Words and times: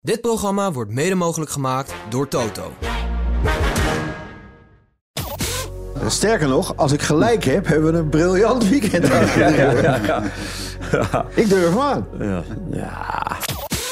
Dit 0.00 0.20
programma 0.20 0.72
wordt 0.72 0.90
mede 0.90 1.14
mogelijk 1.14 1.50
gemaakt 1.50 1.94
door 2.08 2.28
Toto. 2.28 2.72
Sterker 6.06 6.48
nog, 6.48 6.76
als 6.76 6.92
ik 6.92 7.02
gelijk 7.02 7.44
heb, 7.44 7.66
hebben 7.66 7.92
we 7.92 7.98
een 7.98 8.08
briljant 8.08 8.68
weekend 8.68 9.10
achter 9.10 9.46
de 9.46 9.64
rug. 9.68 10.22
Ik 11.34 11.48
durf 11.48 11.78
aan. 11.78 12.06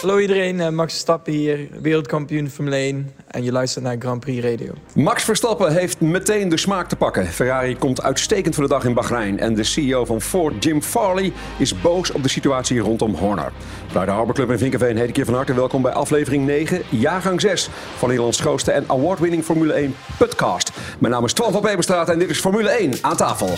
Hallo 0.06 0.21
iedereen, 0.21 0.61
eh, 0.61 0.69
Max 0.69 0.92
Verstappen 0.92 1.32
hier, 1.32 1.68
wereldkampioen 1.80 2.50
Formule 2.50 2.77
1 2.77 3.12
en 3.27 3.45
je 3.45 3.52
luistert 3.52 3.84
naar 3.84 3.96
Grand 3.98 4.20
Prix 4.20 4.45
Radio. 4.45 4.73
Max 4.95 5.25
Verstappen 5.25 5.73
heeft 5.73 6.00
meteen 6.00 6.48
de 6.48 6.56
smaak 6.56 6.88
te 6.88 6.96
pakken. 6.96 7.27
Ferrari 7.27 7.77
komt 7.77 8.02
uitstekend 8.02 8.55
voor 8.55 8.64
de 8.64 8.70
dag 8.70 8.84
in 8.84 8.95
Bahrein. 8.95 9.38
En 9.38 9.55
de 9.55 9.62
CEO 9.62 10.05
van 10.05 10.20
Ford, 10.20 10.64
Jim 10.64 10.82
Farley, 10.82 11.32
is 11.59 11.80
boos 11.80 12.12
op 12.12 12.23
de 12.23 12.29
situatie 12.29 12.79
rondom 12.79 13.14
Horner. 13.14 13.52
Vanuit 13.87 14.06
de 14.06 14.14
Harbor 14.14 14.34
Club 14.34 14.50
in 14.50 14.59
Vinkenveen 14.59 14.96
heet 14.96 15.09
ik 15.09 15.16
je 15.16 15.24
van 15.24 15.34
harte 15.34 15.55
welkom 15.55 15.82
bij 15.82 15.92
aflevering 15.92 16.46
9, 16.46 16.82
jaargang 16.91 17.41
6 17.41 17.68
van 17.96 18.09
Nederlands 18.09 18.41
grootste 18.41 18.73
en 18.73 18.84
award-winning 18.87 19.45
Formule 19.45 19.73
1 19.73 19.95
podcast. 20.18 20.70
Mijn 20.98 21.12
naam 21.12 21.24
is 21.24 21.32
Twan 21.32 21.52
van 21.52 21.60
Peperstraat 21.60 22.09
en 22.09 22.18
dit 22.18 22.30
is 22.30 22.41
Formule 22.41 22.68
1 22.68 22.93
aan 23.01 23.16
tafel. 23.16 23.48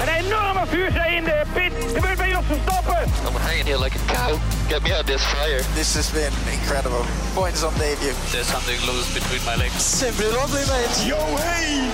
Een 0.00 0.24
enorme 0.24 0.66
vuurzee 0.66 1.16
in 1.16 1.24
de 1.24 1.42
pit. 1.54 1.80
Verstappen. 2.50 3.06
I'm 3.26 3.40
hanging 3.46 3.66
here 3.66 3.76
like 3.76 3.94
a 3.94 4.04
cow. 4.10 4.38
Get 4.68 4.82
me 4.82 4.90
out 4.90 5.00
of 5.00 5.06
this 5.06 5.22
fire. 5.24 5.62
This 5.74 5.94
has 5.94 6.10
been 6.10 6.32
incredible. 6.52 7.04
Points 7.34 7.62
on 7.62 7.72
debut. 7.74 8.14
There's 8.32 8.46
something 8.46 8.78
loose 8.90 9.08
between 9.14 9.42
my 9.44 9.56
legs. 9.56 9.78
Simply 9.82 10.26
lovely, 10.26 10.64
mate. 10.66 10.96
Yo, 11.06 11.20
hey. 11.46 11.86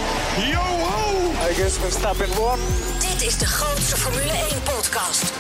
Yo, 0.51 0.61
ho. 0.61 1.49
I 1.49 1.53
guess 1.57 1.77
Verstappen 1.77 2.29
won. 2.39 2.59
Dit 3.01 3.27
is 3.29 3.39
de 3.39 3.47
grootste 3.47 3.97
Formule 3.97 4.33
1-podcast. 4.33 5.33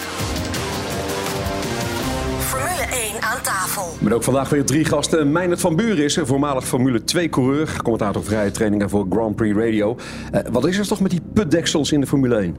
Formule 2.38 2.87
1 3.12 3.23
aan 3.23 3.43
tafel. 3.43 3.96
Met 4.01 4.12
ook 4.12 4.23
vandaag 4.23 4.48
weer 4.48 4.65
drie 4.65 4.85
gasten. 4.85 5.32
Meijnerd 5.32 5.60
van 5.60 5.76
Buren 5.76 6.04
is 6.04 6.16
er, 6.16 6.26
voormalig 6.26 6.66
Formule 6.66 7.01
2-coureur. 7.01 7.69
Commentator 7.82 8.24
vrije 8.24 8.51
trainingen 8.51 8.91
voor 8.91 9.07
Grand 9.10 9.37
Prix 9.37 9.57
Radio. 9.57 9.96
Eh, 10.32 10.41
wat 10.51 10.66
is 10.66 10.79
er 10.79 10.87
toch 10.87 11.01
met 11.01 11.10
die 11.10 11.23
putdeksels 11.32 11.93
in 11.93 12.01
de 12.01 12.07
Formule 12.07 12.37
1? 12.37 12.57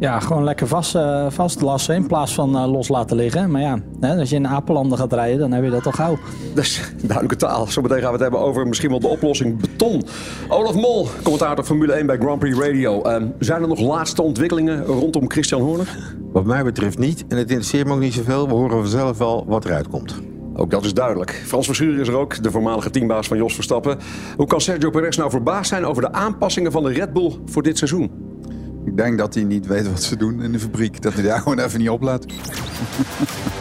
Ja, 0.00 0.20
gewoon 0.20 0.44
lekker 0.44 0.66
vast, 0.66 0.94
eh, 0.94 1.26
vastlassen 1.28 1.94
in 1.94 2.06
plaats 2.06 2.34
van 2.34 2.56
eh, 2.56 2.70
los 2.70 2.88
laten 2.88 3.16
liggen. 3.16 3.50
Maar 3.50 3.60
ja, 3.60 3.78
hè, 4.00 4.18
als 4.18 4.30
je 4.30 4.36
in 4.36 4.48
Apelanden 4.48 4.98
gaat 4.98 5.12
rijden, 5.12 5.38
dan 5.38 5.52
heb 5.52 5.64
je 5.64 5.70
dat 5.70 5.86
al 5.86 5.92
gauw. 5.92 6.18
Dat 6.54 6.64
is 6.64 6.92
duidelijke 7.02 7.36
taal. 7.36 7.66
Zometeen 7.66 7.98
gaan 7.98 8.06
we 8.06 8.12
het 8.12 8.22
hebben 8.22 8.40
over 8.40 8.66
misschien 8.66 8.90
wel 8.90 9.00
de 9.00 9.06
oplossing 9.06 9.60
beton. 9.60 10.02
Olaf 10.48 10.74
Mol, 10.74 11.08
commentator 11.22 11.64
Formule 11.64 11.92
1 11.92 12.06
bij 12.06 12.16
Grand 12.16 12.38
Prix 12.38 12.58
Radio. 12.58 13.02
Ehm, 13.02 13.26
zijn 13.38 13.62
er 13.62 13.68
nog 13.68 13.80
laatste 13.80 14.22
ontwikkelingen 14.22 14.84
rondom 14.84 15.30
Christian 15.30 15.60
Horner? 15.60 16.14
Wat 16.32 16.44
mij 16.44 16.64
betreft 16.64 16.98
niet. 16.98 17.24
En 17.28 17.36
het 17.36 17.48
interesseert 17.48 17.86
me 17.86 17.92
ook 17.92 18.00
niet 18.00 18.14
zoveel. 18.14 18.48
We 18.48 18.54
horen 18.54 18.76
vanzelf 18.76 19.18
wel 19.18 19.44
wat 19.46 19.64
eruit 19.64 19.88
komt. 19.88 20.14
Ook 20.54 20.70
dat 20.70 20.84
is 20.84 20.94
duidelijk. 20.94 21.42
Frans 21.46 21.66
Verschuren 21.66 22.00
is 22.00 22.08
er 22.08 22.16
ook, 22.16 22.42
de 22.42 22.50
voormalige 22.50 22.90
teambaas 22.90 23.28
van 23.28 23.36
Jos 23.36 23.54
Verstappen. 23.54 23.98
Hoe 24.36 24.46
kan 24.46 24.60
Sergio 24.60 24.90
Perez 24.90 25.16
nou 25.16 25.30
verbaasd 25.30 25.68
zijn 25.68 25.84
over 25.84 26.02
de 26.02 26.12
aanpassingen 26.12 26.72
van 26.72 26.82
de 26.82 26.92
Red 26.92 27.12
Bull 27.12 27.32
voor 27.46 27.62
dit 27.62 27.78
seizoen? 27.78 28.27
Ik 28.88 28.96
denk 28.96 29.18
dat 29.18 29.34
hij 29.34 29.44
niet 29.44 29.66
weet 29.66 29.88
wat 29.88 30.02
ze 30.02 30.16
doen 30.16 30.42
in 30.42 30.52
de 30.52 30.58
fabriek. 30.58 31.02
Dat 31.02 31.14
hij 31.14 31.22
daar 31.22 31.38
gewoon 31.40 31.58
even 31.58 31.78
niet 31.78 31.88
oplaat. 31.88 32.26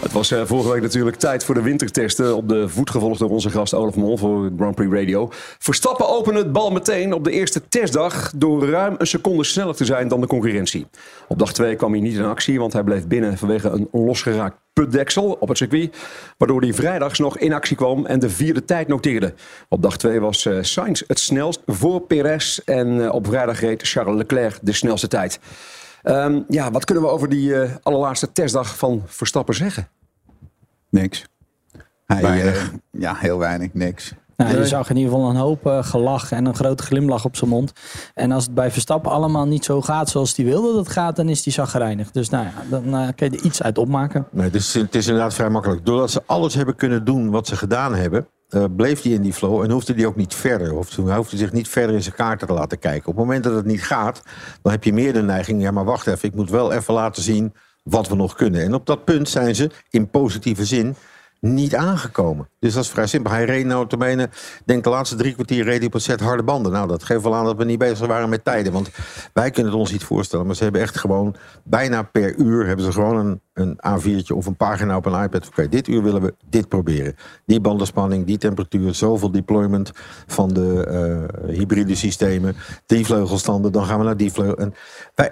Het 0.00 0.12
was 0.12 0.30
eh, 0.30 0.42
vorige 0.44 0.72
week 0.72 0.82
natuurlijk 0.82 1.16
tijd 1.16 1.44
voor 1.44 1.54
de 1.54 1.62
wintertesten. 1.62 2.36
Op 2.36 2.48
de 2.48 2.68
voet 2.68 2.90
gevolgd 2.90 3.18
door 3.18 3.30
onze 3.30 3.50
gast 3.50 3.74
Olaf 3.74 3.96
Mol 3.96 4.16
voor 4.16 4.50
Grand 4.56 4.74
Prix 4.74 4.92
Radio. 4.92 5.28
Verstappen 5.58 6.08
opende 6.08 6.38
het 6.38 6.52
bal 6.52 6.70
meteen 6.70 7.12
op 7.12 7.24
de 7.24 7.30
eerste 7.30 7.68
testdag... 7.68 8.32
door 8.36 8.68
ruim 8.68 8.94
een 8.98 9.06
seconde 9.06 9.44
sneller 9.44 9.74
te 9.74 9.84
zijn 9.84 10.08
dan 10.08 10.20
de 10.20 10.26
concurrentie. 10.26 10.86
Op 11.28 11.38
dag 11.38 11.52
2 11.52 11.76
kwam 11.76 11.92
hij 11.92 12.00
niet 12.00 12.16
in 12.16 12.24
actie, 12.24 12.58
want 12.58 12.72
hij 12.72 12.82
bleef 12.82 13.06
binnen... 13.06 13.38
vanwege 13.38 13.68
een 13.68 13.88
losgeraakt 13.92 14.56
putdeksel 14.72 15.36
op 15.40 15.48
het 15.48 15.58
circuit. 15.58 15.96
Waardoor 16.36 16.60
hij 16.60 16.72
vrijdags 16.74 17.18
nog 17.18 17.38
in 17.38 17.52
actie 17.52 17.76
kwam 17.76 18.06
en 18.06 18.18
de 18.18 18.30
vierde 18.30 18.64
tijd 18.64 18.88
noteerde. 18.88 19.34
Op 19.68 19.82
dag 19.82 19.98
2 19.98 20.20
was 20.20 20.46
eh, 20.46 20.58
Sainz 20.60 21.02
het 21.06 21.18
snelst 21.18 21.62
voor 21.66 22.00
Perez. 22.00 22.58
En 22.58 23.04
eh, 23.04 23.14
op 23.14 23.26
vrijdag 23.26 23.60
reed 23.60 23.82
Charles 23.82 24.16
Leclerc 24.16 24.58
de 24.62 24.72
snelste 24.72 25.08
tijd. 25.08 25.38
Ehm, 26.06 26.40
ja, 26.48 26.70
wat 26.70 26.84
kunnen 26.84 27.04
we 27.04 27.10
over 27.10 27.28
die 27.28 27.54
eh, 27.60 27.70
allerlaatste 27.82 28.32
testdag 28.32 28.76
van 28.76 29.02
Verstappen 29.06 29.54
zeggen? 29.54 29.88
Niks. 30.90 31.24
Hij, 32.06 32.22
Weinig. 32.22 32.72
eh, 32.72 33.00
ja, 33.00 33.14
heel 33.14 33.38
weinig. 33.38 33.74
Niks. 33.74 34.12
Nou, 34.36 34.58
je 34.58 34.66
zag 34.66 34.90
in 34.90 34.96
ieder 34.96 35.12
geval 35.12 35.30
een 35.30 35.36
hoop 35.36 35.66
eh, 35.66 35.84
gelach 35.84 36.32
en 36.32 36.46
een 36.46 36.54
grote 36.54 36.82
glimlach 36.82 37.24
op 37.24 37.36
zijn 37.36 37.50
mond. 37.50 37.72
En 38.14 38.32
als 38.32 38.44
het 38.44 38.54
bij 38.54 38.70
Verstappen 38.70 39.10
allemaal 39.10 39.46
niet 39.46 39.64
zo 39.64 39.80
gaat 39.82 40.08
zoals 40.08 40.36
hij 40.36 40.44
wilde 40.44 40.66
dat 40.68 40.76
het 40.84 40.88
gaat, 40.88 41.16
dan 41.16 41.28
is 41.28 41.44
hij 41.44 41.52
zagrijnig. 41.52 42.10
Dus 42.10 42.28
nou 42.30 42.44
ja, 42.44 42.52
dan 42.70 42.94
eh, 42.94 43.08
kun 43.16 43.30
je 43.30 43.36
er 43.38 43.44
iets 43.44 43.62
uit 43.62 43.78
opmaken. 43.78 44.26
Nee, 44.30 44.44
het, 44.44 44.54
is, 44.54 44.74
het 44.74 44.94
is 44.94 45.06
inderdaad 45.06 45.34
vrij 45.34 45.50
makkelijk. 45.50 45.86
Doordat 45.86 46.10
ze 46.10 46.22
alles 46.26 46.54
hebben 46.54 46.76
kunnen 46.76 47.04
doen 47.04 47.30
wat 47.30 47.46
ze 47.46 47.56
gedaan 47.56 47.94
hebben... 47.94 48.26
eh, 48.48 48.64
bleef 48.76 49.02
hij 49.02 49.12
in 49.12 49.22
die 49.22 49.32
flow 49.32 49.62
en 49.62 49.70
hoefde 49.70 49.94
hij 49.94 50.06
ook 50.06 50.16
niet 50.16 50.34
verder. 50.34 50.74
Of 50.74 50.96
hij 50.96 51.16
hoefde 51.16 51.36
zich 51.36 51.52
niet 51.52 51.68
verder 51.68 51.94
in 51.94 52.02
zijn 52.02 52.14
kaarten 52.14 52.46
te 52.46 52.54
laten 52.54 52.78
kijken. 52.78 53.08
Op 53.08 53.16
het 53.16 53.24
moment 53.24 53.44
dat 53.44 53.54
het 53.54 53.64
niet 53.64 53.82
gaat, 53.82 54.22
dan 54.62 54.72
heb 54.72 54.84
je 54.84 54.92
meer 54.92 55.12
de 55.12 55.22
neiging... 55.22 55.62
ja, 55.62 55.70
maar 55.70 55.84
wacht 55.84 56.06
even, 56.06 56.28
ik 56.28 56.34
moet 56.34 56.50
wel 56.50 56.72
even 56.72 56.94
laten 56.94 57.22
zien 57.22 57.54
wat 57.82 58.08
we 58.08 58.14
nog 58.14 58.34
kunnen. 58.34 58.62
En 58.62 58.74
op 58.74 58.86
dat 58.86 59.04
punt 59.04 59.28
zijn 59.28 59.54
ze, 59.54 59.70
in 59.90 60.10
positieve 60.10 60.64
zin, 60.64 60.96
niet 61.40 61.74
aangekomen. 61.74 62.48
Dus 62.58 62.74
dat 62.74 62.84
is 62.84 62.90
vrij 62.90 63.06
simpel. 63.06 63.32
Hij 63.32 63.44
reed 63.44 63.66
nou 63.66 63.88
te 63.88 63.96
menen, 63.96 64.30
denk 64.64 64.84
de 64.84 64.90
laatste 64.90 65.16
drie 65.16 65.34
kwartier 65.34 65.64
reed 65.64 65.78
hij 65.78 65.86
op 65.86 65.94
een 65.94 66.00
set 66.00 66.20
harde 66.20 66.42
banden. 66.42 66.72
Nou, 66.72 66.88
dat 66.88 67.04
geeft 67.04 67.22
wel 67.22 67.34
aan 67.34 67.44
dat 67.44 67.56
we 67.56 67.64
niet 67.64 67.78
bezig 67.78 68.06
waren 68.06 68.28
met 68.28 68.44
tijden. 68.44 68.72
Want 68.72 68.90
wij 69.32 69.50
kunnen 69.50 69.72
het 69.72 69.80
ons 69.80 69.92
niet 69.92 70.04
voorstellen. 70.04 70.46
Maar 70.46 70.54
ze 70.54 70.62
hebben 70.62 70.80
echt 70.80 70.98
gewoon, 70.98 71.36
bijna 71.64 72.02
per 72.02 72.34
uur 72.36 72.66
hebben 72.66 72.84
ze 72.84 72.92
gewoon 72.92 73.16
een, 73.16 73.40
een 73.56 73.78
A4'tje 73.86 74.34
of 74.34 74.46
een 74.46 74.56
pagina 74.56 74.96
op 74.96 75.06
een 75.06 75.22
iPad. 75.22 75.46
Oké, 75.46 75.68
dit 75.68 75.88
uur 75.88 76.02
willen 76.02 76.22
we 76.22 76.34
dit 76.48 76.68
proberen. 76.68 77.16
Die 77.46 77.60
bandenspanning, 77.60 78.26
die 78.26 78.38
temperatuur, 78.38 78.94
zoveel 78.94 79.30
deployment 79.30 79.90
van 80.26 80.48
de 80.48 80.84
eh, 80.84 81.54
hybride 81.54 81.94
systemen. 81.94 82.56
Die 82.86 83.04
vleugelstanden, 83.04 83.72
dan 83.72 83.84
gaan 83.84 83.98
we 83.98 84.04
naar 84.04 84.16
die 84.16 84.32
vleugel. 84.32 84.56
En 84.56 84.74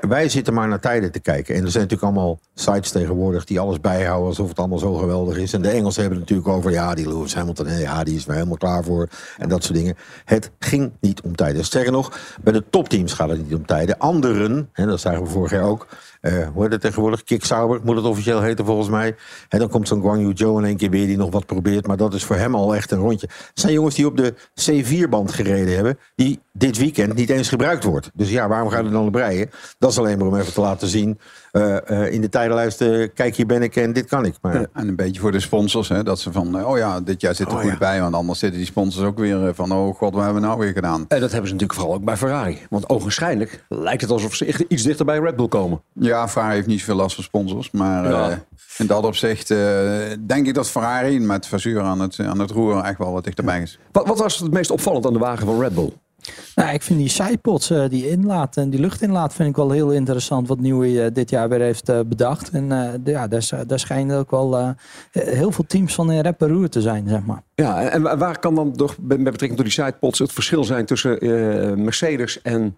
wij, 0.08 0.28
zitten 0.28 0.54
maar 0.54 0.68
naar 0.68 0.80
tijden 0.80 1.12
te 1.12 1.20
kijken. 1.20 1.54
En 1.54 1.64
er 1.64 1.70
zijn 1.70 1.82
natuurlijk 1.82 2.12
allemaal 2.12 2.38
sites 2.54 2.90
tegenwoordig 2.90 3.44
die 3.44 3.60
alles 3.60 3.80
bijhouden 3.80 4.28
alsof 4.28 4.48
het 4.48 4.58
allemaal 4.58 4.78
zo 4.78 4.94
geweldig 4.94 5.36
is. 5.36 5.52
En 5.52 5.62
de 5.62 5.68
Engelsen 5.68 6.00
hebben 6.00 6.20
het 6.20 6.28
natuurlijk 6.28 6.56
over, 6.56 6.70
ja, 6.70 6.94
die 6.94 7.08
Lewis 7.08 7.34
Hamilton, 7.34 7.78
ja, 7.78 8.04
die 8.04 8.16
is 8.16 8.26
er 8.26 8.32
helemaal 8.32 8.56
klaar 8.56 8.84
voor. 8.84 9.08
En 9.38 9.48
dat 9.48 9.64
soort 9.64 9.78
dingen. 9.78 9.96
Het 10.24 10.50
ging 10.58 10.92
niet 11.00 11.20
om 11.20 11.36
tijden. 11.36 11.64
Sterker 11.64 11.92
nog, 11.92 12.18
bij 12.42 12.52
de 12.52 12.64
topteams 12.70 13.12
gaat 13.12 13.28
het 13.28 13.42
niet 13.42 13.54
om 13.54 13.66
tijden. 13.66 13.98
Anderen, 13.98 14.68
en 14.72 14.86
dat 14.86 15.00
zagen 15.00 15.22
we 15.22 15.28
vorig 15.28 15.50
jaar 15.50 15.62
ook, 15.62 15.86
eh 16.24 16.48
hoe 16.52 16.62
heet 16.62 16.72
het 16.72 16.80
tegenwoordig? 16.80 17.24
Kicksauber 17.24 17.80
moet 17.84 17.96
het 17.96 18.04
officieel 18.04 18.40
heten 18.40 18.64
volgens 18.64 18.88
mij. 18.88 19.16
En 19.48 19.58
dan 19.58 19.68
komt 19.68 19.88
zo'n 19.88 20.00
Guang 20.00 20.22
Yu 20.22 20.32
Zhou 20.34 20.58
in 20.58 20.64
één 20.64 20.76
keer 20.76 20.90
weer 20.90 21.06
die 21.06 21.16
nog 21.16 21.30
wat 21.30 21.46
probeert. 21.46 21.86
Maar 21.86 21.96
dat 21.96 22.14
is 22.14 22.24
voor 22.24 22.36
hem 22.36 22.54
al 22.54 22.74
echt 22.74 22.90
een 22.90 22.98
rondje. 22.98 23.28
Het 23.30 23.60
zijn 23.60 23.72
jongens 23.72 23.94
die 23.94 24.06
op 24.06 24.16
de 24.16 24.34
C4-band 24.34 25.32
gereden 25.32 25.74
hebben. 25.74 25.98
Die 26.14 26.40
dit 26.52 26.78
weekend 26.78 27.14
niet 27.14 27.30
eens 27.30 27.48
gebruikt 27.48 27.84
wordt. 27.84 28.10
Dus 28.14 28.30
ja, 28.30 28.48
waarom 28.48 28.68
gaan 28.68 28.84
we 28.84 28.90
dan 28.90 29.16
rijden? 29.16 29.50
Dat 29.78 29.90
is 29.90 29.98
alleen 29.98 30.18
maar 30.18 30.26
om 30.26 30.36
even 30.36 30.52
te 30.52 30.60
laten 30.60 30.88
zien. 30.88 31.18
Eh, 31.54 31.90
eh, 32.04 32.12
in 32.12 32.20
de 32.20 32.28
tijdenlijst, 32.28 32.80
eh, 32.80 33.08
kijk 33.14 33.36
hier 33.36 33.46
ben 33.46 33.62
ik 33.62 33.76
en 33.76 33.92
dit 33.92 34.06
kan 34.06 34.24
ik. 34.24 34.34
Maar 34.40 34.66
En 34.72 34.88
een 34.88 34.96
beetje 34.96 35.20
voor 35.20 35.32
de 35.32 35.40
sponsors. 35.40 35.88
Hè, 35.88 36.02
dat 36.02 36.20
ze 36.20 36.32
van, 36.32 36.58
eh, 36.58 36.68
oh 36.70 36.78
ja, 36.78 37.00
dit 37.00 37.20
jaar 37.20 37.34
zit 37.34 37.52
er 37.52 37.58
goed 37.58 37.78
bij. 37.78 38.00
Want 38.00 38.14
anders 38.14 38.38
zitten 38.38 38.58
die 38.58 38.66
sponsors 38.68 39.06
ook 39.06 39.18
weer 39.18 39.54
van, 39.54 39.72
oh 39.72 39.94
god, 39.96 40.14
wat 40.14 40.22
hebben 40.24 40.40
we 40.42 40.46
nou 40.48 40.58
weer 40.58 40.72
gedaan? 40.72 41.04
En 41.08 41.20
dat 41.20 41.30
hebben 41.30 41.48
ze 41.48 41.52
natuurlijk 41.54 41.74
vooral 41.80 41.94
ook 41.94 42.04
bij 42.04 42.16
Ferrari. 42.16 42.58
Want 42.70 42.88
ogenschijnlijk 42.88 43.64
lijkt 43.68 44.00
het 44.00 44.10
alsof 44.10 44.34
ze 44.34 44.44
echt 44.44 44.64
iets 44.68 44.82
dichter 44.82 45.04
bij 45.04 45.18
Red 45.18 45.36
Bull 45.36 45.48
komen. 45.48 45.82
Ja, 45.92 46.28
Ferrari 46.28 46.54
heeft 46.54 46.66
niet 46.66 46.78
zoveel 46.78 46.94
last 46.94 47.14
van 47.14 47.24
sponsors. 47.24 47.70
Maar 47.70 48.10
Ja. 48.10 48.30
eh, 48.30 48.36
in 48.78 48.86
dat 48.86 49.04
opzicht 49.04 49.50
eh, 49.50 49.58
denk 50.26 50.46
ik 50.46 50.54
dat 50.54 50.70
Ferrari 50.70 51.20
met 51.20 51.46
Vasseur 51.46 51.80
aan 51.80 52.00
het, 52.00 52.18
aan 52.20 52.38
het 52.38 52.50
roer 52.50 52.82
echt 52.82 52.98
wel 52.98 53.12
wat 53.12 53.24
dichterbij 53.24 53.60
is. 53.62 53.78
Wat, 53.92 54.06
wat 54.06 54.18
was 54.18 54.38
het 54.38 54.52
meest 54.52 54.70
opvallend 54.70 55.06
aan 55.06 55.12
de 55.12 55.18
wagen 55.18 55.46
van 55.46 55.60
Red 55.60 55.74
Bull? 55.74 55.92
Nou, 56.54 56.74
ik 56.74 56.82
vind 56.82 56.98
die 56.98 57.08
sidepods, 57.08 57.70
eh, 57.70 57.88
die 57.88 58.08
inlaat 58.10 58.56
en 58.56 58.70
die 58.70 58.80
luchtinlaat, 58.80 59.34
vind 59.34 59.48
ik 59.48 59.56
wel 59.56 59.70
heel 59.70 59.90
interessant 59.90 60.48
wat 60.48 60.58
Nieuwe 60.60 61.02
eh, 61.02 61.10
dit 61.12 61.30
jaar 61.30 61.48
weer 61.48 61.60
heeft 61.60 61.88
eh, 61.88 62.00
bedacht. 62.06 62.50
En 62.50 62.72
eh, 62.72 62.88
ja, 63.04 63.28
daar, 63.28 63.48
daar 63.66 63.78
schijnen 63.78 64.18
ook 64.18 64.30
wel 64.30 64.58
eh, 64.58 64.68
heel 65.12 65.52
veel 65.52 65.64
teams 65.66 65.94
van 65.94 66.10
in 66.10 66.20
rep 66.20 66.42
en 66.42 66.48
roer 66.48 66.68
te 66.68 66.80
zijn, 66.80 67.08
zeg 67.08 67.24
maar. 67.24 67.42
Ja, 67.54 67.82
en 67.88 68.18
waar 68.18 68.38
kan 68.38 68.54
dan 68.54 68.72
toch 68.72 68.96
met 69.00 69.18
betrekking 69.24 69.56
tot 69.56 69.64
die 69.64 69.84
sidepods 69.84 70.18
het 70.18 70.32
verschil 70.32 70.64
zijn 70.64 70.86
tussen 70.86 71.18
eh, 71.18 71.72
Mercedes 71.76 72.42
en 72.42 72.76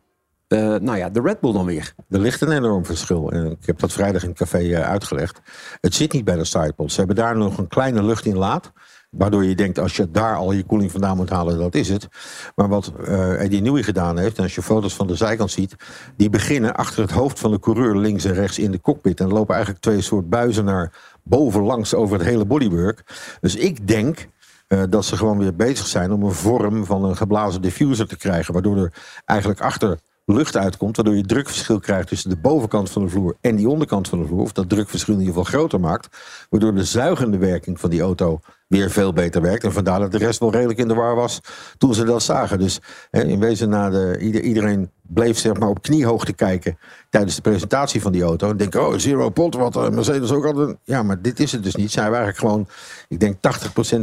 eh, 0.48 0.58
nou 0.58 0.96
ja, 0.96 1.10
de 1.10 1.20
Red 1.20 1.40
Bull 1.40 1.52
dan 1.52 1.64
weer? 1.64 1.94
Er 2.08 2.20
ligt 2.20 2.40
een 2.40 2.52
enorm 2.52 2.84
verschil. 2.84 3.30
En 3.30 3.50
ik 3.50 3.66
heb 3.66 3.78
dat 3.78 3.92
vrijdag 3.92 4.22
in 4.22 4.28
het 4.28 4.38
café 4.38 4.84
uitgelegd. 4.84 5.40
Het 5.80 5.94
zit 5.94 6.12
niet 6.12 6.24
bij 6.24 6.36
de 6.36 6.44
sidepods. 6.44 6.92
Ze 6.92 6.98
hebben 6.98 7.16
daar 7.16 7.36
nog 7.36 7.58
een 7.58 7.68
kleine 7.68 8.02
luchtinlaat. 8.02 8.72
Waardoor 9.18 9.44
je 9.44 9.54
denkt, 9.54 9.78
als 9.78 9.96
je 9.96 10.10
daar 10.10 10.36
al 10.36 10.52
je 10.52 10.64
koeling 10.64 10.90
vandaan 10.90 11.16
moet 11.16 11.30
halen, 11.30 11.58
dat 11.58 11.74
is 11.74 11.88
het. 11.88 12.08
Maar 12.54 12.68
wat 12.68 12.92
eh 13.04 13.42
Eddie 13.42 13.62
Newey 13.62 13.82
gedaan 13.82 14.18
heeft, 14.18 14.36
en 14.36 14.42
als 14.42 14.54
je 14.54 14.62
foto's 14.62 14.94
van 14.94 15.06
de 15.06 15.14
zijkant 15.14 15.50
ziet... 15.50 15.76
die 16.16 16.30
beginnen 16.30 16.74
achter 16.74 17.02
het 17.02 17.10
hoofd 17.10 17.38
van 17.38 17.50
de 17.50 17.58
coureur 17.58 17.96
links 17.96 18.24
en 18.24 18.34
rechts 18.34 18.58
in 18.58 18.70
de 18.70 18.80
cockpit. 18.80 19.20
En 19.20 19.28
lopen 19.28 19.54
eigenlijk 19.54 19.84
twee 19.84 20.00
soort 20.00 20.28
buizen 20.28 20.64
naar 20.64 20.92
boven 21.22 21.62
langs 21.62 21.94
over 21.94 22.18
het 22.18 22.26
hele 22.26 22.44
bodywork. 22.44 23.02
Dus 23.40 23.56
ik 23.56 23.88
denk 23.88 24.28
eh, 24.66 24.82
dat 24.88 25.04
ze 25.04 25.16
gewoon 25.16 25.38
weer 25.38 25.56
bezig 25.56 25.86
zijn 25.86 26.12
om 26.12 26.22
een 26.22 26.32
vorm 26.32 26.84
van 26.84 27.04
een 27.04 27.16
geblazen 27.16 27.62
diffuser 27.62 28.08
te 28.08 28.16
krijgen. 28.16 28.52
Waardoor 28.52 28.76
er 28.76 28.92
eigenlijk 29.24 29.60
achter 29.60 29.98
lucht 30.26 30.56
uitkomt, 30.56 30.96
waardoor 30.96 31.16
je 31.16 31.24
drukverschil 31.26 31.80
krijgt 31.80 32.08
tussen 32.08 32.30
de 32.30 32.36
bovenkant 32.36 32.90
van 32.90 33.02
de 33.04 33.08
vloer 33.10 33.36
en 33.40 33.56
die 33.56 33.68
onderkant 33.68 34.08
van 34.08 34.20
de 34.20 34.26
vloer. 34.26 34.40
Of 34.40 34.52
dat 34.52 34.68
drukverschil 34.68 35.14
in 35.14 35.20
ieder 35.20 35.34
geval 35.34 35.50
groter 35.52 35.80
maakt. 35.80 36.16
Waardoor 36.50 36.74
de 36.74 36.84
zuigende 36.84 37.38
werking 37.38 37.80
van 37.80 37.90
die 37.90 38.00
auto 38.00 38.40
weer 38.66 38.90
veel 38.90 39.12
beter 39.12 39.42
werkt. 39.42 39.64
En 39.64 39.72
vandaar 39.72 40.00
dat 40.00 40.12
de 40.12 40.18
rest 40.18 40.38
wel 40.40 40.50
redelijk 40.52 40.78
in 40.78 40.88
de 40.88 40.94
war 40.94 41.14
was 41.14 41.40
toen 41.78 41.94
ze 41.94 42.04
dat 42.04 42.22
zagen. 42.22 42.58
Dus 42.58 42.80
hè, 43.10 43.22
in 43.24 43.40
wezen, 43.40 43.68
na 43.68 43.90
de, 43.90 44.18
ieder- 44.20 44.40
iedereen 44.42 44.90
bleef 45.02 45.38
zeg 45.38 45.58
maar, 45.58 45.68
op 45.68 45.82
kniehoogte 45.82 46.32
kijken 46.32 46.78
tijdens 47.10 47.34
de 47.34 47.42
presentatie 47.42 48.00
van 48.02 48.12
die 48.12 48.22
auto. 48.22 48.50
En 48.50 48.56
denken, 48.56 48.86
oh, 48.88 48.94
zero 48.96 49.30
pot, 49.30 49.54
wat 49.54 49.76
eh, 49.76 49.88
Mercedes 49.88 50.32
ook 50.32 50.44
hadden. 50.44 50.78
Ja, 50.84 51.02
maar 51.02 51.22
dit 51.22 51.40
is 51.40 51.52
het 51.52 51.62
dus 51.62 51.74
niet. 51.74 51.90
Zij 51.92 52.04
eigenlijk 52.04 52.38
gewoon, 52.38 52.68
ik 53.08 53.20
denk 53.20 53.36
80% 53.36 53.40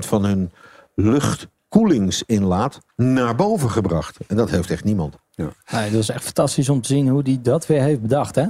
van 0.08 0.26
hun 0.26 0.52
luchtkoelingsinlaat 0.96 2.80
naar 3.04 3.36
boven 3.36 3.70
gebracht. 3.72 4.18
En 4.28 4.36
dat 4.36 4.50
heeft 4.50 4.72
echt 4.72 4.84
niemand. 4.84 5.16
Nee, 5.36 5.92
dat 5.92 6.00
is 6.02 6.10
echt 6.10 6.24
fantastisch 6.24 6.70
om 6.70 6.82
te 6.82 6.88
zien 6.88 7.08
hoe 7.08 7.22
hij 7.24 7.40
dat 7.42 7.68
weer 7.68 7.82
heeft 7.82 8.02
bedacht. 8.02 8.36
Hè? 8.36 8.46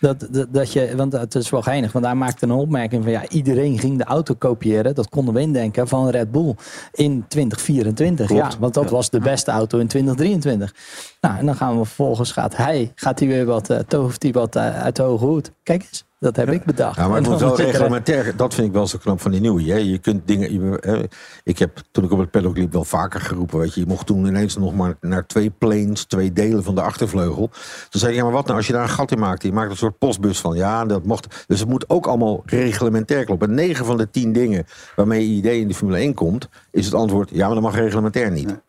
Dat, 0.00 0.26
dat, 0.30 0.46
dat 0.50 0.72
je, 0.72 0.96
want 0.96 1.12
het 1.12 1.34
is 1.34 1.50
wel 1.50 1.62
geinig, 1.62 1.92
want 1.92 2.04
hij 2.04 2.14
maakte 2.14 2.44
een 2.44 2.50
opmerking 2.50 3.02
van 3.02 3.12
ja, 3.12 3.28
iedereen 3.28 3.78
ging 3.78 3.98
de 3.98 4.04
auto 4.04 4.34
kopiëren. 4.34 4.94
Dat 4.94 5.08
konden 5.08 5.34
we 5.34 5.40
indenken 5.40 5.88
van 5.88 6.08
Red 6.08 6.30
Bull 6.30 6.54
in 6.92 7.24
2024. 7.28 8.26
Klopt. 8.26 8.52
Ja, 8.52 8.58
want 8.58 8.74
dat 8.74 8.90
was 8.90 9.10
de 9.10 9.20
beste 9.20 9.50
auto 9.50 9.78
in 9.78 9.86
2023. 9.86 10.74
Nou, 11.20 11.38
en 11.38 11.46
dan 11.46 11.56
gaan 11.56 11.78
we 11.78 11.84
vervolgens, 11.84 12.32
gaat 12.32 12.56
hij, 12.56 12.92
gaat 12.94 13.18
hij 13.18 13.28
weer 13.28 13.44
wat, 13.44 13.70
uh, 13.70 13.78
tovert 13.78 14.22
hij 14.22 14.32
wat 14.32 14.56
uh, 14.56 14.82
uit 14.82 14.96
de 14.96 15.02
hoge 15.02 15.24
hoed. 15.24 15.50
Kijk 15.62 15.82
eens, 15.82 16.04
dat 16.18 16.36
heb 16.36 16.50
ik 16.50 16.64
bedacht. 16.64 16.96
Ja, 16.96 17.08
maar 17.08 17.16
het 17.18 17.28
moet 17.28 17.40
wel 17.40 17.56
reglementair. 17.56 18.36
Dat 18.36 18.54
vind 18.54 18.66
ik 18.66 18.72
wel 18.72 18.86
zo 18.86 18.98
knap 18.98 19.20
van 19.20 19.30
die 19.30 19.40
nieuwe. 19.40 19.62
Hè. 19.62 19.76
Je 19.76 19.98
kunt 19.98 20.26
dingen. 20.26 20.52
je- 20.52 20.78
hè, 20.80 21.02
ik 21.44 21.58
heb 21.58 21.82
toen 21.90 22.04
ik 22.04 22.10
op 22.12 22.18
het 22.18 22.30
paddock 22.30 22.56
liep 22.56 22.72
wel 22.72 22.84
vaker 22.84 23.20
geroepen. 23.20 23.58
Weet 23.58 23.74
je, 23.74 23.80
je 23.80 23.86
mocht 23.96 24.08
toen 24.08 24.26
ineens 24.26 24.56
nog 24.56 24.74
maar 24.74 24.96
naar 25.00 25.26
twee 25.26 25.50
planes, 25.50 26.04
twee 26.04 26.32
delen 26.32 26.64
van 26.64 26.74
de 26.74 26.80
achtervleugel. 26.80 27.48
Toen 27.90 28.00
zei 28.00 28.12
ik, 28.12 28.18
ja, 28.18 28.24
maar 28.24 28.32
wat 28.32 28.44
nou 28.44 28.56
als 28.56 28.66
je 28.66 28.72
daar 28.72 28.82
een 28.82 28.88
gat 28.88 29.10
in 29.10 29.18
maakt? 29.18 29.42
Je 29.42 29.52
maakt 29.52 29.70
een 29.70 29.76
soort 29.76 29.98
postbus 29.98 30.40
van. 30.40 30.56
Ja, 30.56 30.84
dat 30.84 31.04
mocht. 31.04 31.44
Dus 31.46 31.60
het 31.60 31.68
moet 31.68 31.88
ook 31.88 32.06
allemaal 32.06 32.42
reglementair 32.44 33.24
kloppen. 33.24 33.48
En 33.48 33.54
9 33.54 33.84
van 33.84 33.96
de 33.96 34.10
10 34.10 34.32
dingen 34.32 34.66
waarmee 34.96 35.30
je 35.30 35.36
idee 35.36 35.60
in 35.60 35.68
de 35.68 35.74
Formule 35.74 35.98
1 35.98 36.14
komt, 36.14 36.48
is 36.70 36.84
het 36.84 36.94
antwoord: 36.94 37.30
ja, 37.30 37.46
maar 37.46 37.54
dat 37.54 37.62
mag 37.62 37.74
reglementair 37.74 38.30
niet. 38.30 38.60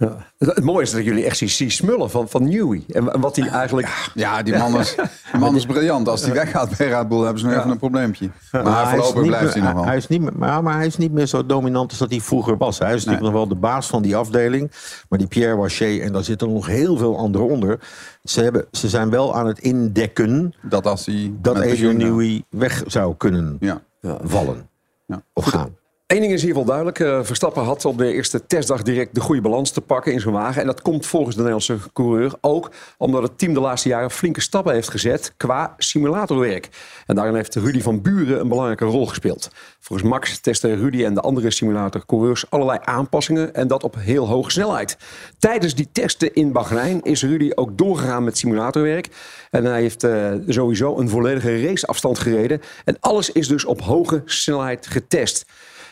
Het, 0.00 0.54
het 0.54 0.64
mooie 0.64 0.82
is 0.82 0.90
dat 0.90 1.04
jullie 1.04 1.24
echt 1.24 1.36
zien, 1.36 1.48
zien 1.48 1.70
smullen 1.70 2.10
van, 2.10 2.28
van 2.28 2.48
Newey. 2.48 2.84
En, 2.88 3.20
wat 3.20 3.36
hij 3.36 3.48
eigenlijk... 3.48 4.10
Ja, 4.14 4.42
die 4.42 4.56
man 4.56 4.78
is, 4.78 4.94
die 5.32 5.40
man 5.40 5.56
is 5.56 5.66
briljant. 5.66 6.08
Als 6.08 6.22
hij 6.24 6.32
weggaat 6.42 6.76
bij 6.76 6.88
Red 6.88 7.08
Bull, 7.08 7.18
hebben 7.22 7.38
ze 7.38 7.46
nog 7.46 7.54
even 7.56 7.70
een 7.70 7.78
probleempje. 7.78 8.30
Maar, 8.52 8.88
voorlopig 8.88 9.14
niet 9.20 9.26
blijft 9.30 9.54
hij 9.54 9.62
nog 9.62 9.72
wel. 9.72 9.84
Hij 9.84 9.96
is 9.96 10.06
niet, 10.06 10.20
meer- 10.20 10.36
maar, 10.36 10.62
maar 10.62 10.76
hij 10.76 10.86
is 10.86 10.96
niet 10.96 11.12
meer 11.12 11.26
zo 11.26 11.46
dominant 11.46 11.90
als 11.90 11.98
dat 11.98 12.10
hij 12.10 12.20
vroeger 12.20 12.56
was. 12.56 12.78
Hij 12.78 12.88
is 12.94 13.04
natuurlijk 13.04 13.22
nog 13.22 13.32
wel 13.32 13.48
de 13.48 13.54
baas 13.60 13.86
van 13.86 14.02
die 14.02 14.16
afdeling. 14.16 14.70
Maar 15.08 15.18
die 15.18 15.28
Pierre 15.28 15.56
Waché, 15.56 15.98
en 15.98 16.12
daar 16.12 16.24
zitten 16.24 16.52
nog 16.52 16.66
heel 16.66 16.96
veel 16.96 17.18
anderen 17.18 17.48
onder. 17.48 17.78
Ze, 18.24 18.42
hebben, 18.42 18.66
ze 18.72 18.88
zijn 18.88 19.10
wel 19.10 19.34
aan 19.36 19.46
het 19.46 19.58
indekken 19.58 20.54
Dat 20.62 20.86
als 20.86 21.06
hij 21.06 21.32
dat 21.40 21.56
Adrian. 21.56 21.96
Newey 21.96 22.42
weg 22.48 22.82
zou 22.86 23.14
kunnen 23.16 23.56
Ja. 23.60 23.80
vallen. 24.22 24.68
Ja. 25.06 25.22
Of 25.32 25.44
gaan. 25.44 25.78
Eén 26.10 26.20
ding 26.20 26.32
is 26.32 26.40
ieder 26.40 26.56
geval 26.56 26.64
duidelijk. 26.64 27.00
eh, 27.00 27.18
Verstappen 27.22 27.64
had 27.64 27.84
op 27.84 27.98
de 27.98 28.12
eerste 28.12 28.46
testdag 28.46 28.82
direct 28.82 29.14
de 29.14 29.20
goede 29.20 29.40
balans 29.40 29.70
te 29.70 29.80
pakken 29.80 30.12
in 30.12 30.20
zijn 30.20 30.34
wagen. 30.34 30.60
En 30.60 30.66
dat 30.66 30.82
komt 30.82 31.06
volgens 31.06 31.36
de 31.36 31.42
Nederlandse 31.42 31.78
coureur 31.92 32.34
ook 32.40 32.70
omdat 32.98 33.22
het 33.22 33.38
team 33.38 33.54
de 33.54 33.60
laatste 33.60 33.88
jaren 33.88 34.10
flinke 34.10 34.40
stappen 34.40 34.74
heeft 34.74 34.90
gezet 34.90 35.32
qua 35.36 35.74
simulatorwerk. 35.76 36.68
En 37.06 37.14
daarin 37.14 37.34
heeft 37.34 37.54
Rudy 37.54 37.80
van 37.80 38.02
Buren 38.02 38.40
een 38.40 38.48
belangrijke 38.48 38.84
rol 38.84 39.06
gespeeld. 39.06 39.50
Volgens 39.80 40.08
Max 40.08 40.38
testen 40.38 40.76
Rudy 40.76 41.04
en 41.04 41.14
de 41.14 41.20
andere 41.20 41.50
simulatorcoureurs 41.50 42.50
allerlei 42.50 42.78
aanpassingen 42.82 43.54
en 43.54 43.68
dat 43.68 43.84
op 43.84 43.94
heel 43.98 44.26
hoge 44.26 44.50
snelheid. 44.50 44.98
Tijdens 45.38 45.74
die 45.74 45.88
testen 45.92 46.34
in 46.34 46.52
Bahrein 46.52 47.02
is 47.02 47.22
Rudy 47.22 47.50
ook 47.54 47.78
doorgegaan 47.78 48.24
met 48.24 48.38
simulatorwerk. 48.38 49.08
En 49.50 49.64
hij 49.64 49.80
heeft 49.80 50.04
eh, 50.04 50.32
sowieso 50.46 50.98
een 50.98 51.08
volledige 51.08 51.66
raceafstand 51.66 52.18
gereden. 52.18 52.60
En 52.84 52.96
alles 53.00 53.32
is 53.32 53.48
dus 53.48 53.64
op 53.64 53.80
hoge 53.80 54.22
snelheid 54.24 54.86
getest. 54.86 55.44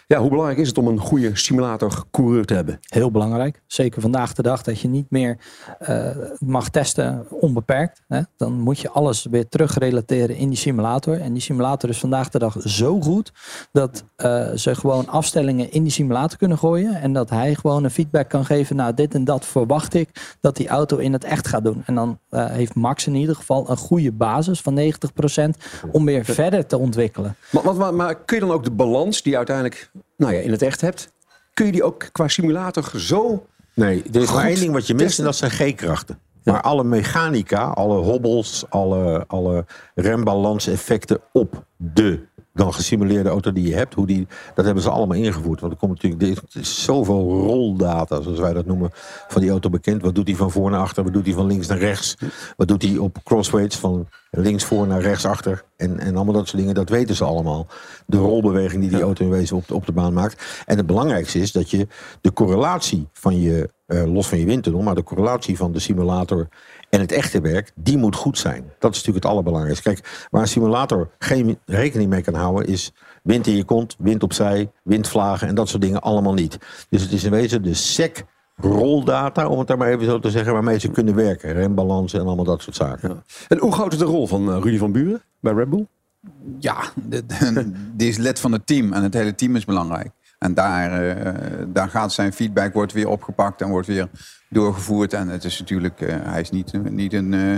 Ja, 0.08 0.18
hoe 0.18 0.30
belangrijk 0.30 0.58
is 0.58 0.68
het 0.68 0.78
om 0.78 0.86
een 0.86 0.98
goede 0.98 1.36
simulator-coureur 1.36 2.44
te 2.44 2.54
hebben? 2.54 2.78
Heel 2.80 3.10
belangrijk. 3.10 3.62
Zeker 3.66 4.00
vandaag 4.00 4.32
de 4.32 4.42
dag 4.42 4.62
dat 4.62 4.80
je 4.80 4.88
niet 4.88 5.10
meer 5.10 5.38
eh, 5.78 6.10
mag 6.38 6.68
testen 6.68 7.26
onbeperkt. 7.30 8.02
Hè? 8.06 8.20
Dan 8.36 8.52
moet 8.52 8.78
je 8.78 8.90
alles 8.90 9.26
weer 9.30 9.48
terugrelateren 9.48 10.36
in 10.36 10.48
die 10.48 10.58
simulator. 10.58 11.20
En 11.20 11.32
die 11.32 11.42
simulator 11.42 11.90
is 11.90 11.98
vandaag 11.98 12.28
de 12.28 12.38
dag 12.38 12.56
zo 12.60 13.00
goed 13.00 13.32
dat 13.72 14.04
eh, 14.16 14.50
ze 14.54 14.74
gewoon 14.74 15.08
afstellingen 15.08 15.72
in 15.72 15.82
die 15.82 15.92
simulator 15.92 16.38
kunnen 16.38 16.58
gooien. 16.58 16.94
En 16.94 17.12
dat 17.12 17.30
hij 17.30 17.54
gewoon 17.54 17.84
een 17.84 17.90
feedback 17.90 18.28
kan 18.28 18.44
geven. 18.44 18.76
Nou, 18.76 18.94
dit 18.94 19.14
en 19.14 19.24
dat 19.24 19.44
verwacht 19.44 19.94
ik 19.94 20.36
dat 20.40 20.56
die 20.56 20.68
auto 20.68 20.96
in 20.96 21.12
het 21.12 21.24
echt 21.24 21.48
gaat 21.48 21.64
doen. 21.64 21.82
En 21.86 21.94
dan 21.94 22.18
eh, 22.30 22.46
heeft 22.46 22.74
Max 22.74 23.06
in 23.06 23.14
ieder 23.14 23.34
geval 23.34 23.70
een 23.70 23.76
goede 23.76 24.12
basis 24.12 24.60
van 24.60 24.80
90% 24.80 24.84
om 25.92 26.04
weer 26.04 26.24
verder 26.24 26.66
te 26.66 26.78
ontwikkelen. 26.78 27.36
Maar, 27.50 27.74
maar, 27.76 27.94
maar, 27.94 28.24
kun 28.24 28.36
je 28.36 28.46
dan 28.46 28.54
ook 28.54 28.64
de 28.64 28.70
balans 28.70 29.22
die 29.22 29.36
uiteindelijk 29.36 29.90
nou 30.16 30.34
ja, 30.34 30.40
in 30.40 30.50
het 30.50 30.62
echt 30.62 30.80
hebt... 30.80 31.12
kun 31.54 31.66
je 31.66 31.72
die 31.72 31.84
ook 31.84 32.08
qua 32.12 32.28
simulator 32.28 32.90
zo... 32.96 33.46
Nee, 33.74 34.02
er 34.12 34.20
is 34.20 34.26
maar 34.26 34.40
Goed 34.40 34.50
één 34.50 34.60
ding 34.60 34.72
wat 34.72 34.86
je 34.86 34.94
mist 34.94 35.18
en 35.18 35.24
dat 35.24 35.36
zijn 35.36 35.50
G-krachten. 35.50 36.18
Maar 36.44 36.60
alle 36.60 36.84
mechanica, 36.84 37.62
alle 37.62 37.96
hobbels, 37.96 38.64
alle, 38.68 39.24
alle 39.26 39.64
rembalanseffecten 39.94 41.20
op 41.32 41.64
de 41.76 42.26
dan 42.58 42.74
gesimuleerde 42.74 43.28
auto 43.28 43.52
die 43.52 43.68
je 43.68 43.74
hebt, 43.74 43.94
hoe 43.94 44.06
die, 44.06 44.26
dat 44.54 44.64
hebben 44.64 44.82
ze 44.82 44.90
allemaal 44.90 45.16
ingevoerd. 45.16 45.60
Want 45.60 45.72
er 45.72 45.78
komt 45.78 46.02
natuurlijk 46.02 46.38
er 46.54 46.60
is 46.60 46.84
zoveel 46.84 47.40
roldata, 47.46 48.20
zoals 48.22 48.38
wij 48.38 48.52
dat 48.52 48.66
noemen, 48.66 48.90
van 49.28 49.40
die 49.40 49.50
auto 49.50 49.70
bekend. 49.70 50.02
Wat 50.02 50.14
doet 50.14 50.26
hij 50.28 50.36
van 50.36 50.50
voor 50.50 50.70
naar 50.70 50.80
achter? 50.80 51.04
Wat 51.04 51.12
doet 51.12 51.24
hij 51.26 51.34
van 51.34 51.46
links 51.46 51.66
naar 51.66 51.78
rechts? 51.78 52.16
Wat 52.56 52.68
doet 52.68 52.82
hij 52.82 52.96
op 52.96 53.18
crossways 53.24 53.76
van 53.76 54.08
links 54.30 54.64
voor 54.64 54.86
naar 54.86 55.00
rechts 55.00 55.24
achter? 55.24 55.64
En, 55.76 55.98
en 55.98 56.16
allemaal 56.16 56.34
dat 56.34 56.48
soort 56.48 56.58
dingen, 56.58 56.74
dat 56.74 56.88
weten 56.88 57.14
ze 57.14 57.24
allemaal. 57.24 57.66
De 58.06 58.16
rolbeweging 58.16 58.80
die 58.80 58.90
die 58.90 59.02
auto 59.02 59.24
in 59.24 59.30
wezen 59.30 59.56
op, 59.56 59.68
de- 59.68 59.74
op 59.74 59.86
de 59.86 59.92
baan 59.92 60.12
maakt. 60.12 60.62
En 60.66 60.76
het 60.76 60.86
belangrijkste 60.86 61.38
is 61.38 61.52
dat 61.52 61.70
je 61.70 61.86
de 62.20 62.32
correlatie 62.32 63.08
van 63.12 63.40
je, 63.40 63.68
eh, 63.86 64.12
los 64.12 64.28
van 64.28 64.38
je 64.38 64.44
windtunnel, 64.44 64.82
maar 64.82 64.94
de 64.94 65.02
correlatie 65.02 65.56
van 65.56 65.72
de 65.72 65.78
simulator 65.78 66.48
en 66.90 67.00
het 67.00 67.12
echte 67.12 67.40
werk, 67.40 67.72
die 67.74 67.96
moet 67.98 68.16
goed 68.16 68.38
zijn. 68.38 68.62
Dat 68.78 68.90
is 68.90 68.96
natuurlijk 68.98 69.24
het 69.24 69.32
allerbelangrijkste. 69.32 69.82
Kijk, 69.92 70.26
waar 70.30 70.42
een 70.42 70.48
simulator 70.48 71.10
geen 71.18 71.58
rekening 71.66 72.10
mee 72.10 72.22
kan 72.22 72.34
houden, 72.34 72.66
is 72.66 72.92
wind 73.22 73.46
in 73.46 73.56
je 73.56 73.64
kont, 73.64 73.94
wind 73.98 74.22
opzij, 74.22 74.70
windvlagen 74.82 75.48
en 75.48 75.54
dat 75.54 75.68
soort 75.68 75.82
dingen 75.82 76.00
allemaal 76.00 76.34
niet. 76.34 76.58
Dus 76.88 77.02
het 77.02 77.12
is 77.12 77.24
in 77.24 77.30
wezen 77.30 77.62
de 77.62 77.74
SEC 77.74 78.24
roldata, 78.56 79.48
om 79.48 79.58
het 79.58 79.68
daar 79.68 79.78
maar 79.78 79.88
even 79.88 80.04
zo 80.04 80.18
te 80.18 80.30
zeggen, 80.30 80.52
waarmee 80.52 80.78
ze 80.78 80.90
kunnen 80.90 81.14
werken. 81.14 81.52
Rembalansen 81.52 82.20
en 82.20 82.26
allemaal 82.26 82.44
dat 82.44 82.62
soort 82.62 82.76
zaken. 82.76 83.22
En 83.48 83.58
hoe 83.58 83.72
groot 83.72 83.92
is 83.92 83.98
de 83.98 84.04
rol 84.04 84.26
van 84.26 84.52
eh, 84.52 84.58
Rudy 84.62 84.78
van 84.78 84.92
Buren 84.92 85.22
bij 85.40 85.52
Red 85.52 85.70
Bull? 85.70 85.86
Ja, 86.58 86.76
de- 87.08 87.26
de- 87.26 87.72
die 87.96 88.08
is 88.08 88.16
lid 88.16 88.40
van 88.40 88.52
het 88.52 88.66
team 88.66 88.92
en 88.92 89.02
het 89.02 89.14
hele 89.14 89.34
team 89.34 89.56
is 89.56 89.64
belangrijk. 89.64 90.10
En 90.38 90.54
daar, 90.54 91.08
eh, 91.16 91.32
daar 91.66 91.88
gaat 91.88 92.12
zijn 92.12 92.32
feedback 92.32 92.72
wordt 92.72 92.92
weer 92.92 93.08
opgepakt 93.08 93.60
en 93.60 93.68
wordt 93.68 93.86
weer 93.86 94.08
doorgevoerd. 94.48 95.12
En 95.12 95.28
het 95.28 95.44
is 95.44 95.58
natuurlijk, 95.58 96.00
eh, 96.00 96.16
hij 96.22 96.40
is 96.40 96.50
niet, 96.50 96.90
niet 96.90 97.12
een, 97.12 97.34
eh, 97.34 97.52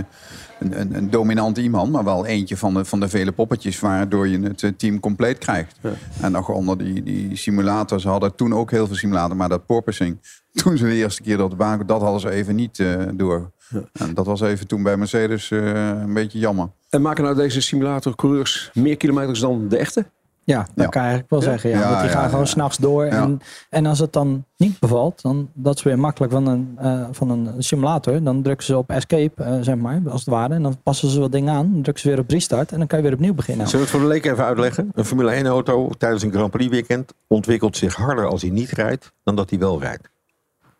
een, 0.59 0.79
een, 0.79 0.95
een 0.95 1.09
dominant 1.09 1.57
iemand, 1.57 1.91
maar 1.91 2.03
wel 2.03 2.25
eentje 2.25 2.57
van 2.57 2.73
de, 2.73 2.85
van 2.85 2.99
de 2.99 3.09
vele 3.09 3.31
poppetjes 3.31 3.79
waardoor 3.79 4.27
je 4.27 4.39
het 4.39 4.63
eh, 4.63 4.71
team 4.77 4.99
compleet 4.99 5.37
krijgt. 5.37 5.79
En 6.21 6.31
nog 6.31 6.49
onder 6.49 6.77
die, 6.77 7.03
die 7.03 7.35
simulators, 7.35 8.01
ze 8.01 8.09
hadden 8.09 8.35
toen 8.35 8.53
ook 8.53 8.71
heel 8.71 8.87
veel 8.87 8.95
simulators, 8.95 9.37
maar 9.37 9.49
dat 9.49 9.65
porpoising, 9.65 10.17
toen 10.63 10.77
ze 10.77 10.85
de 10.85 10.93
eerste 10.93 11.21
keer 11.21 11.37
de 11.37 11.55
baan, 11.55 11.83
dat 11.85 12.01
hadden 12.01 12.21
ze 12.21 12.29
even 12.29 12.55
niet 12.55 12.83
door. 13.13 13.51
En 13.93 14.13
dat 14.13 14.25
was 14.25 14.41
even 14.41 14.67
toen 14.67 14.83
bij 14.83 14.97
Mercedes 14.97 15.49
een 15.51 16.13
beetje 16.13 16.39
jammer. 16.39 16.69
En 16.89 17.01
maken 17.01 17.23
nou 17.23 17.35
deze 17.35 17.61
simulator-coureurs 17.61 18.69
meer 18.73 18.97
kilometers 18.97 19.39
dan 19.39 19.67
de 19.67 19.77
echte? 19.77 20.05
Ja, 20.43 20.57
dat 20.57 20.67
Ja. 20.75 20.85
kan 20.85 21.01
je 21.01 21.07
eigenlijk 21.07 21.29
wel 21.29 21.41
zeggen. 21.41 21.69
Ja, 21.69 21.89
want 21.89 22.01
die 22.01 22.09
gaan 22.09 22.29
gewoon 22.29 22.47
s'nachts 22.47 22.77
door. 22.77 23.05
En, 23.05 23.39
en 23.69 23.85
als 23.85 23.99
het 23.99 24.13
dan 24.13 24.45
niet 24.57 24.79
bevalt, 24.79 25.21
dan 25.21 25.49
dat 25.53 25.75
is 25.77 25.83
weer 25.83 25.99
makkelijk 25.99 26.31
van 26.33 26.47
een, 26.47 26.73
eh, 26.77 27.05
van 27.11 27.29
een 27.29 27.63
simulator. 27.63 28.23
Dan 28.23 28.41
drukken 28.41 28.65
ze 28.65 28.77
op 28.77 28.89
escape, 28.89 29.43
eh, 29.43 29.57
zeg 29.61 29.75
maar, 29.75 30.01
als 30.09 30.19
het 30.19 30.29
ware. 30.29 30.53
En 30.53 30.63
dan 30.63 30.77
passen 30.83 31.09
ze 31.09 31.19
wat 31.19 31.31
dingen 31.31 31.53
aan. 31.53 31.71
Dan 31.71 31.81
drukken 31.81 32.03
ze 32.03 32.09
weer 32.09 32.19
op 32.19 32.29
restart. 32.29 32.71
En 32.71 32.77
dan 32.77 32.87
kan 32.87 32.97
je 32.97 33.03
weer 33.03 33.13
opnieuw 33.13 33.33
beginnen. 33.33 33.67
Zullen 33.67 33.85
we 33.85 33.91
het 33.91 33.99
voor 34.01 34.09
de 34.09 34.13
leek 34.13 34.25
even 34.25 34.45
uitleggen? 34.45 34.91
Een 34.93 35.05
Formule 35.05 35.31
1 35.35 35.45
auto 35.45 35.89
tijdens 35.97 36.23
een 36.23 36.31
Grand 36.31 36.51
Prix 36.51 36.69
weekend 36.71 37.13
ontwikkelt 37.27 37.77
zich 37.77 37.95
harder 37.95 38.27
als 38.27 38.41
hij 38.41 38.51
niet 38.51 38.69
rijdt 38.71 39.11
dan 39.23 39.35
dat 39.35 39.49
hij 39.49 39.59
wel 39.59 39.79
rijdt. 39.79 40.03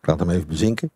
Ik 0.01 0.07
laat 0.07 0.19
hem 0.19 0.29
even 0.29 0.47
bezinken. 0.47 0.91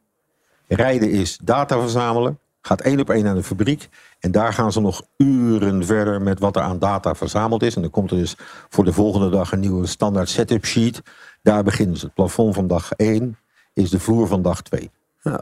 Rijden 0.68 1.10
is 1.12 1.40
data 1.44 1.80
verzamelen. 1.80 2.40
Gaat 2.66 2.82
één 2.82 3.00
op 3.00 3.10
één 3.10 3.24
naar 3.24 3.36
de 3.36 3.44
fabriek. 3.44 3.90
En 4.20 4.32
daar 4.32 4.54
gaan 4.54 4.72
ze 4.72 4.82
nog 4.82 5.02
uren 5.18 5.86
verder 5.86 6.22
met 6.22 6.40
wat 6.40 6.56
er 6.56 6.62
aan 6.62 6.80
data 6.80 7.16
verzameld 7.16 7.64
is. 7.64 7.76
En 7.76 7.82
dan 7.82 7.92
komt 7.92 8.12
er 8.12 8.18
dus 8.18 8.36
voor 8.70 8.84
de 8.84 8.94
volgende 8.94 9.30
dag 9.30 9.52
een 9.52 9.60
nieuwe 9.60 9.88
standaard 9.88 10.30
setup 10.30 10.66
sheet. 10.66 11.02
Daar 11.42 11.64
beginnen 11.64 11.98
ze. 11.98 12.06
Het 12.06 12.14
plafond 12.14 12.56
van 12.56 12.68
dag 12.68 12.92
1 12.96 13.38
is 13.74 13.90
de 13.90 14.00
vloer 14.00 14.28
van 14.28 14.42
dag 14.42 14.62
2. 14.62 14.92
Ja. 15.22 15.42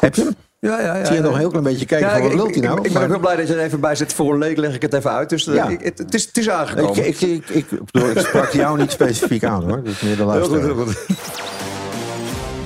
Heb 0.00 0.14
je 0.14 0.22
hem? 0.22 0.34
Ja, 0.60 0.80
ja, 0.80 0.96
ja. 0.96 1.04
Zie 1.04 1.14
je 1.14 1.20
nog 1.22 1.32
een 1.32 1.38
heel 1.38 1.48
klein 1.48 1.64
beetje 1.64 1.86
kijken 1.86 2.10
van 2.10 2.22
wat 2.22 2.32
wilt 2.32 2.54
hij 2.54 2.60
nou? 2.64 2.78
Ik, 2.78 2.84
ik 2.86 2.92
ben 2.92 2.92
Maar- 2.92 3.02
ook 3.02 3.08
wel 3.08 3.18
blij 3.20 3.36
dat 3.36 3.48
je 3.48 3.54
er 3.54 3.60
even 3.64 3.80
bij 3.80 3.94
zit. 3.94 4.12
Voor 4.12 4.32
een 4.32 4.38
leek 4.38 4.56
leg 4.56 4.74
ik 4.74 4.82
het 4.82 4.94
even 4.94 5.10
uit. 5.10 5.28
Dus 5.28 5.46
eh, 5.46 5.54
Ja. 5.54 5.68
ik- 5.68 5.80
het, 5.80 5.98
het, 5.98 6.14
is, 6.14 6.24
het 6.26 6.36
is 6.38 6.50
aangekomen. 6.50 7.06
Ik, 7.06 7.20
ik, 7.20 7.48
ik, 7.48 7.70
ik, 7.70 7.84
bedoel, 7.90 8.10
ik 8.10 8.18
sprak 8.18 8.50
jou 8.50 8.78
niet 8.78 8.90
specifiek 8.90 9.44
aan 9.44 9.62
hoor. 9.68 9.76
Dat 9.82 9.86
is 9.86 10.00
meer 10.00 10.16
de 10.16 10.22
heel 10.22 10.40
goed, 10.42 10.50
luisteraar. 10.50 10.64
heel 10.76 10.84
goed. 10.86 11.06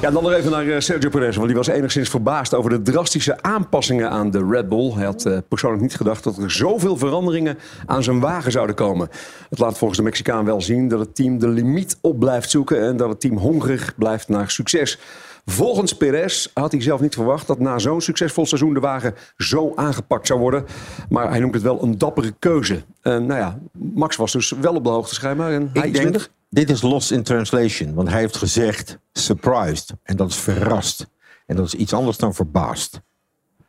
Ja, 0.03 0.11
dan 0.11 0.23
nog 0.23 0.33
even 0.33 0.51
naar 0.51 0.69
eh, 0.69 0.81
Sergio 0.81 1.09
Perez, 1.09 1.37
want 1.37 1.49
die 1.49 1.57
was 1.57 1.67
enigszins 1.67 2.09
verbaasd 2.09 2.55
over 2.55 2.71
de 2.71 2.83
drastische 2.83 3.43
aanpassingen 3.43 4.11
aan 4.11 4.31
de 4.31 4.47
Red 4.51 4.69
Bull. 4.69 4.93
Hij 4.93 5.05
had 5.05 5.27
eh, 5.27 5.39
persoonlijk 5.49 5.83
niet 5.83 5.97
gedacht 5.97 6.25
dat 6.25 6.39
er 6.39 6.51
zoveel 6.51 6.97
veranderingen 6.97 7.59
aan 7.87 8.03
zijn 8.03 8.21
wagen 8.21 8.53
zouden 8.53 8.75
komen. 8.75 9.09
Het 9.51 9.59
laat 9.59 9.79
volgens 9.79 9.99
de 9.99 10.05
Mexicaan 10.05 10.45
wel 10.45 10.61
zien 10.61 10.89
dat 10.89 10.99
het 10.99 11.15
team 11.15 11.39
de 11.39 11.49
limiet 11.49 11.99
op 12.01 12.19
blijft 12.19 12.51
zoeken 12.51 12.81
en 12.81 12.97
dat 12.97 13.09
het 13.09 13.21
team 13.21 13.37
hongerig 13.37 13.95
blijft 13.97 14.29
naar 14.29 14.51
succes. 14.51 14.99
Volgens 15.45 15.93
Perez 15.93 16.47
had 16.55 16.73
hij 16.73 16.81
zelf 16.81 17.01
niet 17.01 17.15
verwacht 17.15 17.47
dat 17.47 17.59
na 17.59 17.79
zo'n 17.79 18.01
succesvol 18.01 18.47
seizoen 18.47 18.75
de 18.75 18.81
wagen 18.81 19.15
zo 19.37 19.73
aangepakt 19.75 20.27
zou 20.27 20.41
worden. 20.41 20.65
Maar 21.09 21.31
hij 21.31 21.41
noemt 21.41 21.55
het 21.55 21.63
wel 21.63 21.83
een 21.83 21.99
dappere 21.99 22.35
keuze. 22.39 22.83
En 23.03 23.27
nou 23.27 23.41
ja, 23.41 23.59
Max 23.73 24.17
was 24.17 24.33
dus 24.33 24.51
wel 24.51 24.75
op 24.75 24.85
de 24.85 24.91
hoogte 24.91 25.15
schijnbaar 25.15 25.53
en 25.53 25.71
hij 25.73 25.87
Ik 25.87 25.93
denk, 25.93 26.05
minder. 26.05 26.29
dit 26.49 26.71
is 26.71 26.83
lost 26.83 27.11
in 27.11 27.23
translation. 27.23 27.95
Want 27.95 28.09
hij 28.09 28.21
heeft 28.21 28.37
gezegd 28.37 28.99
surprised. 29.13 29.93
En 30.03 30.17
dat 30.17 30.31
is 30.31 30.37
verrast. 30.37 31.07
En 31.47 31.57
dat 31.57 31.67
is 31.67 31.75
iets 31.75 31.93
anders 31.93 32.17
dan 32.17 32.35
verbaasd. 32.35 33.01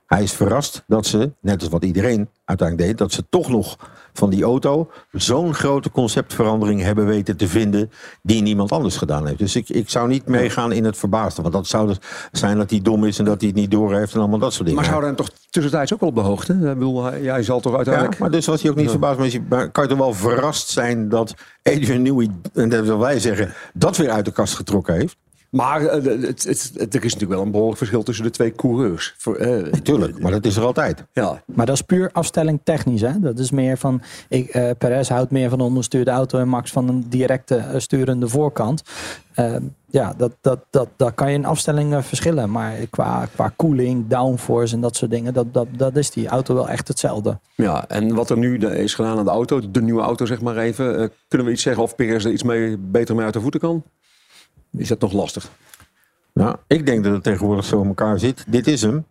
Hij 0.06 0.24
is 0.24 0.34
verrast 0.34 0.84
dat 0.88 1.06
ze, 1.06 1.32
net 1.40 1.62
als 1.62 1.70
wat 1.70 1.84
iedereen 1.84 2.30
uiteindelijk 2.46 2.88
deed... 2.88 2.98
dat 2.98 3.12
ze 3.12 3.24
toch 3.30 3.50
nog 3.50 3.78
van 4.14 4.30
die 4.30 4.44
auto 4.44 4.92
zo'n 5.12 5.54
grote 5.54 5.92
conceptverandering 5.92 6.82
hebben 6.82 7.06
weten 7.06 7.38
te 7.38 7.48
vinden... 7.48 7.92
die 8.22 8.42
niemand 8.42 8.72
anders 8.72 8.98
gedaan 8.98 9.28
heeft. 9.28 9.40
Dus 9.40 9.56
ik, 9.56 9.70
ik 9.70 9.90
zou 9.90 10.08
niet 10.08 10.26
meegaan 10.26 10.72
in 10.72 10.84
het 10.86 10.98
verbaasde. 10.98 11.42
Want 11.42 11.54
dat 11.54 11.68
zou 11.68 11.88
dus 11.88 11.98
zijn 12.32 12.58
dat 12.58 12.70
hij 12.70 12.82
dom 12.82 13.06
is 13.06 13.20
en 13.20 13.26
dat 13.26 13.40
hij 13.40 13.50
het 13.50 13.58
niet 13.58 13.72
door 13.72 13.96
heeft... 13.96 14.14
en 14.14 14.20
allemaal 14.20 14.40
dat 14.40 14.54
soort 14.54 14.66
dingen. 14.66 14.82
Maar 14.82 14.90
zou 14.90 15.00
hij 15.00 15.08
hem 15.08 15.18
toch 15.18 15.30
tussentijds 15.50 15.94
ook 15.94 16.00
wel 16.00 16.10
op 16.10 16.16
de 16.16 16.22
hoogte? 16.22 16.54
Ik 16.54 16.60
bedoel, 16.60 17.04
hij, 17.04 17.22
jij 17.22 17.44
zal 17.44 17.60
toch 17.60 17.72
Ja, 17.72 17.78
uiteindelijk... 17.78 18.20
maar 18.20 18.32
dus 18.32 18.46
was 18.46 18.62
hij 18.62 18.72
ook 18.72 18.78
niet 18.78 18.90
verbaasd. 18.90 19.40
Maar 19.50 19.70
kan 19.70 19.84
je 19.84 19.90
toch 19.90 19.98
wel 19.98 20.14
verrast 20.14 20.70
zijn 20.70 21.10
dat 21.10 21.34
Adrian 21.64 22.02
Newey, 22.02 22.30
en 22.54 22.70
dat 22.70 22.86
wil 22.86 23.00
wij 23.00 23.20
zeggen, 23.20 23.54
dat 23.74 23.98
weer 23.98 24.10
uit 24.10 24.26
de 24.26 24.32
kast 24.32 24.56
getrokken 24.56 24.94
heeft? 24.94 25.18
Maar 25.54 25.86
eh, 25.86 26.04
het, 26.04 26.44
het, 26.44 26.72
het- 26.78 26.94
er 26.96 27.04
is 27.04 27.14
natuurlijk 27.14 27.32
wel 27.32 27.42
een 27.42 27.52
behoorlijk 27.52 27.78
verschil 27.78 28.04
tussen 28.04 28.26
de 28.26 28.32
twee 28.32 28.52
coureurs. 28.52 29.14
Voor, 29.18 29.36
eh, 29.36 29.72
Tuurlijk, 29.72 30.20
maar 30.22 30.32
dat 30.32 30.46
is 30.46 30.56
er 30.56 30.64
altijd. 30.66 31.04
ja. 31.12 31.44
Maar 31.46 31.66
dat 31.66 31.76
is 31.76 31.82
puur 31.82 32.10
afstelling 32.12 32.60
technisch. 32.64 33.02
Hè? 33.02 33.20
Dat 33.20 33.40
is 33.40 33.52
meer 33.52 33.78
van. 33.78 34.02
Ik, 34.30 34.50
eh 34.50 34.70
Perez 34.78 35.10
houdt 35.10 35.32
meer 35.32 35.50
van 35.50 35.60
een 35.60 35.66
onderstuurde 35.66 36.12
auto 36.12 36.40
en 36.40 36.48
Max 36.48 36.72
van 36.72 36.88
een 36.90 37.06
directe 37.10 37.64
sturende 37.78 38.28
voorkant. 38.28 38.84
Eh, 39.34 39.56
ja, 39.90 40.14
dat, 40.18 40.32
dat, 40.42 40.60
dat, 40.70 40.88
dat 40.96 41.14
kan 41.14 41.30
je 41.30 41.38
in 41.38 41.46
afstellingen 41.46 42.04
verschillen. 42.04 42.52
Maar 42.52 42.74
qua, 42.90 43.28
qua 43.36 43.54
koeling, 43.56 44.08
downforce 44.08 44.76
en 44.76 44.82
dat 44.82 44.96
soort 44.96 45.12
dingen, 45.12 45.34
dat, 45.34 45.54
dat, 45.54 45.68
dat 45.78 45.96
is 45.96 46.12
die 46.12 46.28
auto 46.28 46.54
wel 46.54 46.70
echt 46.70 46.88
hetzelfde. 46.88 47.40
ja, 47.56 47.88
en 47.88 48.16
wat 48.16 48.30
er 48.30 48.38
nu 48.38 48.58
is 48.58 48.94
gedaan 48.94 49.18
aan 49.18 49.24
de 49.26 49.30
auto, 49.32 49.72
de 49.72 49.82
nieuwe 49.82 50.02
auto 50.02 50.26
zeg 50.26 50.42
maar 50.42 50.58
even. 50.58 51.00
eh, 51.00 51.08
kunnen 51.28 51.48
we 51.48 51.54
iets 51.54 51.64
zeggen 51.64 51.84
of 51.84 51.96
Perez 51.96 52.26
er 52.26 52.32
iets 52.32 52.44
mee, 52.44 52.78
beter 52.78 53.16
mee 53.16 53.26
uit 53.26 53.34
de 53.34 53.42
voeten 53.42 53.60
kan? 53.60 53.84
Is 54.78 54.88
dat 54.88 55.00
nog 55.00 55.14
lastig? 55.14 55.52
Nou, 56.34 56.56
ik 56.68 56.86
denk 56.86 57.04
dat 57.04 57.14
het 57.14 57.24
tegenwoordig 57.24 57.66
zo 57.66 57.82
in 57.82 57.88
elkaar 57.88 58.20
zit. 58.20 58.46
Dit 58.48 58.68
is 58.68 58.82
hem. 58.82 59.06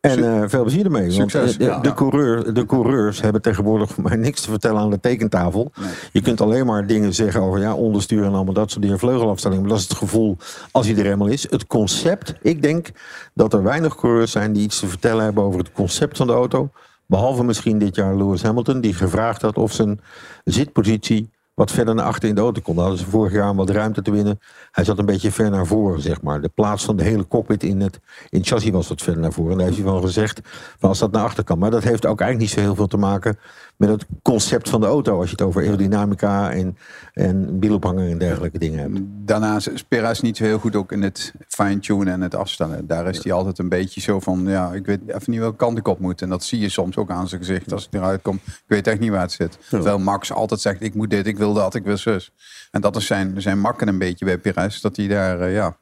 En 0.00 0.24
eh, 0.24 0.48
veel 0.48 0.62
plezier 0.62 0.84
ermee. 0.84 1.16
Want 1.16 1.30
Succes, 1.30 1.52
eh, 1.52 1.58
de, 1.58 1.64
ja. 1.64 1.80
de, 1.80 1.94
coureur, 1.94 2.54
de 2.54 2.66
coureurs 2.66 3.20
hebben 3.20 3.42
tegenwoordig 3.42 3.90
voor 3.92 4.04
mij 4.04 4.16
niks 4.16 4.40
te 4.40 4.50
vertellen 4.50 4.80
aan 4.80 4.90
de 4.90 5.00
tekentafel. 5.00 5.72
Je 6.12 6.20
kunt 6.20 6.40
alleen 6.40 6.66
maar 6.66 6.86
dingen 6.86 7.14
zeggen 7.14 7.40
over 7.40 7.60
ja, 7.60 7.74
onderstuur 7.74 8.24
en 8.24 8.34
allemaal 8.34 8.54
dat 8.54 8.70
soort 8.70 8.82
dingen, 8.82 8.98
vleugelafstelling. 8.98 9.60
Maar 9.60 9.70
dat 9.70 9.78
is 9.78 9.88
het 9.88 9.96
gevoel 9.96 10.36
als 10.70 10.86
hij 10.86 10.96
er 10.96 11.04
helemaal 11.04 11.26
is. 11.26 11.50
Het 11.50 11.66
concept, 11.66 12.34
ik 12.42 12.62
denk 12.62 12.90
dat 13.34 13.52
er 13.52 13.62
weinig 13.62 13.94
coureurs 13.94 14.30
zijn 14.30 14.52
die 14.52 14.62
iets 14.62 14.78
te 14.78 14.86
vertellen 14.86 15.24
hebben 15.24 15.44
over 15.44 15.58
het 15.58 15.72
concept 15.72 16.16
van 16.16 16.26
de 16.26 16.32
auto. 16.32 16.70
Behalve 17.06 17.44
misschien 17.44 17.78
dit 17.78 17.94
jaar 17.94 18.16
Lewis 18.16 18.42
Hamilton, 18.42 18.80
die 18.80 18.94
gevraagd 18.94 19.42
had 19.42 19.56
of 19.56 19.72
zijn 19.72 20.00
zitpositie 20.44 21.30
wat 21.58 21.70
verder 21.70 21.94
naar 21.94 22.04
achter 22.04 22.28
in 22.28 22.34
de 22.34 22.40
auto 22.40 22.60
kon. 22.60 22.74
Daar 22.74 22.84
hadden 22.84 23.04
ze 23.04 23.10
vorig 23.10 23.32
jaar 23.32 23.54
wat 23.54 23.70
ruimte 23.70 24.02
te 24.02 24.10
winnen. 24.10 24.40
Hij 24.70 24.84
zat 24.84 24.98
een 24.98 25.06
beetje 25.06 25.32
ver 25.32 25.50
naar 25.50 25.66
voren, 25.66 26.00
zeg 26.00 26.22
maar. 26.22 26.40
De 26.40 26.48
plaats 26.48 26.84
van 26.84 26.96
de 26.96 27.02
hele 27.02 27.26
cockpit 27.26 27.62
in 27.62 27.80
het, 27.80 28.00
in 28.28 28.44
chassis 28.44 28.70
was 28.70 28.88
wat 28.88 29.02
verder 29.02 29.22
naar 29.22 29.32
voren. 29.32 29.52
En 29.52 29.58
daar 29.58 29.66
heeft 29.66 29.78
hij 29.78 29.88
van 29.90 30.02
gezegd, 30.02 30.40
van 30.78 30.88
als 30.88 30.98
dat 30.98 31.12
naar 31.12 31.24
achter 31.24 31.44
kan. 31.44 31.58
Maar 31.58 31.70
dat 31.70 31.82
heeft 31.82 32.06
ook 32.06 32.20
eigenlijk 32.20 32.50
niet 32.50 32.58
zo 32.58 32.66
heel 32.66 32.74
veel 32.74 32.86
te 32.86 32.96
maken 32.96 33.38
met 33.78 33.88
het 33.88 34.06
concept 34.22 34.68
van 34.68 34.80
de 34.80 34.86
auto. 34.86 35.16
Als 35.18 35.24
je 35.24 35.30
het 35.30 35.42
over 35.42 35.62
aerodynamica 35.62 36.52
en, 36.52 36.78
en 37.12 37.60
wielophanger 37.60 38.10
en 38.10 38.18
dergelijke 38.18 38.58
dingen 38.58 38.78
hebt. 38.78 38.98
Daarnaast 39.02 39.68
is 39.68 39.84
Perez 39.84 40.20
niet 40.20 40.36
zo 40.36 40.44
heel 40.44 40.58
goed 40.58 40.76
ook 40.76 40.92
in 40.92 41.02
het 41.02 41.32
fine-tunen 41.48 42.12
en 42.12 42.20
het 42.20 42.34
afstellen. 42.34 42.86
Daar 42.86 43.08
is 43.08 43.22
hij 43.22 43.32
altijd 43.32 43.58
een 43.58 43.68
beetje 43.68 44.00
zo 44.00 44.20
van, 44.20 44.44
ja, 44.46 44.72
ik 44.72 44.86
weet 44.86 45.00
even 45.06 45.30
niet 45.30 45.40
welke 45.40 45.56
kant 45.56 45.78
ik 45.78 45.88
op 45.88 45.98
moet. 45.98 46.22
En 46.22 46.28
dat 46.28 46.44
zie 46.44 46.60
je 46.60 46.68
soms 46.68 46.96
ook 46.96 47.10
aan 47.10 47.28
zijn 47.28 47.40
gezicht 47.40 47.72
als 47.72 47.86
ik 47.86 47.94
eruit 47.94 48.22
kom. 48.22 48.34
Ik 48.44 48.62
weet 48.66 48.86
echt 48.86 49.00
niet 49.00 49.10
waar 49.10 49.20
het 49.20 49.32
zit. 49.32 49.58
Terwijl 49.68 49.98
Max 49.98 50.32
altijd 50.32 50.60
zegt, 50.60 50.82
ik 50.82 50.94
moet 50.94 51.10
dit, 51.10 51.26
ik 51.26 51.38
wil 51.38 51.52
dat, 51.52 51.74
ik 51.74 51.84
wil 51.84 51.96
zus. 51.96 52.32
En 52.70 52.80
dat 52.80 52.96
is 52.96 53.06
zijn, 53.06 53.42
zijn 53.42 53.60
makken 53.60 53.88
een 53.88 53.98
beetje 53.98 54.24
bij 54.24 54.38
Perez. 54.38 54.80
Dat 54.80 54.96
hij 54.96 55.06
daar, 55.06 55.40
eh, 55.40 55.54
ja, 55.54 55.76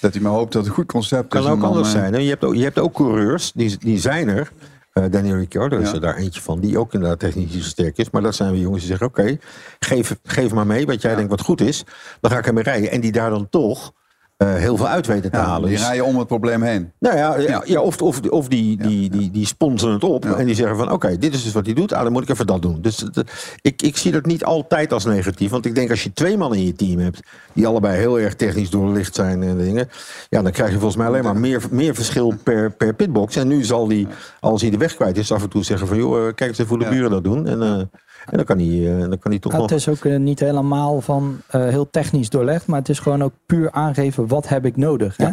dat 0.00 0.12
hij 0.12 0.22
maar 0.22 0.32
hoopt 0.32 0.52
dat 0.52 0.62
het 0.62 0.70
een 0.70 0.76
goed 0.76 0.92
concept 0.92 1.28
kan 1.28 1.40
is. 1.40 1.46
ook 1.46 1.54
en 1.54 1.60
dan, 1.60 1.68
anders 1.68 1.94
eh, 1.94 2.00
zijn. 2.00 2.12
Hè? 2.12 2.18
Je, 2.18 2.28
hebt 2.28 2.44
ook, 2.44 2.54
je 2.54 2.62
hebt 2.62 2.78
ook 2.78 2.94
coureurs, 2.94 3.52
die, 3.52 3.78
die 3.78 3.98
zijn 3.98 4.28
er. 4.28 4.52
Eh 4.96 5.04
Daniel 5.10 5.36
Ricciardo 5.36 5.78
is 5.78 5.88
Ja. 5.88 5.94
er 5.94 6.00
daar 6.00 6.16
eentje 6.16 6.40
van, 6.40 6.60
die 6.60 6.78
ook 6.78 6.94
inderdaad 6.94 7.18
technisch 7.18 7.52
zo 7.52 7.60
sterk 7.60 7.98
is. 7.98 8.10
Maar 8.10 8.22
dat 8.22 8.34
zijn 8.34 8.52
we 8.52 8.60
jongens 8.60 8.80
die 8.80 8.88
zeggen, 8.90 9.06
oké, 9.06 9.38
geef, 9.78 10.16
geef 10.24 10.52
maar 10.52 10.66
mee 10.66 10.86
wat 10.86 11.02
jij 11.02 11.14
denkt 11.14 11.30
wat 11.30 11.40
goed 11.40 11.60
is. 11.60 11.84
Dan 12.20 12.30
ga 12.30 12.38
ik 12.38 12.46
ermee 12.46 12.62
rijden. 12.62 12.90
En 12.90 13.00
die 13.00 13.12
daar 13.12 13.30
dan 13.30 13.48
toch 13.48 13.92
eh, 14.36 14.54
heel 14.54 14.76
veel 14.76 14.88
uit 14.88 15.06
weten 15.06 15.30
te 15.30 15.36
ja, 15.36 15.44
halen. 15.44 15.68
die 15.68 15.76
Dus- 15.76 15.86
rijden 15.86 16.04
om 16.04 16.18
het 16.18 16.26
probleem 16.26 16.62
heen. 16.62 16.92
nou 16.98 17.16
ja, 17.16 17.60
ja. 17.64 17.80
Of, 17.80 18.02
of, 18.02 18.20
of 18.20 18.48
die, 18.48 18.76
die, 18.76 19.10
die, 19.10 19.30
die 19.30 19.46
sponsoren 19.46 19.94
het 19.94 20.04
op 20.04 20.24
en 20.24 20.46
die 20.46 20.54
zeggen 20.54 20.76
van 20.76 20.92
oké, 20.92 21.18
dit 21.18 21.34
is 21.34 21.42
dus 21.44 21.52
wat 21.52 21.66
hij 21.66 21.74
doet, 21.74 21.92
ah, 21.92 22.02
dan 22.02 22.12
moet 22.12 22.22
ik 22.22 22.28
even 22.28 22.46
dat 22.46 22.62
doen. 22.62 22.80
Dus 22.80 23.04
eh, 23.04 23.22
ik, 23.60 23.82
ik 23.82 23.96
zie 23.96 24.12
dat 24.12 24.26
niet 24.26 24.44
altijd 24.44 24.92
als 24.92 25.04
negatief, 25.04 25.50
want 25.50 25.66
ik 25.66 25.74
denk 25.74 25.90
als 25.90 26.02
je 26.02 26.12
twee 26.12 26.36
mannen 26.36 26.58
in 26.58 26.64
je 26.66 26.72
team 26.74 26.98
hebt 26.98 27.20
die 27.52 27.66
allebei 27.66 27.98
heel 27.98 28.20
erg 28.20 28.34
technisch 28.34 28.70
doorlicht 28.70 29.14
zijn 29.14 29.42
en 29.42 29.58
dingen, 29.58 29.88
ja, 30.28 30.42
dan 30.42 30.52
krijg 30.52 30.68
je 30.70 30.74
volgens 30.78 30.96
mij 30.96 31.06
alleen 31.06 31.24
maar 31.24 31.36
meer, 31.36 31.62
meer 31.70 31.94
verschil 31.94 32.34
per, 32.42 32.70
per 32.70 32.94
pitbox. 32.94 33.36
En 33.36 33.48
nu 33.48 33.64
zal 33.64 33.88
hij, 33.88 34.06
als 34.40 34.60
hij 34.60 34.70
de 34.70 34.76
weg 34.76 34.94
kwijt 34.94 35.16
is, 35.16 35.32
af 35.32 35.42
en 35.42 35.48
toe 35.48 35.64
zeggen 35.64 35.86
van 35.88 35.96
joh, 35.96 36.16
eh, 36.18 36.34
kijk 36.34 36.50
eens 36.50 36.58
even 36.58 36.76
hoe 36.76 36.84
de 36.84 36.90
buren 36.90 37.10
dat 37.10 37.24
doen. 37.24 37.46
En, 37.46 37.90
en 38.26 38.36
dan 38.36 38.44
kan 38.44 38.58
hij, 38.58 38.94
eh, 38.94 39.00
dan 39.00 39.18
kan 39.18 39.30
hij 39.30 39.40
toch 39.40 39.52
Ja, 39.52 39.58
nog... 39.58 39.70
het 39.70 39.78
is 39.78 39.88
ook 39.88 40.04
eh, 40.04 40.18
niet 40.18 40.40
helemaal 40.40 41.00
van 41.00 41.36
eh, 41.46 41.60
heel 41.60 41.90
technisch 41.90 42.30
doorlegd, 42.30 42.66
maar 42.66 42.78
het 42.78 42.88
is 42.88 42.98
gewoon 42.98 43.22
ook 43.22 43.32
puur 43.46 43.72
aangeven 43.72 44.26
wat 44.26 44.48
heb 44.48 44.64
ik 44.64 44.76
nodig. 44.76 45.16
Hè? 45.16 45.26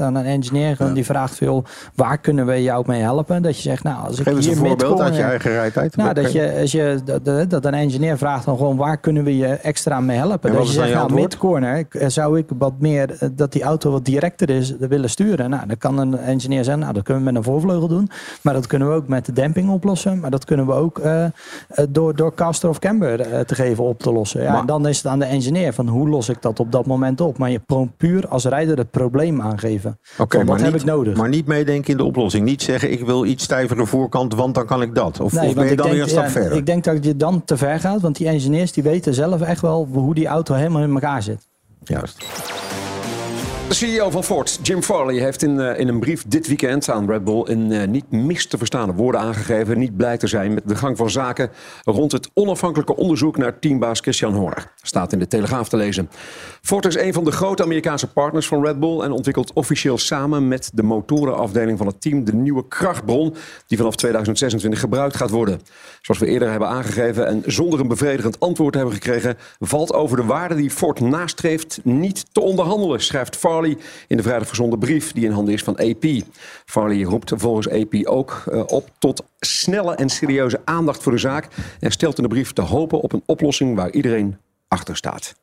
Aan 0.00 0.14
een 0.14 0.24
engineer 0.24 0.76
die 0.94 1.04
vraagt 1.04 1.34
veel, 1.34 1.64
waar 1.94 2.18
kunnen 2.18 2.46
we 2.46 2.62
jou 2.62 2.84
mee 2.86 3.00
helpen? 3.00 3.42
Dat 3.42 3.56
je 3.56 3.62
zegt, 3.62 3.82
nou, 3.82 4.06
als 4.06 4.18
ik 4.18 4.26
Geef 4.26 4.36
eens 4.36 4.46
hier 4.46 4.56
een 4.56 4.66
voorbeeld 4.66 5.00
uit 5.00 5.16
je 5.16 5.22
eigen 5.22 5.50
rijtijd. 5.50 5.96
Nou, 5.96 6.14
dat, 6.14 6.32
je, 6.32 6.58
als 6.60 6.72
je, 6.72 7.00
dat, 7.48 7.64
een 7.64 7.74
engineer 7.74 8.18
vraagt 8.18 8.44
dan 8.44 8.56
gewoon 8.56 8.76
waar 8.76 8.98
kunnen 8.98 9.24
we 9.24 9.36
je 9.36 9.46
extra 9.46 10.00
mee 10.00 10.16
helpen. 10.16 10.52
Dat 10.52 10.66
je 10.66 10.72
zegt, 10.72 10.94
nou, 10.94 11.12
midcorner 11.12 11.86
zou 12.06 12.38
ik 12.38 12.46
wat 12.58 12.74
meer, 12.78 13.18
dat 13.32 13.52
die 13.52 13.62
auto 13.62 13.90
wat 13.90 14.04
directer 14.04 14.50
is, 14.50 14.76
willen 14.78 15.10
sturen. 15.10 15.50
Nou, 15.50 15.66
dan 15.66 15.78
kan 15.78 15.98
een 15.98 16.18
engineer 16.18 16.64
zeggen, 16.64 16.82
nou, 16.82 16.94
dat 16.94 17.02
kunnen 17.02 17.24
we 17.24 17.32
met 17.32 17.38
een 17.38 17.50
voorvleugel 17.50 17.88
doen. 17.88 18.10
Maar 18.42 18.54
dat 18.54 18.66
kunnen 18.66 18.88
we 18.88 18.94
ook 18.94 19.08
met 19.08 19.26
de 19.26 19.32
demping 19.32 19.70
oplossen. 19.70 20.20
Maar 20.20 20.30
dat 20.30 20.44
kunnen 20.44 20.66
we 20.66 20.72
ook 20.72 21.00
door, 21.88 22.16
door 22.18 22.34
caster 22.34 22.68
of 22.68 22.78
camber 22.78 23.20
eh, 23.20 23.40
te 23.40 23.54
geven 23.54 23.84
op 23.84 23.98
te 23.98 24.12
lossen. 24.12 24.42
Ja, 24.42 24.50
Maar- 24.50 24.60
en 24.60 24.66
dan 24.66 24.88
is 24.88 24.96
het 24.96 25.06
aan 25.06 25.18
de 25.18 25.24
engineer 25.24 25.72
van 25.72 25.88
hoe 25.88 26.08
los 26.08 26.28
ik 26.28 26.42
dat 26.42 26.60
op 26.60 26.72
dat 26.72 26.86
moment 26.86 27.20
op. 27.20 27.38
Maar 27.38 27.50
je 27.50 27.60
puur 27.96 28.28
als 28.28 28.44
rijder 28.44 28.78
het 28.78 28.90
probleem 28.90 29.40
aangeven. 29.40 29.98
Oké, 30.18 30.36
maar, 30.36 30.46
wat 30.46 30.60
heb 30.60 30.72
niet, 30.72 30.80
ik 30.80 30.86
nodig? 30.86 31.16
maar 31.16 31.28
niet 31.28 31.46
meedenken 31.46 31.90
in 31.90 31.96
de 31.96 32.04
oplossing. 32.04 32.44
Niet 32.44 32.62
zeggen, 32.62 32.92
ik 32.92 33.04
wil 33.04 33.24
iets 33.24 33.44
stijvere 33.44 33.86
voorkant, 33.86 34.34
want 34.34 34.54
dan 34.54 34.66
kan 34.66 34.82
ik 34.82 34.94
dat. 34.94 35.20
Of, 35.20 35.26
of 35.26 35.32
ben 35.32 35.48
je 35.48 35.54
dan 35.54 35.66
denk, 35.66 35.82
weer 35.82 36.02
een 36.02 36.08
stap 36.08 36.24
ja, 36.24 36.30
verder? 36.30 36.52
Ik 36.52 36.66
denk 36.66 36.84
dat 36.84 37.04
je 37.04 37.16
dan 37.16 37.44
te 37.44 37.56
ver 37.56 37.80
gaat, 37.80 38.00
want 38.00 38.16
die 38.16 38.28
engineers 38.28 38.72
die 38.72 38.82
weten 38.82 39.14
zelf 39.14 39.40
echt 39.40 39.60
wel 39.60 39.88
hoe 39.92 40.14
die 40.14 40.26
auto 40.26 40.54
helemaal 40.54 40.82
in 40.82 40.92
elkaar 40.92 41.22
zit. 41.22 41.48
Juist. 41.84 42.24
De 43.68 43.74
CEO 43.74 44.10
van 44.10 44.24
Ford, 44.24 44.58
Jim 44.62 44.82
Farley, 44.82 45.14
heeft 45.14 45.42
in, 45.42 45.60
eh, 45.60 45.80
in 45.80 45.88
een 45.88 46.00
brief 46.00 46.24
dit 46.26 46.46
weekend 46.46 46.90
aan 46.90 47.10
Red 47.10 47.24
Bull 47.24 47.42
in 47.44 47.72
eh, 47.72 47.88
niet 47.88 48.10
mis 48.10 48.46
te 48.46 48.58
verstaande 48.58 48.92
woorden 48.92 49.20
aangegeven 49.20 49.78
niet 49.78 49.96
blij 49.96 50.16
te 50.16 50.26
zijn 50.26 50.54
met 50.54 50.68
de 50.68 50.76
gang 50.76 50.96
van 50.96 51.10
zaken 51.10 51.50
rond 51.84 52.12
het 52.12 52.30
onafhankelijke 52.34 52.96
onderzoek 52.96 53.36
naar 53.36 53.58
teambaas 53.58 54.00
Christian 54.00 54.34
Horner. 54.34 54.72
Staat 54.82 55.12
in 55.12 55.18
de 55.18 55.26
Telegraaf 55.26 55.68
te 55.68 55.76
lezen. 55.76 56.10
Ford 56.62 56.84
is 56.84 56.96
een 56.96 57.12
van 57.12 57.24
de 57.24 57.30
grote 57.30 57.62
Amerikaanse 57.62 58.06
partners 58.06 58.46
van 58.46 58.64
Red 58.64 58.80
Bull 58.80 59.00
en 59.00 59.12
ontwikkelt 59.12 59.52
officieel 59.52 59.98
samen 59.98 60.48
met 60.48 60.70
de 60.74 60.82
motorenafdeling 60.82 61.78
van 61.78 61.86
het 61.86 62.00
team 62.00 62.24
de 62.24 62.34
nieuwe 62.34 62.68
krachtbron 62.68 63.34
die 63.66 63.78
vanaf 63.78 63.96
2026 63.96 64.80
gebruikt 64.80 65.16
gaat 65.16 65.30
worden. 65.30 65.60
Zoals 66.00 66.20
we 66.20 66.26
eerder 66.26 66.50
hebben 66.50 66.68
aangegeven 66.68 67.26
en 67.26 67.42
zonder 67.46 67.80
een 67.80 67.88
bevredigend 67.88 68.40
antwoord 68.40 68.74
hebben 68.74 68.94
gekregen, 68.94 69.36
valt 69.58 69.92
over 69.92 70.16
de 70.16 70.24
waarde 70.24 70.54
die 70.54 70.70
Ford 70.70 71.00
nastreeft 71.00 71.80
niet 71.82 72.26
te 72.32 72.40
onderhandelen, 72.40 73.00
schrijft 73.00 73.36
Farley 73.36 73.56
in 74.06 74.16
de 74.16 74.22
vrijdag 74.22 74.46
verzonden 74.46 74.78
brief 74.78 75.12
die 75.12 75.24
in 75.24 75.30
handen 75.30 75.54
is 75.54 75.62
van 75.62 75.76
AP. 75.76 76.04
Farley 76.64 77.02
roept 77.02 77.32
volgens 77.36 77.68
AP 77.68 77.94
ook 78.04 78.42
eh, 78.50 78.62
op 78.66 78.90
tot 78.98 79.22
snelle 79.40 79.94
en 79.94 80.08
serieuze 80.08 80.60
aandacht 80.64 81.02
voor 81.02 81.12
de 81.12 81.18
zaak 81.18 81.48
en 81.80 81.90
stelt 81.90 82.16
in 82.16 82.22
de 82.22 82.28
brief 82.28 82.52
te 82.52 82.62
hopen 82.62 83.00
op 83.00 83.12
een 83.12 83.22
oplossing 83.26 83.76
waar 83.76 83.90
iedereen 83.90 84.36
achter 84.68 84.96
staat. 84.96 85.34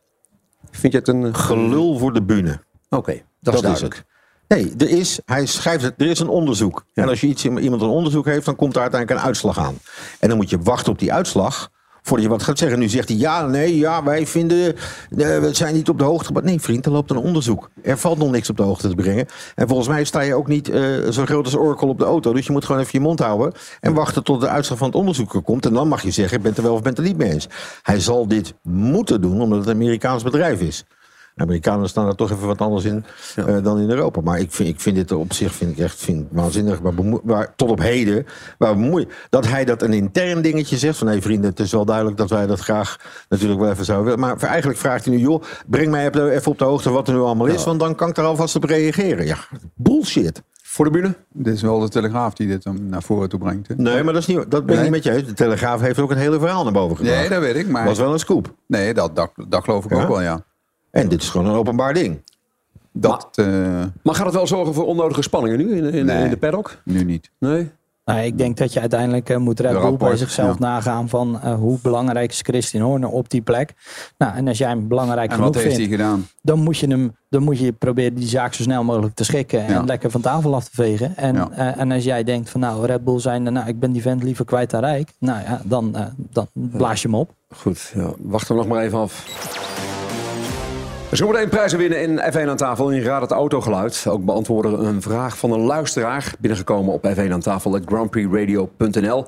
Vind 0.72 0.94
je 0.94 1.00
het 1.00 1.08
een 1.08 1.36
Gelul 1.36 1.98
voor 1.98 2.14
de 2.14 2.22
bühne. 2.22 2.60
Oké, 2.90 3.22
dat, 3.40 3.54
is 3.54 3.62
duidelijk. 3.62 3.96
het. 3.96 4.06
Nee, 4.48 4.74
er 4.78 4.90
is, 4.90 5.20
hij 5.26 5.46
schrijft 5.46 5.84
het, 5.84 5.94
er 5.98 6.08
is 6.08 6.20
een 6.20 6.30
onderzoek. 6.30 6.86
En 6.94 7.08
als 7.10 7.22
je 7.22 7.28
iets, 7.28 7.46
iemand 7.46 7.82
een 7.82 7.88
onderzoek 7.88 8.26
heeft, 8.26 8.46
dan 8.46 8.56
komt 8.56 8.76
er 8.76 8.82
uiteindelijk 8.82 9.22
een 9.22 9.28
uitslag 9.28 9.60
aan. 9.60 9.78
En 10.20 10.30
dan 10.30 10.38
moet 10.38 10.50
je 10.50 10.60
wachten 10.60 10.92
op 10.92 11.00
die 11.00 11.14
uitslag 11.14 11.72
Voordat 12.06 12.26
je 12.26 12.32
wat 12.32 12.44
gaat 12.44 12.58
zeggen. 12.58 12.80
Nu 12.80 12.90
zegt 12.90 13.10
hij, 13.10 13.18
ja, 13.18 13.46
nee, 13.46 13.78
ja, 13.78 14.04
wij 14.04 14.28
vinden, 14.28 14.76
eh, 14.76 15.40
we 15.40 15.50
zijn 15.52 15.74
niet 15.74 15.90
op 15.90 15.98
de 15.98 16.04
hoogte. 16.04 16.34
Maar 16.34 16.44
nee, 16.44 16.62
vriend, 16.62 16.86
er 16.86 16.92
loopt 16.92 17.10
een 17.10 17.18
onderzoek. 17.18 17.70
Er 17.82 17.98
valt 17.98 18.18
nog 18.18 18.32
niks 18.32 18.50
op 18.50 18.58
de 18.58 18.64
hoogte 18.64 18.88
te 18.90 18.96
brengen. 18.96 19.26
En 19.56 19.68
volgens 19.68 19.88
mij 19.88 20.04
sta 20.04 20.22
je 20.22 20.36
ook 20.36 20.48
niet 20.48 20.70
eh, 20.70 20.82
zo 21.10 21.26
groot 21.26 21.46
als 21.46 21.56
Oracle 21.56 21.88
op 21.88 22.00
de 22.00 22.06
auto. 22.06 22.34
Dus 22.34 22.46
je 22.46 22.52
moet 22.52 22.66
gewoon 22.66 22.82
even 22.82 22.92
je 22.94 23.06
mond 23.06 23.20
houden. 23.20 23.52
En 23.80 23.94
wachten 23.94 24.24
tot 24.24 24.42
de 24.42 24.48
uitslag 24.48 24.78
van 24.78 24.88
het 24.88 24.96
onderzoek 24.96 25.34
er 25.34 25.42
komt. 25.42 25.66
En 25.66 25.74
dan 25.74 25.88
mag 25.88 26.02
je 26.04 26.12
zeggen, 26.12 26.38
ik 26.38 26.42
ben 26.44 26.52
het 26.52 26.60
er 26.60 26.66
wel 26.66 26.76
of 26.76 26.82
ben 26.82 26.90
het 26.90 27.00
er 27.00 27.06
niet 27.06 27.18
mee 27.18 27.32
eens. 27.32 27.48
Hij 27.82 28.00
zal 28.00 28.28
dit 28.28 28.54
moeten 28.62 29.22
doen, 29.22 29.42
omdat 29.42 29.60
het 29.60 29.68
een 29.68 29.74
Amerikaans 29.74 30.24
bedrijf 30.24 30.62
is. 30.62 30.86
Amerikanen 31.36 31.90
staan 31.90 32.08
er 32.08 32.16
toch 32.16 32.32
even 32.32 32.48
wat 32.48 32.62
anders 32.62 32.84
in 32.86 33.06
eh, 33.36 33.64
dan 33.64 33.80
in 33.80 33.90
Europa. 33.90 34.22
Maar 34.22 34.40
ik 34.40 34.52
vind, 34.52 34.70
ik 34.70 34.80
vind 34.80 34.96
dit 34.96 35.12
op 35.12 35.34
zich 35.34 35.54
vind 35.54 35.72
ik 35.72 35.78
echt 35.84 36.00
vind 36.00 36.28
waanzinnig. 36.32 36.82
Maar, 36.82 36.94
maar 37.24 37.54
tot 37.56 37.70
op 37.70 37.80
heden, 37.80 38.26
waar 38.58 38.76
bemoei, 38.76 39.08
dat 39.30 39.48
hij 39.48 39.66
dat 39.66 39.82
een 39.82 39.94
intern 39.94 40.42
dingetje 40.42 40.78
zegt. 40.78 40.98
Van 40.98 41.08
hé 41.08 41.22
vrienden, 41.22 41.50
het 41.50 41.60
is 41.60 41.72
wel 41.72 41.86
duidelijk 41.86 42.18
dat 42.18 42.30
wij 42.30 42.46
dat 42.48 42.60
graag 42.60 43.00
natuurlijk 43.30 43.60
wel 43.60 43.70
even 43.72 43.86
zouden 43.86 44.06
willen. 44.06 44.20
Maar 44.20 44.50
eigenlijk 44.50 44.80
vraagt 44.80 45.06
hij 45.06 45.14
nu, 45.16 45.20
joh, 45.22 45.44
breng 45.68 45.92
mij 45.92 46.12
even 46.12 46.52
op 46.52 46.58
de 46.58 46.66
hoogte 46.66 46.90
wat 46.90 47.08
er 47.08 47.14
nu 47.14 47.20
allemaal 47.20 47.48
is. 47.48 47.64
Want 47.64 47.80
dan 47.80 47.96
kan 47.96 48.10
ik 48.10 48.18
er 48.18 48.24
alvast 48.24 48.56
op 48.56 48.64
reageren. 48.64 49.26
Ja, 49.26 49.38
bullshit. 49.74 50.42
Voor 50.64 50.86
de 50.86 50.92
bühne? 50.92 51.16
Dit 51.34 51.54
is 51.54 51.62
wel 51.62 51.80
de 51.80 51.90
Telegraaf 51.90 52.34
die 52.34 52.48
dit 52.48 52.66
naar 52.82 53.04
voren 53.04 53.30
toe 53.30 53.40
brengt. 53.40 53.68
hè? 53.68 53.74
Nee, 53.78 54.04
maar 54.04 54.14
dat, 54.14 54.22
is 54.22 54.28
niet, 54.28 54.38
dat 54.52 54.66
ben 54.66 54.76
ik 54.76 54.82
Nee. 54.82 54.92
niet 54.92 54.92
met 54.92 55.04
je. 55.04 55.24
De 55.26 55.34
Telegraaf 55.34 55.82
heeft 55.82 56.00
ook 56.00 56.10
het 56.10 56.20
hele 56.20 56.40
verhaal 56.40 56.64
naar 56.64 56.74
boven 56.74 56.98
gebracht. 56.98 57.20
Nee, 57.20 57.30
dat 57.30 57.40
weet 57.40 57.56
ik. 57.56 57.68
Maar 57.70 57.86
was 57.86 57.98
wel 58.00 58.14
een 58.14 58.20
scoop. 58.20 58.54
Nee, 58.68 58.94
dat, 58.94 59.16
dat, 59.16 59.32
dat 59.48 59.64
geloof 59.64 59.86
ik 59.86 59.92
Ja? 59.92 60.02
ook 60.02 60.08
wel, 60.08 60.22
ja. 60.22 60.44
En 61.02 61.10
dit 61.10 61.22
is 61.22 61.30
gewoon 61.30 61.48
een 61.48 61.56
openbaar 61.56 61.94
ding. 61.94 62.22
Dat 62.92 63.28
eh, 63.36 63.46
Maar 64.04 64.16
gaat 64.16 64.26
het 64.26 64.36
wel 64.36 64.48
zorgen 64.48 64.74
voor 64.74 64.86
onnodige 64.86 65.22
spanningen 65.22 65.58
nu 65.58 65.76
in, 65.78 65.94
in, 65.94 66.06
Nee. 66.06 66.24
in 66.24 66.30
de 66.30 66.38
paddock? 66.38 66.78
nu 66.84 67.04
niet. 67.04 67.30
Nee? 67.40 67.70
Nou, 68.06 68.20
ik 68.20 68.38
denk 68.38 68.58
dat 68.58 68.74
je 68.74 68.80
uiteindelijk 68.80 69.30
eh, 69.30 69.38
moet 69.38 69.60
Red 69.60 69.72
Bull 69.72 69.98
bij 69.98 70.16
zichzelf 70.18 70.60
ja. 70.60 70.66
nagaan 70.68 71.10
van 71.10 71.42
eh, 71.42 71.54
hoe 71.56 71.78
belangrijk 71.82 72.32
is 72.32 72.40
Christian 72.42 72.84
Horner 72.84 73.10
op 73.10 73.30
die 73.30 73.42
plek. 73.42 73.74
Nou, 74.18 74.36
en 74.36 74.48
als 74.48 74.58
jij 74.58 74.68
hem 74.70 74.88
belangrijk 74.88 75.30
En 75.30 75.36
genoeg 75.36 75.54
wat 75.54 75.64
heeft 75.64 75.76
vindt, 75.76 75.90
hij 75.92 75.98
gedaan? 76.00 76.28
dan 76.42 76.60
moet 76.60 76.78
je 76.78 76.88
hem, 76.88 77.16
dan 77.30 77.44
moet 77.44 77.60
je 77.60 77.72
proberen 77.72 78.14
die 78.16 78.28
zaak 78.28 78.54
zo 78.54 78.64
snel 78.64 78.84
mogelijk 78.84 79.16
te 79.16 79.24
schikken 79.24 79.66
en 79.66 79.74
Ja. 79.74 79.82
lekker 79.84 80.12
van 80.12 80.22
tafel 80.22 80.56
af 80.56 80.64
te 80.64 80.70
vegen. 80.74 81.18
En, 81.18 81.36
Ja. 81.36 81.50
eh, 81.52 81.80
en 81.82 81.92
als 81.92 82.04
jij 82.04 82.24
denkt 82.24 82.50
van 82.50 82.60
nou, 82.60 82.86
Red 82.86 83.04
Bull 83.04 83.20
zijn, 83.20 83.44
nou, 83.44 83.68
ik 83.68 83.80
ben 83.80 83.92
die 83.92 84.02
vent 84.02 84.24
liever 84.24 84.46
kwijt 84.46 84.70
dan 84.70 84.80
rijk. 84.82 85.10
Nou 85.20 85.40
ja, 85.44 85.62
dan, 85.64 85.96
eh, 85.96 86.06
dan 86.16 86.48
blaas 86.54 87.02
je 87.02 87.08
hem 87.08 87.18
op. 87.18 87.32
Goed, 87.56 87.92
ja. 87.96 88.10
wachten 88.20 88.56
we 88.56 88.62
nog 88.62 88.70
maar 88.72 88.84
even 88.84 89.00
af. 89.00 89.24
Zometeen 91.16 91.50
prijzen 91.50 91.78
winnen 91.78 92.02
in 92.02 92.34
F1 92.34 92.50
aan 92.50 92.58
tafel 92.58 92.90
in 92.90 93.04
Raad 93.04 93.22
het 93.22 93.32
Autogeluid. 93.32 94.06
Ook 94.10 94.26
beantwoorden 94.26 94.80
we 94.80 94.86
een 94.86 95.02
vraag 95.02 95.38
van 95.38 95.52
een 95.52 95.60
luisteraar. 95.60 96.34
Binnengekomen 96.40 96.94
op 96.94 97.08
F1 97.08 97.32
aan 97.32 97.40
tafel, 97.40 97.80
grandprixradio.nl. 97.86 99.26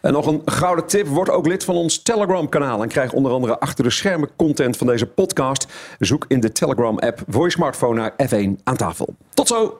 En 0.00 0.12
nog 0.12 0.26
een 0.26 0.42
gouden 0.44 0.86
tip. 0.86 1.06
Word 1.06 1.30
ook 1.30 1.46
lid 1.46 1.64
van 1.64 1.74
ons 1.74 2.02
Telegram 2.02 2.48
kanaal. 2.48 2.82
En 2.82 2.88
krijg 2.88 3.12
onder 3.12 3.32
andere 3.32 3.58
achter 3.58 3.84
de 3.84 3.90
schermen 3.90 4.28
content 4.36 4.76
van 4.76 4.86
deze 4.86 5.06
podcast. 5.06 5.66
Zoek 5.98 6.24
in 6.28 6.40
de 6.40 6.52
Telegram 6.52 6.98
app 6.98 7.22
voor 7.28 7.44
je 7.44 7.50
smartphone 7.50 8.00
naar 8.00 8.12
F1 8.28 8.62
aan 8.64 8.76
tafel. 8.76 9.14
Tot 9.34 9.48
zo! 9.48 9.78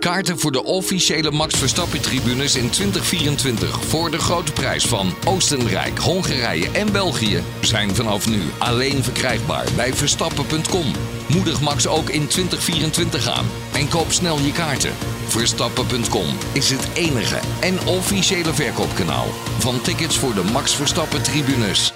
Kaarten 0.00 0.38
voor 0.38 0.52
de 0.52 0.64
officiële 0.64 1.30
Max 1.30 1.58
Verstappen 1.58 2.00
tribunes 2.00 2.54
in 2.54 2.70
2024 2.70 3.84
voor 3.84 4.10
de 4.10 4.18
grote 4.18 4.52
prijs 4.52 4.84
van 4.84 5.14
Oostenrijk, 5.26 5.98
Hongarije 5.98 6.70
en 6.70 6.92
België 6.92 7.42
zijn 7.60 7.94
vanaf 7.94 8.28
nu 8.28 8.42
alleen 8.58 9.04
verkrijgbaar 9.04 9.66
bij 9.76 9.94
verstappen.com. 9.94 10.92
Moedig 11.28 11.60
Max 11.60 11.86
ook 11.86 12.08
in 12.08 12.26
2024 12.26 13.28
aan 13.28 13.46
en 13.72 13.88
koop 13.88 14.12
snel 14.12 14.38
je 14.38 14.52
kaarten. 14.52 14.92
Verstappen.com 15.26 16.26
is 16.52 16.70
het 16.70 16.88
enige 16.94 17.38
en 17.60 17.86
officiële 17.86 18.54
verkoopkanaal 18.54 19.26
van 19.58 19.80
tickets 19.80 20.18
voor 20.18 20.34
de 20.34 20.42
Max 20.42 20.74
Verstappen 20.74 21.22
tribunes. 21.22 21.92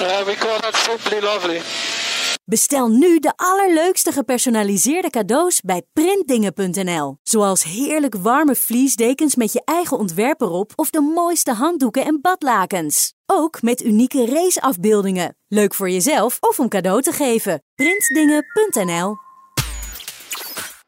Uh, 0.00 0.24
we 0.24 0.34
call 0.38 0.60
that 0.60 0.76
simply 0.76 1.20
lovely. 1.20 1.60
Bestel 2.44 2.88
nu 2.88 3.18
de 3.18 3.32
allerleukste 3.36 4.12
gepersonaliseerde 4.12 5.10
cadeaus 5.10 5.60
bij 5.60 5.82
printdingen.nl. 5.92 7.16
Zoals 7.22 7.62
heerlijk 7.62 8.14
warme 8.14 8.54
vliesdekens 8.54 9.34
met 9.34 9.52
je 9.52 9.62
eigen 9.64 9.98
ontwerp 9.98 10.40
erop 10.40 10.72
of 10.76 10.90
de 10.90 11.00
mooiste 11.00 11.52
handdoeken 11.52 12.04
en 12.04 12.20
badlakens. 12.20 13.14
Ook 13.26 13.62
met 13.62 13.82
unieke 13.82 14.26
raceafbeeldingen. 14.26 15.36
Leuk 15.48 15.74
voor 15.74 15.90
jezelf 15.90 16.36
of 16.40 16.58
om 16.58 16.68
cadeau 16.68 17.02
te 17.02 17.12
geven. 17.12 17.62
Printdingen.nl 17.74 19.29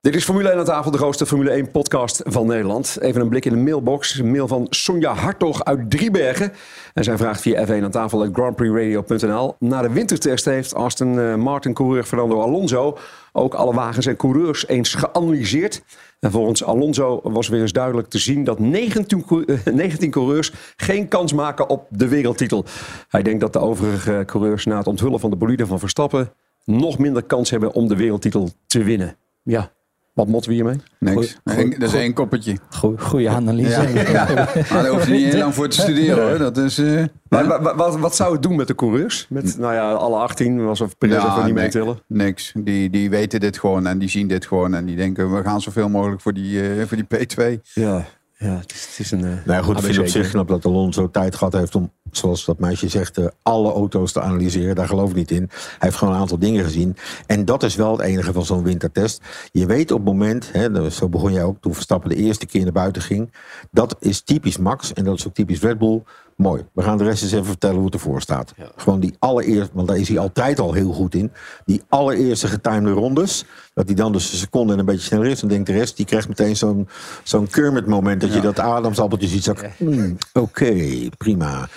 Dit 0.02 0.14
is 0.14 0.24
Formule 0.24 0.48
1 0.48 0.58
aan 0.58 0.64
tafel, 0.64 0.90
de 0.90 0.98
grootste 0.98 1.26
Formule 1.26 1.50
1 1.50 1.70
podcast 1.70 2.22
van 2.24 2.46
Nederland. 2.46 2.96
Even 3.00 3.20
een 3.20 3.28
blik 3.28 3.44
in 3.44 3.52
de 3.52 3.58
mailbox. 3.58 4.18
Een 4.18 4.30
mail 4.30 4.48
van 4.48 4.66
Sonja 4.70 5.14
Hartog 5.14 5.64
uit 5.64 5.90
Driebergen. 5.90 6.52
En 6.94 7.04
zij 7.04 7.16
vraagt 7.16 7.40
via 7.40 7.66
F1 7.66 7.82
aan 7.82 7.90
tafel 7.90 8.28
grandprixradio.nl. 8.32 9.54
Na 9.58 9.82
de 9.82 9.92
wintertest 9.92 10.44
heeft 10.44 10.74
Aston 10.74 11.18
eh, 11.20 11.34
Martin 11.34 11.72
coureur 11.74 12.04
Fernando 12.04 12.40
Alonso 12.40 12.98
ook 13.32 13.54
alle 13.54 13.74
wagens 13.74 14.06
en 14.06 14.16
coureurs 14.16 14.66
eens 14.68 14.94
geanalyseerd. 14.94 15.82
En 16.20 16.30
volgens 16.30 16.64
Alonso 16.64 17.20
was 17.22 17.48
weer 17.48 17.60
eens 17.60 17.72
duidelijk 17.72 18.08
te 18.08 18.18
zien 18.18 18.44
dat 18.44 18.58
19, 18.58 19.24
cou- 19.26 19.44
eh, 19.44 19.72
19 19.74 20.10
coureurs 20.10 20.52
geen 20.76 21.08
kans 21.08 21.32
maken 21.32 21.68
op 21.68 21.86
de 21.90 22.08
wereldtitel. 22.08 22.64
Hij 23.08 23.22
denkt 23.22 23.40
dat 23.40 23.52
de 23.52 23.58
overige 23.58 24.22
coureurs 24.26 24.64
na 24.64 24.76
het 24.76 24.86
onthullen 24.86 25.20
van 25.20 25.30
de 25.30 25.36
bolide 25.36 25.66
van 25.66 25.78
Verstappen 25.78 26.32
nog 26.64 26.98
minder 26.98 27.22
kans 27.22 27.50
hebben 27.50 27.72
om 27.72 27.88
de 27.88 27.96
wereldtitel 27.96 28.50
te 28.66 28.82
winnen. 28.84 29.16
Ja, 29.42 29.72
wat 30.12 30.26
motten 30.28 30.50
we 30.50 30.56
hiermee? 30.56 30.76
Niks. 30.98 31.36
Goeie- 31.44 31.78
dat 31.78 31.88
is 31.88 31.94
één 31.94 32.12
koppetje. 32.12 32.56
Goede 32.98 33.28
analyse. 33.28 33.70
Ja, 33.94 34.08
ja. 34.08 34.48
Maar 34.54 34.82
daar 34.82 34.86
hoef 34.88 35.06
je 35.06 35.12
niet 35.12 35.24
heel 35.24 35.38
lang 35.44 35.54
voor 35.54 35.68
te 35.68 35.80
studeren 35.80 36.28
hoor. 36.28 36.38
Dat 36.38 36.56
is... 36.56 36.78
eh, 36.78 37.04
Maar 37.28 37.46
wa- 37.46 37.62
wa- 37.62 37.76
wat, 37.76 37.96
wat 37.98 38.16
zou 38.16 38.32
het 38.32 38.42
doen 38.42 38.56
met 38.56 38.66
de 38.66 38.74
coureurs? 38.74 39.26
Met, 39.28 39.58
nou 39.58 39.74
ja, 39.74 39.92
alle 39.92 40.16
18, 40.16 40.60
alsof 40.60 40.98
Perez 40.98 41.22
Ja, 41.22 41.34
niet 41.36 41.44
nee, 41.44 41.52
meetellen. 41.52 41.98
Niks. 42.06 42.52
Die, 42.56 42.90
die 42.90 43.10
weten 43.10 43.40
dit 43.40 43.58
gewoon 43.58 43.86
en 43.86 43.98
die 43.98 44.08
zien 44.08 44.26
dit 44.28 44.46
gewoon. 44.46 44.74
En 44.74 44.84
die 44.84 44.96
denken, 44.96 45.34
we 45.34 45.42
gaan 45.42 45.60
zoveel 45.60 45.88
mogelijk 45.88 46.20
voor 46.20 46.32
die, 46.32 46.62
eh, 46.62 46.86
voor 46.86 46.96
die 46.96 47.06
P2. 47.16 47.60
Ja, 47.74 48.04
ja 48.38 48.56
het, 48.58 48.72
is, 48.72 48.86
het 48.90 48.98
is 48.98 49.10
een... 49.10 49.20
eh, 49.24 49.26
Nou 49.30 49.40
ja, 49.58 49.62
goed, 49.62 49.78
ik 49.78 49.84
vind 49.84 49.98
op 49.98 50.06
zich 50.06 50.30
knap 50.30 50.48
dat 50.48 50.64
Alonso 50.64 51.10
tijd 51.10 51.34
gehad 51.36 51.52
heeft 51.52 51.74
om, 51.74 51.92
zoals 52.12 52.44
dat 52.44 52.58
meisje 52.58 52.88
zegt, 52.88 53.18
eh, 53.18 53.26
alle 53.42 53.72
auto's 53.72 54.12
te 54.12 54.20
analyseren. 54.20 54.74
Daar 54.74 54.88
geloof 54.88 55.10
ik 55.10 55.16
niet 55.16 55.30
in. 55.30 55.48
Hij 55.50 55.76
heeft 55.78 55.96
gewoon 55.96 56.14
een 56.14 56.20
aantal 56.20 56.38
dingen 56.38 56.64
gezien. 56.64 56.96
En 57.26 57.44
dat 57.44 57.62
is 57.62 57.74
wel 57.74 57.92
het 57.92 58.00
enige 58.00 58.32
van 58.32 58.44
zo'n 58.44 58.62
wintertest. 58.62 59.22
Je 59.52 59.66
weet 59.66 59.90
op 59.90 59.98
het 59.98 60.06
moment, 60.06 60.52
hè, 60.52 60.90
zo 60.90 61.08
begon 61.08 61.32
jij 61.32 61.44
ook 61.44 61.56
toen 61.60 61.74
Verstappen 61.74 62.10
de 62.10 62.16
eerste 62.16 62.46
keer 62.46 62.62
naar 62.62 62.72
buiten 62.72 63.02
ging. 63.02 63.32
Dat 63.70 63.96
is 64.00 64.20
typisch 64.20 64.58
Max 64.58 64.92
en 64.92 65.04
dat 65.04 65.18
is 65.18 65.26
ook 65.26 65.34
typisch 65.34 65.60
Red 65.60 65.78
Bull. 65.78 66.02
Mooi. 66.36 66.64
We 66.72 66.82
gaan 66.82 66.98
de 66.98 67.04
rest 67.04 67.22
eens 67.22 67.32
even 67.32 67.44
vertellen 67.44 67.76
hoe 67.76 67.84
het 67.84 67.94
ervoor 67.94 68.20
staat. 68.20 68.54
Gewoon 68.76 69.00
die 69.00 69.14
allereerste, 69.18 69.70
want 69.74 69.88
daar 69.88 69.98
is 69.98 70.08
hij 70.08 70.18
altijd 70.18 70.60
al 70.60 70.72
heel 70.72 70.92
goed 70.92 71.14
in. 71.14 71.32
Die 71.64 71.82
allereerste 71.88 72.48
getimede 72.48 72.90
rondes. 72.90 73.44
Dat 73.74 73.86
hij 73.86 73.94
dan 73.94 74.12
dus 74.12 74.32
een 74.32 74.38
seconde 74.38 74.72
en 74.72 74.78
een 74.78 74.84
beetje 74.84 75.06
sneller 75.06 75.26
is. 75.26 75.40
Dan 75.40 75.48
denkt 75.48 75.66
de 75.66 75.72
rest, 75.72 75.96
die 75.96 76.06
krijgt 76.06 76.28
meteen 76.28 76.56
zo'n 76.56 76.88
zo'n 77.22 77.46
Kermit 77.46 77.86
moment. 77.86 78.20
Dat 78.20 78.34
je 78.34 78.40
dat 78.40 78.58
ademsappeltje 78.58 79.28
ziet. 79.28 79.44
Zo, 79.44 79.54
hmm, 79.76 80.16
Oké, 80.32 80.74
prima. 81.18 81.68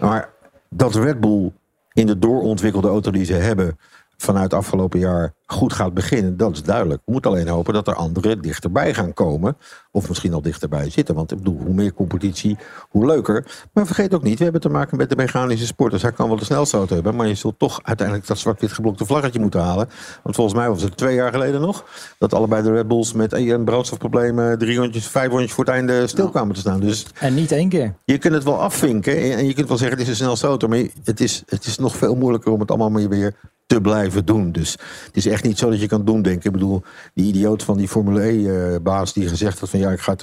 Maar 0.00 0.32
dat 0.68 0.94
Red 0.94 1.20
Bull 1.20 1.52
in 1.92 2.06
de 2.06 2.18
doorontwikkelde 2.18 2.88
auto 2.88 3.10
die 3.10 3.24
ze 3.24 3.32
hebben 3.34 3.78
vanuit 4.16 4.54
afgelopen 4.54 4.98
jaar 4.98 5.34
goed 5.52 5.72
gaat 5.72 5.94
beginnen, 5.94 6.36
dat 6.36 6.52
is 6.52 6.62
duidelijk. 6.62 7.02
We 7.04 7.12
moeten 7.12 7.30
alleen 7.30 7.48
hopen 7.48 7.74
dat 7.74 7.86
er 7.88 7.94
anderen 7.94 8.42
dichterbij 8.42 8.94
gaan 8.94 9.14
komen. 9.14 9.56
Of 9.92 10.08
misschien 10.08 10.32
al 10.34 10.42
dichterbij 10.42 10.90
zitten. 10.90 11.14
Want 11.14 11.30
ik 11.32 11.38
bedoel, 11.38 11.60
hoe 11.64 11.74
meer 11.74 11.92
competitie, 11.94 12.56
hoe 12.88 13.06
leuker. 13.06 13.68
Maar 13.72 13.86
vergeet 13.86 14.14
ook 14.14 14.22
niet, 14.22 14.36
we 14.38 14.42
hebben 14.42 14.60
te 14.60 14.68
maken 14.68 14.96
met 14.96 15.08
de 15.10 15.16
mechanische 15.16 15.66
sport. 15.66 15.92
Dus 15.92 16.02
hij 16.02 16.12
kan 16.12 16.28
wel 16.28 16.36
de 16.36 16.44
snelste 16.44 16.76
auto 16.76 16.94
hebben. 16.94 17.14
Maar 17.16 17.26
je 17.26 17.34
zult 17.34 17.58
toch 17.58 17.80
uiteindelijk 17.82 18.26
dat 18.26 18.38
zwart-wit 18.38 18.72
geblokte 18.72 19.04
vlaggetje 19.06 19.40
moeten 19.40 19.60
halen. 19.60 19.88
Want 20.22 20.34
volgens 20.34 20.56
mij 20.56 20.68
was 20.68 20.82
het 20.82 20.96
twee 20.96 21.14
jaar 21.14 21.32
geleden 21.32 21.60
nog. 21.60 21.84
Dat 22.18 22.34
allebei 22.34 22.62
de 22.62 22.72
Red 22.72 22.88
Bulls 22.88 23.12
met 23.12 23.32
een 23.32 23.64
brandstofprobleem 23.64 24.58
drie 24.58 24.78
rondjes, 24.78 25.06
vijf 25.06 25.30
rondjes 25.30 25.52
voor 25.52 25.64
het 25.64 25.74
einde 25.74 26.06
stil 26.06 26.28
kwamen 26.30 26.54
te 26.54 26.60
staan. 26.60 26.80
Dus 26.80 27.06
En 27.20 27.34
niet 27.34 27.52
één 27.52 27.68
keer. 27.68 27.94
je 28.04 28.18
kunt 28.18 28.34
het 28.34 28.44
wel 28.44 28.60
afvinken 28.60 29.16
en- 29.36 29.46
je 29.46 29.54
kunt 29.54 29.68
wel 29.68 29.76
zeggen 29.76 29.96
het 29.98 30.06
is 30.06 30.12
een 30.12 30.24
snelste 30.24 30.46
auto. 30.46 30.68
Maar 30.68 30.82
het 31.04 31.20
is, 31.20 31.42
het 31.46 31.64
is 31.66 31.78
nog 31.78 31.96
veel 31.96 32.14
moeilijker 32.14 32.52
om 32.52 32.60
het 32.60 32.68
allemaal 32.70 32.90
maar 32.90 33.08
weer 33.08 33.34
te 33.66 33.80
blijven 33.80 34.24
doen. 34.26 34.52
Dus 34.52 34.72
het 35.06 35.16
is 35.16 35.26
echt 35.26 35.39
niet 35.42 35.58
zo 35.58 35.70
dat 35.70 35.80
je 35.80 35.86
kan 35.86 36.04
doen 36.04 36.22
denken. 36.22 36.44
Ik 36.44 36.52
bedoel, 36.52 36.82
die 37.14 37.26
idioot 37.26 37.62
van 37.62 37.76
die 37.76 37.88
Formule 37.88 38.22
E-baas 38.22 39.12
die 39.12 39.28
gezegd 39.28 39.60
had 39.60 39.70
van 39.70 39.78
ja, 39.78 39.90
ik 39.90 40.00
ga 40.00 40.16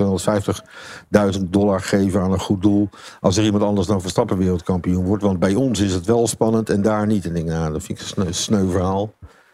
250.000 1.37 1.41
dollar 1.49 1.81
geven 1.81 2.21
aan 2.21 2.31
een 2.31 2.39
goed 2.39 2.61
doel. 2.61 2.89
Als 3.21 3.37
er 3.37 3.43
iemand 3.43 3.63
anders 3.63 3.87
dan 3.87 4.01
Verstappen 4.01 4.37
wereldkampioen 4.37 5.05
wordt. 5.05 5.23
Want 5.23 5.39
bij 5.39 5.55
ons 5.55 5.79
is 5.79 5.93
het 5.93 6.05
wel 6.05 6.27
spannend 6.27 6.69
en 6.69 6.81
daar 6.81 7.07
niet. 7.07 7.23
En 7.23 7.29
ik 7.29 7.35
denk, 7.35 7.47
nou, 7.47 7.73
dat 7.73 7.83
vind 7.83 7.99
ik 7.99 8.05
een 8.05 8.11
sneu, 8.11 8.31
sneu 8.31 8.71
verhaal. 8.71 9.13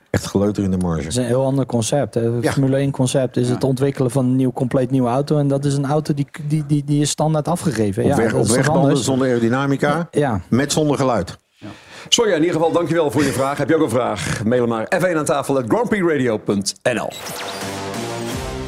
Echt 0.09 0.25
geleuter 0.25 0.63
in 0.63 0.71
de 0.71 0.77
marge. 0.77 0.97
Het 0.97 1.07
is 1.07 1.15
een 1.15 1.23
heel 1.23 1.45
ander 1.45 1.65
concept. 1.65 2.13
Het 2.13 2.49
Formule 2.49 2.77
1 2.77 2.91
concept 2.91 3.37
is 3.37 3.49
het 3.49 3.63
ontwikkelen 3.63 4.11
van 4.11 4.25
een 4.25 4.35
nieuw, 4.35 4.51
compleet 4.51 4.91
nieuwe 4.91 5.09
auto. 5.09 5.37
En 5.37 5.47
dat 5.47 5.65
is 5.65 5.73
een 5.73 5.85
auto 5.85 6.13
die, 6.13 6.27
die, 6.47 6.65
die, 6.65 6.83
die 6.83 7.01
is 7.01 7.09
standaard 7.09 7.47
afgegeven. 7.47 8.03
Op, 8.03 8.09
ja, 8.09 8.15
weg, 8.15 8.33
op 8.33 8.47
wegbanden 8.47 8.97
zonder 8.97 9.27
aerodynamica. 9.27 10.07
Ja. 10.11 10.41
Met 10.49 10.71
zonder 10.71 10.97
geluid. 10.97 11.37
Sonja, 12.09 12.35
in 12.35 12.39
ieder 12.41 12.55
geval 12.55 12.71
dankjewel 12.71 13.11
voor 13.11 13.23
je 13.23 13.31
vraag. 13.31 13.57
Heb 13.57 13.69
je 13.69 13.75
ook 13.75 13.81
een 13.81 13.89
vraag? 13.89 14.43
Mail 14.43 14.61
hem 14.61 14.69
naar 14.69 14.87
f1 15.01 15.17
aan 15.17 15.25
tafel 15.25 15.57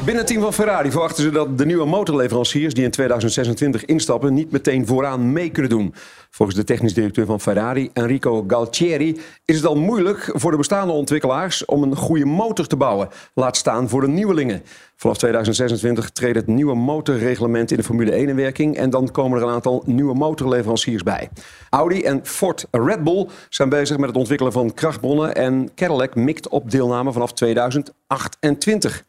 Binnen 0.06 0.24
het 0.24 0.32
team 0.32 0.44
van 0.44 0.52
Ferrari 0.52 0.90
verwachten 0.90 1.22
ze 1.22 1.30
dat 1.30 1.58
de 1.58 1.66
nieuwe 1.66 1.86
motorleveranciers 1.86 2.74
die 2.74 2.84
in 2.84 2.90
2026 2.90 3.84
instappen 3.84 4.34
niet 4.34 4.50
meteen 4.50 4.86
vooraan 4.86 5.32
mee 5.32 5.50
kunnen 5.50 5.70
doen. 5.70 5.94
Volgens 6.30 6.58
de 6.58 6.64
technisch 6.64 6.94
directeur 6.94 7.26
van 7.26 7.40
Ferrari, 7.40 7.90
Enrico 7.92 8.44
Galtieri, 8.46 9.20
is 9.44 9.56
het 9.56 9.66
al 9.66 9.76
moeilijk 9.76 10.30
voor 10.32 10.50
de 10.50 10.56
bestaande 10.56 10.92
ontwikkelaars 10.92 11.64
om 11.64 11.82
een 11.82 11.96
goede 11.96 12.24
motor 12.24 12.66
te 12.66 12.76
bouwen. 12.76 13.08
Laat 13.34 13.56
staan 13.56 13.88
voor 13.88 14.00
de 14.00 14.08
nieuwelingen. 14.08 14.62
Vanaf 14.96 15.16
2026 15.16 16.10
treedt 16.10 16.36
het 16.36 16.46
nieuwe 16.46 16.74
motorreglement 16.74 17.70
in 17.70 17.76
de 17.76 17.82
Formule 17.82 18.10
1 18.10 18.28
in 18.28 18.36
werking 18.36 18.76
en 18.76 18.90
dan 18.90 19.10
komen 19.10 19.38
er 19.38 19.46
een 19.46 19.54
aantal 19.54 19.82
nieuwe 19.86 20.14
motorleveranciers 20.14 21.02
bij. 21.02 21.28
Audi 21.70 22.02
en 22.02 22.20
Ford 22.22 22.66
Red 22.70 23.04
Bull 23.04 23.28
zijn 23.48 23.68
bezig 23.68 23.96
met 23.98 24.08
het 24.08 24.18
ontwikkelen 24.18 24.52
van 24.52 24.74
krachtbronnen 24.74 25.34
en 25.34 25.70
Cadillac 25.74 26.14
mikt 26.14 26.48
op 26.48 26.70
deelname 26.70 27.12
vanaf 27.12 27.32
2028. 27.32 29.04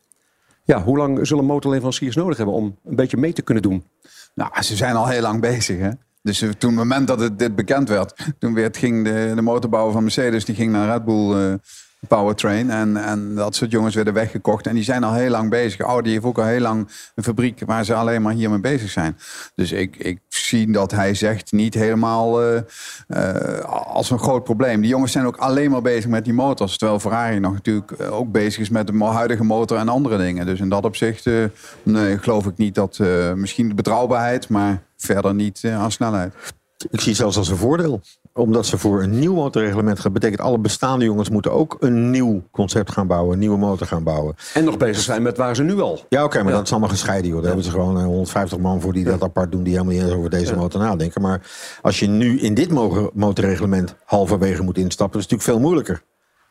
Ja, 0.68 0.84
hoe 0.84 0.98
lang 0.98 1.28
zullen 1.28 1.46
motorleveranciers 1.46 2.16
nodig 2.16 2.38
hebben 2.38 2.56
om 2.56 2.78
een 2.86 2.96
beetje 2.96 3.18
mee 3.18 3.34
te 3.34 3.42
kunnen 3.42 3.64
doen? 3.64 3.84
Nou, 4.34 4.64
ze 4.64 4.76
zijn 4.76 4.96
al 4.96 5.08
heel 5.08 5.22
lang 5.22 5.42
bezig. 5.42 5.80
Hè? 5.80 5.90
Dus 6.22 6.42
eh, 6.42 6.50
toen 6.50 6.70
het 6.70 6.80
moment 6.80 7.08
dat 7.08 7.20
het, 7.20 7.40
dit 7.40 7.56
bekend 7.56 7.90
werd, 7.90 8.14
toen 8.40 8.54
werd, 8.54 8.78
ging 8.78 9.04
de, 9.04 9.32
de 9.36 9.42
motorbouwer 9.42 9.94
van 9.94 10.04
Mercedes 10.04 10.46
die 10.46 10.56
ging 10.56 10.72
naar 10.72 10.90
Red 10.92 11.06
Bull 11.06 11.32
eh, 11.32 11.54
Powertrain. 12.08 12.70
En, 12.70 12.98
en 12.98 13.36
dat 13.36 13.56
soort 13.56 13.72
jongens 13.72 13.96
werden 13.96 14.13
weggekocht. 14.13 14.67
En 14.67 14.74
die 14.74 14.84
zijn 14.84 15.04
al 15.04 15.13
heel 15.13 15.30
lang 15.30 15.50
bezig. 15.50 15.80
Audi 15.80 16.12
heeft 16.12 16.24
ook 16.24 16.38
al 16.38 16.46
heel 16.46 16.60
lang 16.60 16.89
een 17.15 17.24
fabriek 17.24 17.62
waar 17.65 17.86
ze 17.86 17.93
alleen 17.93 18.22
maar 18.22 18.34
hiermee 18.34 18.60
bezig 18.60 18.89
zijn. 18.89 19.17
Dus 19.56 19.72
ik, 19.72 19.96
ik 19.96 20.20
zie 20.28 20.72
dat 20.72 20.91
hij 20.91 21.13
zegt 21.13 21.52
niet 21.52 21.74
helemaal 21.74 22.41
eh, 22.41 22.58
eh, 23.08 23.60
als 23.86 24.10
een 24.10 24.20
groot 24.20 24.43
probleem. 24.43 24.82
Die 24.82 24.89
jongens 24.89 25.12
zijn 25.12 25.26
ook 25.26 25.38
alleen 25.38 25.72
maar 25.72 25.82
bezig 25.82 26.10
met 26.10 26.24
die 26.24 26.34
motors. 26.34 26.78
Terwijl 26.78 27.00
Ferrari 27.00 27.39
nog 27.39 27.54
natuurlijk 27.54 27.91
eh, 27.91 28.13
ook 28.13 28.32
bezig 28.32 28.62
is 28.62 28.70
met 28.70 28.88
de 28.88 29.04
huidige 29.04 29.43
motor 29.43 29.78
en 29.78 29.89
andere 29.89 30.17
dingen. 30.17 30.46
Dus 30.46 30.60
in 30.60 30.70
dat 30.70 30.86
opzicht 30.86 31.26
nee, 31.84 32.17
geloof 32.17 32.46
ik 32.46 32.58
niet 32.58 32.76
dat 32.76 33.00
misschien 33.36 33.67
de 33.67 33.74
betrouwbaarheid, 33.74 34.50
maar 34.50 34.82
verder 34.98 35.34
niet 35.34 35.63
aan 35.65 35.91
snelheid. 35.91 36.34
Ik 36.89 37.02
zie 37.02 37.13
zelfs 37.13 37.38
als 37.38 37.50
een 37.50 37.58
voordeel 37.58 38.02
omdat 38.34 38.65
ze 38.65 38.78
voor 38.78 39.04
een 39.04 39.19
nieuw 39.19 39.34
motorreglement 39.34 40.00
gaan, 40.00 40.13
betekent 40.13 40.41
alle 40.41 40.58
bestaande 40.58 41.06
jongens 41.06 41.30
moeten 41.30 41.52
ook 41.52 41.78
een 41.80 42.10
nieuw 42.10 42.43
concept 42.52 42.91
gaan 42.91 43.08
bouwen, 43.08 43.34
een 43.34 43.39
nieuwe 43.39 43.58
motor 43.58 43.88
gaan 43.88 44.04
bouwen. 44.04 44.36
En 44.54 44.63
nog 44.63 44.78
bezig 44.78 45.04
zijn 45.04 45.21
met 45.21 45.38
waar 45.38 45.56
ze 45.56 45.63
nu 45.63 45.80
al. 45.80 46.00
Ja, 46.10 46.23
oké, 46.23 46.43
maar 46.43 46.54
dat 46.54 46.63
is 46.63 46.71
allemaal 46.71 46.89
gescheiden, 46.89 47.30
joh. 47.30 47.38
Daar 47.38 47.47
hebben 47.47 47.65
ze 47.65 47.71
gewoon 47.71 48.04
150 48.04 48.58
man 48.58 48.82
voor 48.82 48.93
die 48.93 49.04
dat 49.04 49.23
apart 49.23 49.52
doen, 49.52 49.63
die 49.63 49.73
helemaal 49.73 49.93
niet 49.93 50.04
eens 50.04 50.13
over 50.13 50.30
deze 50.30 50.56
motor 50.56 50.82
nadenken. 50.82 51.21
Maar 51.21 51.41
als 51.82 52.00
je 52.00 52.08
nu 52.08 52.39
in 52.39 52.54
dit 52.54 52.71
motorreglement 53.13 53.95
halverwege 54.06 54.63
moet 54.63 54.78
instappen, 54.78 55.19
is 55.19 55.26
het 55.26 55.32
natuurlijk 55.32 55.60
veel 55.60 55.69
moeilijker. 55.69 56.04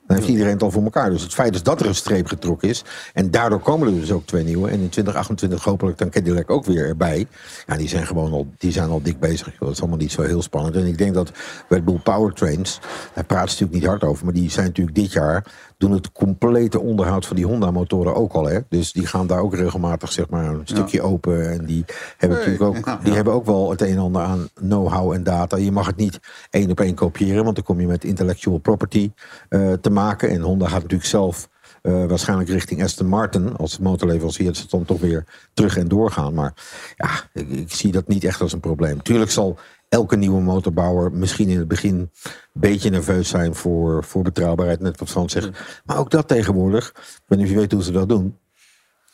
Dan 0.06 0.16
heeft 0.16 0.28
iedereen 0.28 0.52
het 0.52 0.62
al 0.62 0.70
voor 0.70 0.82
elkaar. 0.82 1.10
Dus 1.10 1.22
het 1.22 1.34
feit 1.34 1.54
is 1.54 1.62
dat 1.62 1.80
er 1.80 1.86
een 1.86 1.94
streep 1.94 2.26
getrokken 2.26 2.68
is. 2.68 2.84
En 3.12 3.30
daardoor 3.30 3.60
komen 3.60 3.88
er 3.88 4.00
dus 4.00 4.12
ook 4.12 4.26
twee 4.26 4.44
nieuwe. 4.44 4.68
En 4.68 4.80
in 4.80 4.88
2028 4.88 5.64
hopelijk 5.64 5.98
dan 5.98 6.10
Cadillac 6.10 6.50
ook 6.50 6.64
weer 6.64 6.86
erbij. 6.86 7.26
Ja, 7.66 7.76
die 7.76 7.88
zijn 7.88 8.06
gewoon 8.06 8.32
al, 8.32 8.46
die 8.58 8.72
zijn 8.72 8.88
al 8.88 9.02
dik 9.02 9.20
bezig. 9.20 9.54
Dat 9.58 9.70
is 9.70 9.80
allemaal 9.80 9.98
niet 9.98 10.12
zo 10.12 10.22
heel 10.22 10.42
spannend. 10.42 10.76
En 10.76 10.86
ik 10.86 10.98
denk 10.98 11.14
dat 11.14 11.32
Red 11.68 11.84
Bull 11.84 11.98
Powertrains, 11.98 12.80
daar 13.14 13.24
praat 13.24 13.50
ze 13.50 13.52
natuurlijk 13.52 13.72
niet 13.72 13.86
hard 13.86 14.04
over. 14.04 14.24
Maar 14.24 14.34
die 14.34 14.50
zijn 14.50 14.66
natuurlijk 14.66 14.96
dit 14.96 15.12
jaar 15.12 15.44
doen 15.78 15.92
het 15.92 16.12
complete 16.12 16.80
onderhoud 16.80 17.26
van 17.26 17.36
die 17.36 17.46
Honda-motoren 17.46 18.14
ook 18.14 18.32
al. 18.32 18.48
Hè? 18.48 18.58
Dus 18.68 18.92
die 18.92 19.06
gaan 19.06 19.26
daar 19.26 19.40
ook 19.40 19.54
regelmatig 19.54 20.12
zeg 20.12 20.28
maar, 20.28 20.44
een 20.44 20.60
stukje 20.64 21.02
open. 21.02 21.50
En 21.50 21.64
die 21.64 21.84
hebben 22.16 22.38
natuurlijk 22.38 22.64
ook, 22.64 23.04
die 23.04 23.14
hebben 23.14 23.32
ook 23.32 23.46
wel 23.46 23.70
het 23.70 23.80
een 23.80 23.88
en 23.88 23.98
ander 23.98 24.22
aan 24.22 24.48
know-how 24.54 25.12
en 25.12 25.22
data. 25.22 25.56
Je 25.56 25.72
mag 25.72 25.86
het 25.86 25.96
niet 25.96 26.20
één 26.50 26.70
op 26.70 26.80
één 26.80 26.94
kopiëren, 26.94 27.44
want 27.44 27.56
dan 27.56 27.64
kom 27.64 27.80
je 27.80 27.86
met 27.86 28.04
intellectual 28.04 28.58
property 28.58 29.12
uh, 29.50 29.72
te 29.72 29.90
maken. 29.90 30.28
En 30.28 30.40
Honda 30.40 30.68
gaat 30.68 30.82
natuurlijk 30.82 31.08
zelf 31.08 31.48
uh, 31.82 32.04
waarschijnlijk 32.04 32.48
richting 32.48 32.82
Aston 32.82 33.06
Martin 33.06 33.56
als 33.56 33.78
motorleverancier. 33.78 34.46
Dat 34.46 34.56
ze 34.56 34.66
dan 34.68 34.84
toch 34.84 35.00
weer 35.00 35.24
terug 35.54 35.76
en 35.76 35.88
doorgaan. 35.88 36.34
Maar 36.34 36.54
ja, 36.96 37.10
ik, 37.32 37.48
ik, 37.48 37.72
zie 37.72 37.92
dat 37.92 38.08
niet 38.08 38.24
echt 38.24 38.40
als 38.40 38.52
een 38.52 38.60
probleem. 38.60 39.02
Tuurlijk 39.02 39.30
zal 39.30 39.58
elke 39.88 40.16
nieuwe 40.16 40.40
motorbouwer 40.40 41.12
misschien 41.12 41.48
in 41.48 41.58
het 41.58 41.68
begin 41.68 41.94
een 41.94 42.10
beetje 42.52 42.90
nerveus 42.90 43.28
zijn 43.28 43.54
voor, 43.54 44.04
voor 44.04 44.22
betrouwbaarheid, 44.22 44.80
net 44.80 44.98
wat 44.98 45.08
Frans 45.08 45.32
zegt. 45.32 45.50
Maar 45.84 45.98
ook 45.98 46.10
dat 46.10 46.28
tegenwoordig, 46.28 46.88
ik 46.88 47.22
weet 47.26 47.38
niet 47.38 47.48
of 47.48 47.54
je 47.54 47.60
weet 47.60 47.72
hoe 47.72 47.82
ze 47.82 47.92
dat 47.92 48.08
doen. 48.08 48.38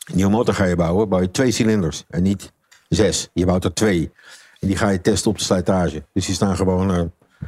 Een 0.05 0.15
nieuwe 0.15 0.31
motor 0.31 0.53
ga 0.53 0.63
je 0.63 0.75
bouwen, 0.75 1.09
bouw 1.09 1.21
je 1.21 1.31
twee 1.31 1.51
cilinders 1.51 2.03
en 2.09 2.23
niet 2.23 2.51
zes. 2.89 3.29
Je 3.33 3.45
bouwt 3.45 3.63
er 3.63 3.73
twee. 3.73 4.11
En 4.59 4.67
die 4.67 4.77
ga 4.77 4.89
je 4.89 5.01
testen 5.01 5.31
op 5.31 5.37
de 5.37 5.43
slijtage. 5.43 6.05
Dus 6.13 6.25
die 6.25 6.35
staan 6.35 6.55
gewoon 6.55 6.91
uh, 6.91 7.03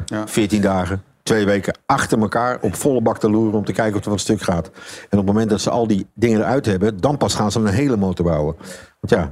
ja. 0.06 0.28
14 0.28 0.62
dagen, 0.62 1.04
twee 1.26 1.46
weken 1.46 1.78
achter 1.86 2.20
elkaar 2.20 2.58
op 2.62 2.76
volle 2.76 3.02
bak 3.02 3.18
te 3.18 3.30
loeren 3.30 3.58
om 3.58 3.66
te 3.66 3.72
kijken 3.72 3.98
of 3.98 4.06
er 4.06 4.10
wat 4.10 4.20
stuk 4.20 4.42
gaat. 4.42 4.66
En 5.10 5.18
op 5.18 5.18
het 5.18 5.26
moment 5.26 5.50
dat 5.50 5.62
ze 5.62 5.70
al 5.70 5.88
die 5.88 6.08
dingen 6.14 6.40
eruit 6.40 6.66
hebben, 6.66 7.02
dan 7.02 7.18
pas 7.18 7.36
gaan 7.36 7.52
ze 7.52 7.60
een 7.60 7.68
hele 7.68 7.98
motor 7.98 8.26
bouwen. 8.26 8.56
Want 9.00 9.10
ja, 9.10 9.32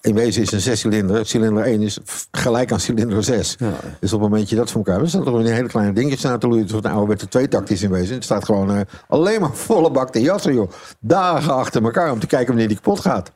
in 0.00 0.14
wezen 0.14 0.42
is 0.42 0.52
een 0.52 0.60
zescilinder, 0.60 1.26
cilinder 1.26 1.64
1 1.64 1.80
is 1.80 1.98
gelijk 2.30 2.72
aan 2.72 2.80
cilinder 2.80 3.24
6. 3.24 3.56
Ja. 3.58 3.66
Dus 4.00 4.12
op 4.12 4.20
het 4.20 4.28
moment 4.28 4.40
dat 4.40 4.50
je 4.50 4.56
dat 4.56 4.70
voor 4.70 4.84
elkaar 4.84 4.98
hebt, 4.98 5.08
staat 5.08 5.26
er 5.26 5.34
een 5.34 5.46
hele 5.46 5.68
kleine 5.68 5.92
dingetje 5.92 6.28
aan 6.28 6.38
te 6.38 6.48
loeien. 6.48 6.66
Het 6.66 6.84
een 6.84 6.90
oude 6.90 7.28
twee 7.28 7.48
tactisch 7.48 7.82
in 7.82 7.90
wezen. 7.90 8.14
Het 8.14 8.24
staat 8.24 8.44
gewoon 8.44 8.70
uh, 8.70 8.80
alleen 9.08 9.40
maar 9.40 9.54
volle 9.54 9.90
bak 9.90 10.10
te 10.10 10.20
jassen, 10.20 10.54
joh. 10.54 10.70
Dagen 11.00 11.54
achter 11.54 11.84
elkaar 11.84 12.12
om 12.12 12.18
te 12.18 12.26
kijken 12.26 12.48
wanneer 12.48 12.68
die 12.68 12.76
kapot 12.76 13.00
gaat. 13.00 13.32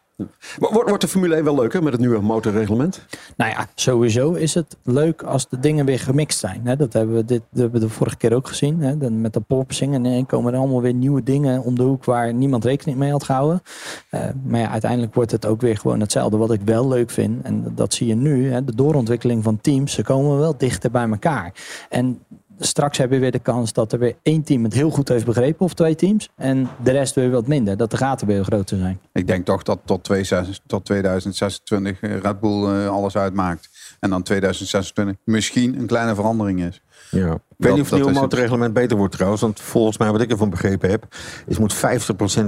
Wordt, 0.58 0.88
wordt 0.88 1.00
de 1.00 1.08
Formule 1.08 1.34
1 1.34 1.44
wel 1.44 1.54
leuker 1.54 1.82
met 1.82 1.92
het 1.92 2.00
nieuwe 2.00 2.20
motorreglement? 2.20 3.06
Nou 3.36 3.50
ja, 3.50 3.66
sowieso 3.74 4.32
is 4.32 4.54
het 4.54 4.76
leuk 4.82 5.22
als 5.22 5.48
de 5.48 5.58
dingen 5.58 5.84
weer 5.84 5.98
gemixt 5.98 6.38
zijn. 6.38 6.76
Dat 6.78 6.92
hebben 6.92 7.14
we, 7.14 7.24
dit, 7.24 7.42
hebben 7.52 7.80
we 7.80 7.86
de 7.86 7.92
vorige 7.92 8.16
keer 8.16 8.34
ook 8.34 8.48
gezien. 8.48 8.98
Met 9.20 9.32
de 9.32 9.40
popsing 9.40 9.94
en 9.94 10.02
dan 10.02 10.26
komen 10.26 10.52
er 10.52 10.58
allemaal 10.58 10.82
weer 10.82 10.94
nieuwe 10.94 11.22
dingen 11.22 11.62
om 11.62 11.74
de 11.74 11.82
hoek 11.82 12.04
waar 12.04 12.34
niemand 12.34 12.64
rekening 12.64 12.98
mee 12.98 13.10
had 13.10 13.24
gehouden. 13.24 13.62
Uh, 14.10 14.20
maar 14.44 14.60
ja, 14.60 14.70
uiteindelijk 14.70 15.14
wordt 15.14 15.30
het 15.30 15.46
ook 15.46 15.60
weer 15.60 15.76
gewoon 15.76 16.00
hetzelfde. 16.00 16.36
Wat 16.36 16.52
ik 16.52 16.60
wel 16.64 16.88
leuk 16.88 17.10
vind, 17.10 17.42
en 17.42 17.72
dat 17.74 17.94
zie 17.94 18.06
je 18.06 18.14
nu, 18.14 18.64
de 18.64 18.74
doorontwikkeling 18.74 19.42
van 19.42 19.60
teams, 19.60 19.92
ze 19.92 20.02
komen 20.02 20.38
wel 20.38 20.56
dichter 20.56 20.90
bij 20.90 21.08
elkaar. 21.08 21.52
En 21.88 22.18
straks 22.60 22.98
heb 22.98 23.12
je 23.12 23.18
weer 23.18 23.30
de 23.30 23.38
kans 23.38 23.72
dat 23.72 23.92
er 23.92 23.98
weer 23.98 24.16
één 24.22 24.42
team 24.42 24.64
het 24.64 24.74
heel 24.74 24.90
goed 24.90 25.08
heeft 25.08 25.24
begrepen, 25.24 25.64
of 25.64 25.74
twee 25.74 25.94
teams. 25.94 26.28
En 26.36 26.68
de 26.82 26.90
rest 26.90 27.14
weer 27.14 27.30
wat 27.30 27.46
minder, 27.46 27.76
dat 27.76 27.90
de 27.90 27.96
gaten 27.96 28.26
weer 28.26 28.44
groter 28.44 28.78
zijn. 28.78 29.00
Ik 29.12 29.26
denk 29.26 29.44
toch 29.44 29.62
dat 29.62 29.78
tot, 29.84 30.04
2026 30.04 32.00
Red 32.00 32.40
Bull 32.40 32.64
eh, 32.64 32.88
alles 32.88 33.16
uitmaakt. 33.16 33.68
En 34.00 34.10
dan 34.10 34.22
2026 34.22 35.16
misschien 35.24 35.78
een 35.78 35.86
kleine 35.86 36.14
verandering 36.14 36.62
is. 36.62 36.80
Ja. 37.10 37.32
Ik 37.32 37.66
weet 37.66 37.74
niet 37.74 37.84
of 37.84 37.90
het 37.90 38.02
nieuwe 38.02 38.20
motorreglement 38.20 38.72
beter 38.72 38.96
wordt 38.96 39.12
trouwens. 39.12 39.42
Want 39.42 39.60
volgens 39.60 39.98
mij, 39.98 40.10
wat 40.10 40.20
ik 40.20 40.30
ervan 40.30 40.50
begrepen 40.50 40.90
heb, 40.90 41.06
is 41.46 41.58
moet 41.58 41.76
50% 41.76 41.78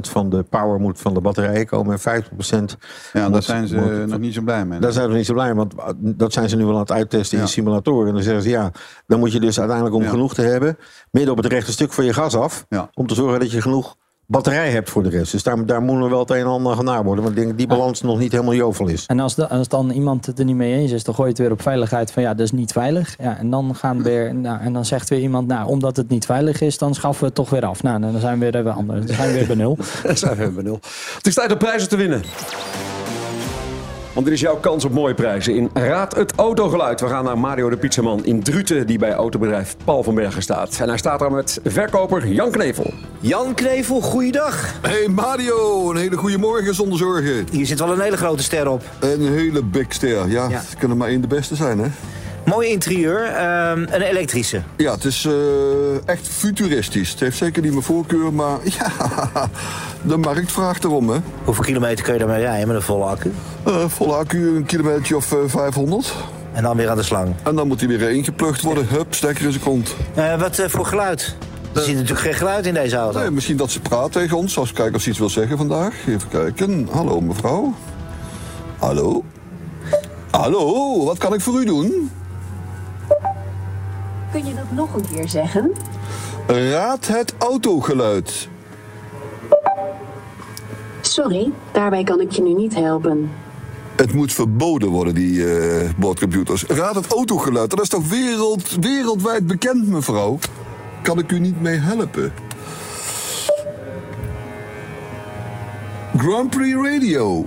van 0.00 0.30
de 0.30 0.42
power 0.42 0.80
moet 0.80 1.00
van 1.00 1.14
de 1.14 1.20
batterijen 1.20 1.66
komen 1.66 1.98
en 2.02 2.24
50%. 2.24 2.78
Ja, 3.12 3.30
daar 3.30 3.42
zijn 3.42 3.66
ze 3.68 4.04
nog 4.06 4.18
niet 4.18 4.34
zo 4.34 4.42
blij 4.42 4.64
mee. 4.64 4.80
Daar 4.80 4.92
zijn 4.92 5.02
ze 5.02 5.08
nog 5.08 5.18
niet 5.18 5.26
zo 5.26 5.34
blij 5.34 5.54
mee, 5.54 5.54
want 5.54 5.74
dat 5.98 6.32
zijn 6.32 6.48
ze 6.48 6.56
nu 6.56 6.64
wel 6.64 6.74
aan 6.74 6.80
het 6.80 6.92
uittesten 6.92 7.38
in 7.38 7.48
simulatoren. 7.48 8.08
En 8.08 8.14
dan 8.14 8.22
zeggen 8.22 8.42
ze 8.42 8.48
ja, 8.48 8.70
dan 9.06 9.18
moet 9.18 9.32
je 9.32 9.40
dus 9.40 9.58
uiteindelijk 9.58 9.96
om 9.96 10.08
genoeg 10.08 10.34
te 10.34 10.42
hebben, 10.42 10.78
midden 11.10 11.32
op 11.32 11.42
het 11.42 11.52
rechte 11.52 11.72
stuk 11.72 11.92
van 11.92 12.04
je 12.04 12.12
gas 12.12 12.36
af, 12.36 12.66
om 12.94 13.06
te 13.06 13.14
zorgen 13.14 13.40
dat 13.40 13.50
je 13.50 13.60
genoeg 13.60 13.96
batterij 14.32 14.70
hebt 14.70 14.90
voor 14.90 15.02
de 15.02 15.08
rest. 15.08 15.32
Dus 15.32 15.42
daar, 15.42 15.66
daar 15.66 15.82
moeten 15.82 16.04
we 16.04 16.10
wel 16.10 16.18
het 16.18 16.30
een 16.30 16.36
en 16.36 16.46
ander 16.46 16.76
gedaan 16.76 17.04
worden. 17.04 17.24
Want 17.24 17.36
ik 17.36 17.44
denk 17.44 17.58
die 17.58 17.66
balans 17.66 18.02
nog 18.02 18.18
niet 18.18 18.32
helemaal 18.32 18.54
jovel 18.54 18.88
is. 18.88 19.06
En 19.06 19.20
als, 19.20 19.34
de, 19.34 19.48
als 19.48 19.68
dan 19.68 19.90
iemand 19.90 20.26
het 20.26 20.38
er 20.38 20.44
niet 20.44 20.56
mee 20.56 20.74
eens 20.74 20.92
is, 20.92 21.04
dan 21.04 21.14
gooi 21.14 21.26
je 21.28 21.34
het 21.34 21.42
weer 21.42 21.52
op 21.52 21.62
veiligheid 21.62 22.12
van 22.12 22.22
ja, 22.22 22.34
dat 22.34 22.46
is 22.46 22.52
niet 22.52 22.72
veilig. 22.72 23.14
Ja, 23.18 23.38
en 23.38 23.50
dan 23.50 23.74
gaan 23.74 24.02
weer, 24.02 24.34
nou, 24.34 24.60
en 24.60 24.72
dan 24.72 24.84
zegt 24.84 25.08
weer 25.08 25.20
iemand, 25.20 25.46
nou, 25.46 25.68
omdat 25.68 25.96
het 25.96 26.08
niet 26.08 26.26
veilig 26.26 26.60
is, 26.60 26.78
dan 26.78 26.94
schaffen 26.94 27.20
we 27.20 27.26
het 27.26 27.34
toch 27.34 27.50
weer 27.50 27.64
af. 27.64 27.82
Nou, 27.82 28.00
dan 28.00 28.20
zijn 28.20 28.38
we 28.38 28.50
weer, 28.50 28.64
weer 28.64 28.72
anders. 28.72 29.06
Dan 29.06 29.16
zijn 29.16 29.28
we 29.28 29.34
weer 29.34 29.46
bij 29.46 29.56
nul. 29.56 29.78
dan 30.02 30.16
zijn 30.16 30.36
we 30.36 30.38
weer 30.38 30.52
bij 30.52 30.62
nul. 30.62 30.80
Het 31.16 31.26
is 31.26 31.34
tijd 31.34 31.52
om 31.52 31.58
prijzen 31.58 31.88
te 31.88 31.96
winnen. 31.96 32.22
Want 34.12 34.26
dit 34.26 34.34
is 34.34 34.40
jouw 34.40 34.56
kans 34.56 34.84
op 34.84 34.92
mooie 34.92 35.14
prijzen 35.14 35.54
in 35.54 35.70
Raad 35.72 36.14
het 36.14 36.32
Autogeluid. 36.36 37.00
We 37.00 37.08
gaan 37.08 37.24
naar 37.24 37.38
Mario 37.38 37.70
de 37.70 37.76
Pizzaman 37.76 38.24
in 38.24 38.42
Druten, 38.42 38.86
die 38.86 38.98
bij 38.98 39.12
autobedrijf 39.12 39.76
Paul 39.84 40.02
van 40.02 40.14
Bergen 40.14 40.42
staat. 40.42 40.78
En 40.80 40.88
hij 40.88 40.98
staat 40.98 41.18
daar 41.18 41.32
met 41.32 41.60
verkoper 41.64 42.26
Jan 42.28 42.50
Knevel. 42.50 42.92
Jan 43.20 43.54
Knevel, 43.54 44.00
goeiedag. 44.00 44.74
Hey 44.80 45.08
Mario, 45.08 45.90
een 45.90 45.96
hele 45.96 46.16
goede 46.16 46.38
morgen 46.38 46.74
zonder 46.74 46.98
zorgen. 46.98 47.46
Hier 47.50 47.66
zit 47.66 47.78
wel 47.78 47.92
een 47.92 48.00
hele 48.00 48.16
grote 48.16 48.42
ster 48.42 48.68
op. 48.68 48.82
Een 49.00 49.32
hele 49.32 49.62
big 49.62 49.92
ster, 49.92 50.28
ja. 50.28 50.48
ja. 50.48 50.48
Het 50.50 50.76
kan 50.78 50.90
er 50.90 50.96
maar 50.96 51.08
één 51.08 51.20
de 51.20 51.26
beste 51.26 51.54
zijn, 51.54 51.78
hè? 51.78 51.88
Mooi 52.44 52.68
interieur, 52.68 53.30
uh, 53.30 53.70
een 53.74 54.02
elektrische. 54.02 54.62
Ja, 54.76 54.92
het 54.92 55.04
is 55.04 55.24
uh, 55.24 55.32
echt 56.08 56.28
futuristisch. 56.28 57.10
Het 57.10 57.20
heeft 57.20 57.36
zeker 57.36 57.62
niet 57.62 57.70
mijn 57.70 57.84
voorkeur, 57.84 58.32
maar 58.32 58.58
ja, 58.78 58.90
de 60.02 60.16
markt 60.16 60.52
vraagt 60.52 60.84
erom, 60.84 61.10
hè. 61.10 61.18
Hoeveel 61.44 61.64
kilometer 61.64 62.04
kun 62.04 62.12
je 62.12 62.18
daarmee 62.18 62.40
rijden 62.40 62.66
met 62.66 62.76
een 62.76 62.82
volle 62.82 63.04
accu? 63.04 63.32
Uh, 63.66 63.84
volle 63.88 64.12
accu 64.12 64.56
een 64.56 64.64
kilometer 64.64 65.16
of 65.16 65.34
500. 65.46 66.14
En 66.52 66.62
dan 66.62 66.76
weer 66.76 66.90
aan 66.90 66.96
de 66.96 67.02
slang? 67.02 67.34
En 67.42 67.54
dan 67.54 67.66
moet 67.66 67.80
hij 67.80 67.88
weer 67.88 68.10
ingeplucht 68.10 68.62
worden. 68.62 68.88
Hup, 68.88 69.14
stekker 69.14 69.44
in 69.44 69.52
zijn 69.52 69.64
kont. 69.64 69.94
wat 70.38 70.62
voor 70.66 70.86
geluid? 70.86 71.36
Er 71.74 71.82
zit 71.82 71.94
natuurlijk 71.94 72.20
geen 72.20 72.34
geluid 72.34 72.66
in 72.66 72.74
deze 72.74 72.96
auto. 72.96 73.18
Nee, 73.18 73.30
misschien 73.30 73.56
dat 73.56 73.70
ze 73.70 73.80
praat 73.80 74.12
tegen 74.12 74.36
ons. 74.36 74.58
Als 74.58 74.72
kijken 74.72 74.94
of 74.94 75.02
ze 75.02 75.08
iets 75.08 75.18
wil 75.18 75.30
zeggen 75.30 75.56
vandaag. 75.56 75.94
Even 76.08 76.28
kijken. 76.28 76.88
Hallo 76.90 77.20
mevrouw. 77.20 77.74
Hallo. 78.78 79.24
Hallo, 80.30 81.04
wat 81.04 81.18
kan 81.18 81.34
ik 81.34 81.40
voor 81.40 81.60
u 81.60 81.64
doen? 81.64 82.10
Kun 84.32 84.46
je 84.46 84.54
dat 84.54 84.70
nog 84.70 84.94
een 84.94 85.06
keer 85.14 85.28
zeggen? 85.28 85.72
Raad 86.46 87.06
het 87.06 87.34
autogeluid. 87.38 88.48
Sorry, 91.00 91.52
daarbij 91.72 92.04
kan 92.04 92.20
ik 92.20 92.30
je 92.30 92.42
nu 92.42 92.54
niet 92.54 92.74
helpen. 92.74 93.30
Het 93.96 94.12
moet 94.12 94.32
verboden 94.32 94.88
worden, 94.88 95.14
die 95.14 95.54
eh, 95.54 95.90
boordcomputers. 95.96 96.64
Raad 96.64 96.94
het 96.94 97.06
autogeluid, 97.06 97.70
dat 97.70 97.80
is 97.80 97.88
toch 97.88 98.08
wereld, 98.08 98.76
wereldwijd 98.80 99.46
bekend, 99.46 99.88
mevrouw? 99.88 100.38
Kan 101.02 101.18
ik 101.18 101.32
u 101.32 101.38
niet 101.38 101.60
mee 101.60 101.78
helpen? 101.78 102.32
Grand 106.16 106.50
Prix 106.50 106.74
Radio. 106.74 107.46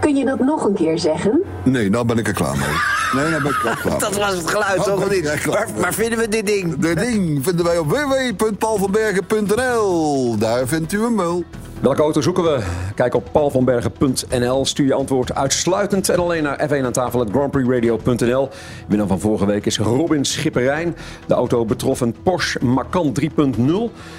Kun 0.00 0.16
je 0.16 0.24
dat 0.24 0.38
nog 0.38 0.64
een 0.64 0.74
keer 0.74 0.98
zeggen? 0.98 1.42
Nee, 1.64 1.90
nou 1.90 2.04
ben 2.04 2.18
ik 2.18 2.26
er 2.26 2.34
klaar 2.34 2.56
mee. 2.56 2.99
Nee, 3.12 3.30
nou 3.30 3.42
ben 3.42 3.52
ik 3.52 3.62
Dat 4.00 4.16
was 4.16 4.36
het 4.36 4.50
geluid, 4.50 4.84
toch? 4.84 5.04
Of 5.04 5.10
niet? 5.10 5.44
waar 5.76 5.94
vinden 5.94 6.18
we 6.18 6.28
dit 6.28 6.46
ding? 6.46 6.78
Dit 6.78 6.98
ding 6.98 7.44
vinden 7.44 7.64
wij 7.64 7.78
op 7.78 7.88
www.paulvanbergen.nl. 7.88 10.36
Daar 10.38 10.66
vindt 10.66 10.92
u 10.92 11.02
hem 11.02 11.16
wel. 11.16 11.44
Welke 11.80 12.02
auto 12.02 12.20
zoeken 12.20 12.44
we? 12.44 12.58
Kijk 12.94 13.14
op 13.14 13.28
paulvanbergen.nl. 13.32 14.66
Stuur 14.66 14.86
je 14.86 14.94
antwoord 14.94 15.34
uitsluitend 15.34 16.08
en 16.08 16.18
alleen 16.18 16.42
naar 16.42 16.68
F1 16.68 16.84
aan 16.84 16.92
tafel 16.92 17.26
grandprixradio.nl. 17.32 18.48
Winnaar 18.88 19.06
van 19.06 19.20
vorige 19.20 19.46
week 19.46 19.66
is 19.66 19.78
Robin 19.78 20.24
Schipperijn. 20.24 20.96
De 21.26 21.34
auto 21.34 21.64
betrof 21.64 22.00
een 22.00 22.16
Porsche 22.22 22.64
Macan 22.64 23.16
3.0. 23.20 23.26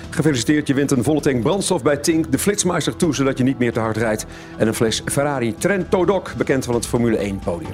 Gefeliciteerd, 0.10 0.68
je 0.68 0.74
wint 0.74 0.92
een 0.92 1.04
volle 1.04 1.22
tank 1.22 1.42
brandstof 1.42 1.82
bij 1.82 1.98
Tink. 1.98 2.32
De 2.32 2.40
Flitsmeister 2.40 2.96
toe, 2.96 3.16
zodat 3.16 3.38
je 3.38 3.44
niet 3.44 3.60
meer 3.60 3.74
te 3.74 3.80
hard 3.80 3.98
rijdt. 3.98 4.26
En 4.58 4.68
een 4.68 4.76
fles 4.76 5.02
Ferrari 5.06 5.56
Trento 5.56 6.06
Doc, 6.06 6.34
bekend 6.38 6.66
van 6.66 6.74
het 6.74 6.86
Formule 6.86 7.18
1 7.18 7.40
podium. 7.40 7.72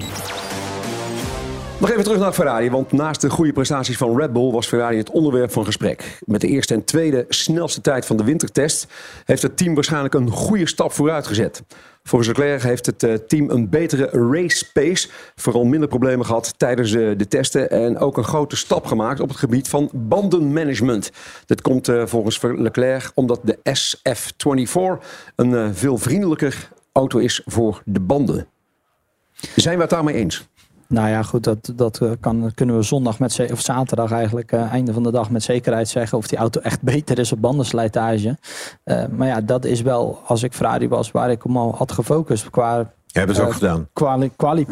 Nog 1.80 1.90
even 1.90 2.04
terug 2.04 2.18
naar 2.18 2.32
Ferrari, 2.32 2.70
want 2.70 2.92
naast 2.92 3.20
de 3.20 3.30
goede 3.30 3.52
prestaties 3.52 3.96
van 3.96 4.16
Red 4.16 4.32
Bull 4.32 4.50
was 4.50 4.66
Ferrari 4.66 4.96
het 4.96 5.10
onderwerp 5.10 5.52
van 5.52 5.64
gesprek. 5.64 6.18
Met 6.24 6.40
de 6.40 6.46
eerste 6.46 6.74
en 6.74 6.84
tweede 6.84 7.24
snelste 7.28 7.80
tijd 7.80 8.06
van 8.06 8.16
de 8.16 8.24
wintertest 8.24 8.86
heeft 9.24 9.42
het 9.42 9.56
team 9.56 9.74
waarschijnlijk 9.74 10.14
een 10.14 10.30
goede 10.30 10.68
stap 10.68 10.92
vooruit 10.92 11.26
gezet. 11.26 11.62
Volgens 12.02 12.28
Leclerc 12.28 12.62
heeft 12.62 12.86
het 12.86 13.02
eh, 13.02 13.14
team 13.14 13.50
een 13.50 13.68
betere 13.68 14.30
race 14.30 14.72
pace, 14.72 15.08
vooral 15.34 15.64
minder 15.64 15.88
problemen 15.88 16.26
gehad 16.26 16.54
tijdens 16.56 16.92
eh, 16.92 17.10
de 17.16 17.28
testen 17.28 17.70
en 17.70 17.98
ook 17.98 18.16
een 18.16 18.24
grote 18.24 18.56
stap 18.56 18.86
gemaakt 18.86 19.20
op 19.20 19.28
het 19.28 19.38
gebied 19.38 19.68
van 19.68 19.90
bandenmanagement. 19.92 21.10
Dit 21.46 21.60
komt 21.60 21.88
eh, 21.88 22.06
volgens 22.06 22.42
Leclerc 22.42 23.10
omdat 23.14 23.40
de 23.42 23.58
SF24 23.58 25.04
een 25.36 25.74
veel 25.74 25.98
vriendelijker 25.98 26.70
auto 26.92 27.18
is 27.18 27.42
voor 27.44 27.82
de 27.84 28.00
banden. 28.00 28.46
Zijn 29.54 29.76
we 29.76 29.80
het 29.80 29.90
daarmee 29.90 30.14
eens? 30.14 30.48
Nou 30.88 31.08
ja, 31.08 31.22
goed, 31.22 31.44
dat, 31.44 31.72
dat 31.74 32.00
eh, 32.00 32.10
kan, 32.20 32.52
kunnen 32.54 32.76
we 32.76 32.82
zondag 32.82 33.18
met 33.18 33.50
of 33.52 33.60
zaterdag 33.60 34.12
eigenlijk, 34.12 34.52
eh, 34.52 34.72
einde 34.72 34.92
van 34.92 35.02
de 35.02 35.10
dag 35.10 35.30
met 35.30 35.42
zekerheid 35.42 35.88
zeggen 35.88 36.18
of 36.18 36.26
die 36.26 36.38
auto 36.38 36.60
echt 36.60 36.82
beter 36.92 37.18
is 37.18 37.32
op 37.32 37.40
bandenslijtage. 37.40 38.38
Eh, 38.84 39.06
maar 39.06 39.26
ja, 39.26 39.40
dat 39.40 39.64
is 39.64 39.82
wel, 39.82 40.20
als 40.26 40.42
ik 40.42 40.52
Ferrari 40.52 40.88
was, 40.88 41.10
waar 41.10 41.30
ik 41.30 41.42
hem 41.42 41.56
al 41.56 41.74
had 41.74 41.92
gefocust 41.92 42.50
qua 42.50 42.92
Hebben 43.12 43.36
ze 43.36 43.42
ook 43.42 43.48
eh, 43.48 43.54
gedaan. 43.54 43.88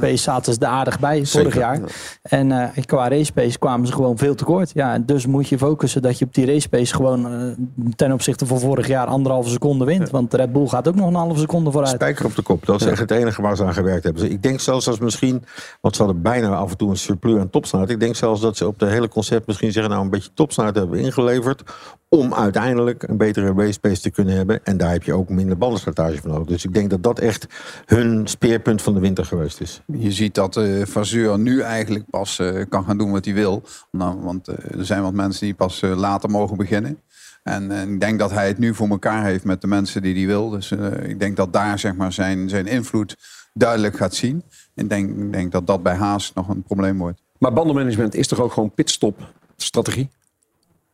Pace 0.00 0.16
zaten 0.16 0.52
ze 0.52 0.60
er 0.60 0.66
aardig 0.66 1.00
bij 1.00 1.26
vorig 1.26 1.54
jaar. 1.54 1.78
ja. 1.78 1.84
En 2.22 2.52
eh, 2.52 2.84
qua 2.84 3.08
race 3.08 3.32
pace 3.32 3.58
kwamen 3.58 3.86
ze 3.86 3.92
gewoon 3.92 4.18
veel 4.18 4.34
tekort. 4.34 4.70
Ja, 4.74 4.98
dus 4.98 5.26
moet 5.26 5.48
je 5.48 5.58
focussen 5.58 6.02
dat 6.02 6.18
je 6.18 6.24
op 6.24 6.34
die 6.34 6.46
race 6.46 6.68
pace 6.68 6.94
gewoon 6.94 7.32
eh, 7.32 7.90
ten 7.96 8.12
opzichte 8.12 8.46
van 8.46 8.60
vorig 8.60 8.86
jaar 8.86 9.06
anderhalve 9.06 9.50
seconde 9.50 9.84
wint. 9.84 10.10
Want 10.10 10.34
Red 10.34 10.52
Bull 10.52 10.66
gaat 10.66 10.88
ook 10.88 10.94
nog 10.94 11.08
een 11.08 11.14
halve 11.14 11.40
seconde 11.40 11.70
vooruit. 11.70 11.94
Spijker 11.94 12.24
op 12.24 12.34
de 12.34 12.42
kop. 12.42 12.66
Dat 12.66 12.80
is 12.80 12.86
echt 12.86 12.98
het 12.98 13.10
enige 13.10 13.42
waar 13.42 13.56
ze 13.56 13.64
aan 13.64 13.74
gewerkt 13.74 14.04
hebben. 14.04 14.30
Ik 14.30 14.42
denk 14.42 14.60
zelfs 14.60 14.88
als 14.88 14.98
misschien, 14.98 15.44
want 15.80 15.96
ze 15.96 16.02
hadden 16.02 16.22
bijna 16.22 16.54
af 16.56 16.70
en 16.70 16.76
toe 16.76 16.90
een 16.90 16.96
surplus 16.96 17.40
aan 17.40 17.50
topsnelheid. 17.50 17.92
Ik 17.92 18.00
denk 18.00 18.16
zelfs 18.16 18.40
dat 18.40 18.56
ze 18.56 18.66
op 18.66 18.80
het 18.80 18.90
hele 18.90 19.08
concept 19.08 19.46
misschien 19.46 19.72
zeggen, 19.72 19.92
nou 19.92 20.04
een 20.04 20.10
beetje 20.10 20.30
topsnelheid 20.34 20.76
hebben 20.76 20.98
ingeleverd. 20.98 21.62
Om 22.08 22.34
uiteindelijk 22.34 23.02
een 23.02 23.16
betere 23.16 23.52
race 23.52 23.80
pace 23.80 24.00
te 24.00 24.10
kunnen 24.10 24.34
hebben. 24.34 24.64
En 24.64 24.76
daar 24.76 24.92
heb 24.92 25.02
je 25.02 25.12
ook 25.12 25.28
minder 25.28 25.58
bandenslijtage 25.58 26.20
van 26.20 26.30
nodig. 26.30 26.46
Dus 26.46 26.64
ik 26.64 26.74
denk 26.74 26.90
dat 26.90 27.02
dat 27.02 27.18
echt 27.18 27.46
hun 27.84 28.26
speerpunt 28.26 28.82
van 28.82 28.94
de 28.94 29.00
winter 29.00 29.24
geweest 29.24 29.60
is. 29.60 29.82
Je 29.86 30.12
ziet 30.12 30.34
dat 30.34 30.54
de 30.54 30.86
Vazeur 30.86 31.38
nu 31.38 31.60
eigenlijk 31.60 32.10
pas 32.10 32.38
eh, 32.38 32.64
kan 32.68 32.84
gaan 32.84 32.98
doen 32.98 33.10
wat 33.10 33.24
hij 33.24 33.34
wil. 33.34 33.62
Nou, 33.90 34.20
want 34.20 34.48
eh, 34.48 34.78
er 34.78 34.86
zijn 34.86 35.02
wat 35.02 35.12
mensen 35.12 35.46
die 35.46 35.54
pas 35.54 35.82
eh, 35.82 35.96
later 35.96 36.30
mogen 36.30 36.56
beginnen. 36.56 36.98
En, 37.46 37.70
eh, 37.70 37.82
ik 37.82 38.00
denk 38.00 38.18
dat 38.18 38.30
hij 38.30 38.46
het 38.46 38.58
nu 38.58 38.74
voor 38.74 38.88
elkaar 38.88 39.24
heeft 39.24 39.44
met 39.44 39.60
de 39.60 39.66
mensen 39.66 40.02
die 40.02 40.14
hij 40.14 40.26
wil. 40.26 40.50
Dus 40.50 40.70
eh, 40.70 41.08
ik 41.08 41.20
denk 41.20 41.36
dat 41.36 41.52
daar 41.52 41.78
zeg 41.78 41.94
maar, 41.94 42.12
zijn, 42.12 42.48
zijn 42.48 42.66
invloed 42.66 43.16
duidelijk 43.54 43.96
gaat 43.96 44.14
zien. 44.14 44.42
Ik 44.74 44.88
denk, 44.88 45.18
ik 45.18 45.32
denk 45.32 45.52
dat 45.52 45.66
dat 45.66 45.82
bij 45.82 45.94
Haas 45.94 46.32
nog 46.34 46.48
een 46.48 46.62
probleem 46.62 46.98
wordt. 46.98 47.22
Maar 47.38 47.52
bandenmanagement 47.52 48.14
is 48.14 48.26
toch 48.28 48.40
ook 48.40 48.52
gewoon 48.52 48.74
pitstop 48.74 49.32
strategie? 49.56 50.08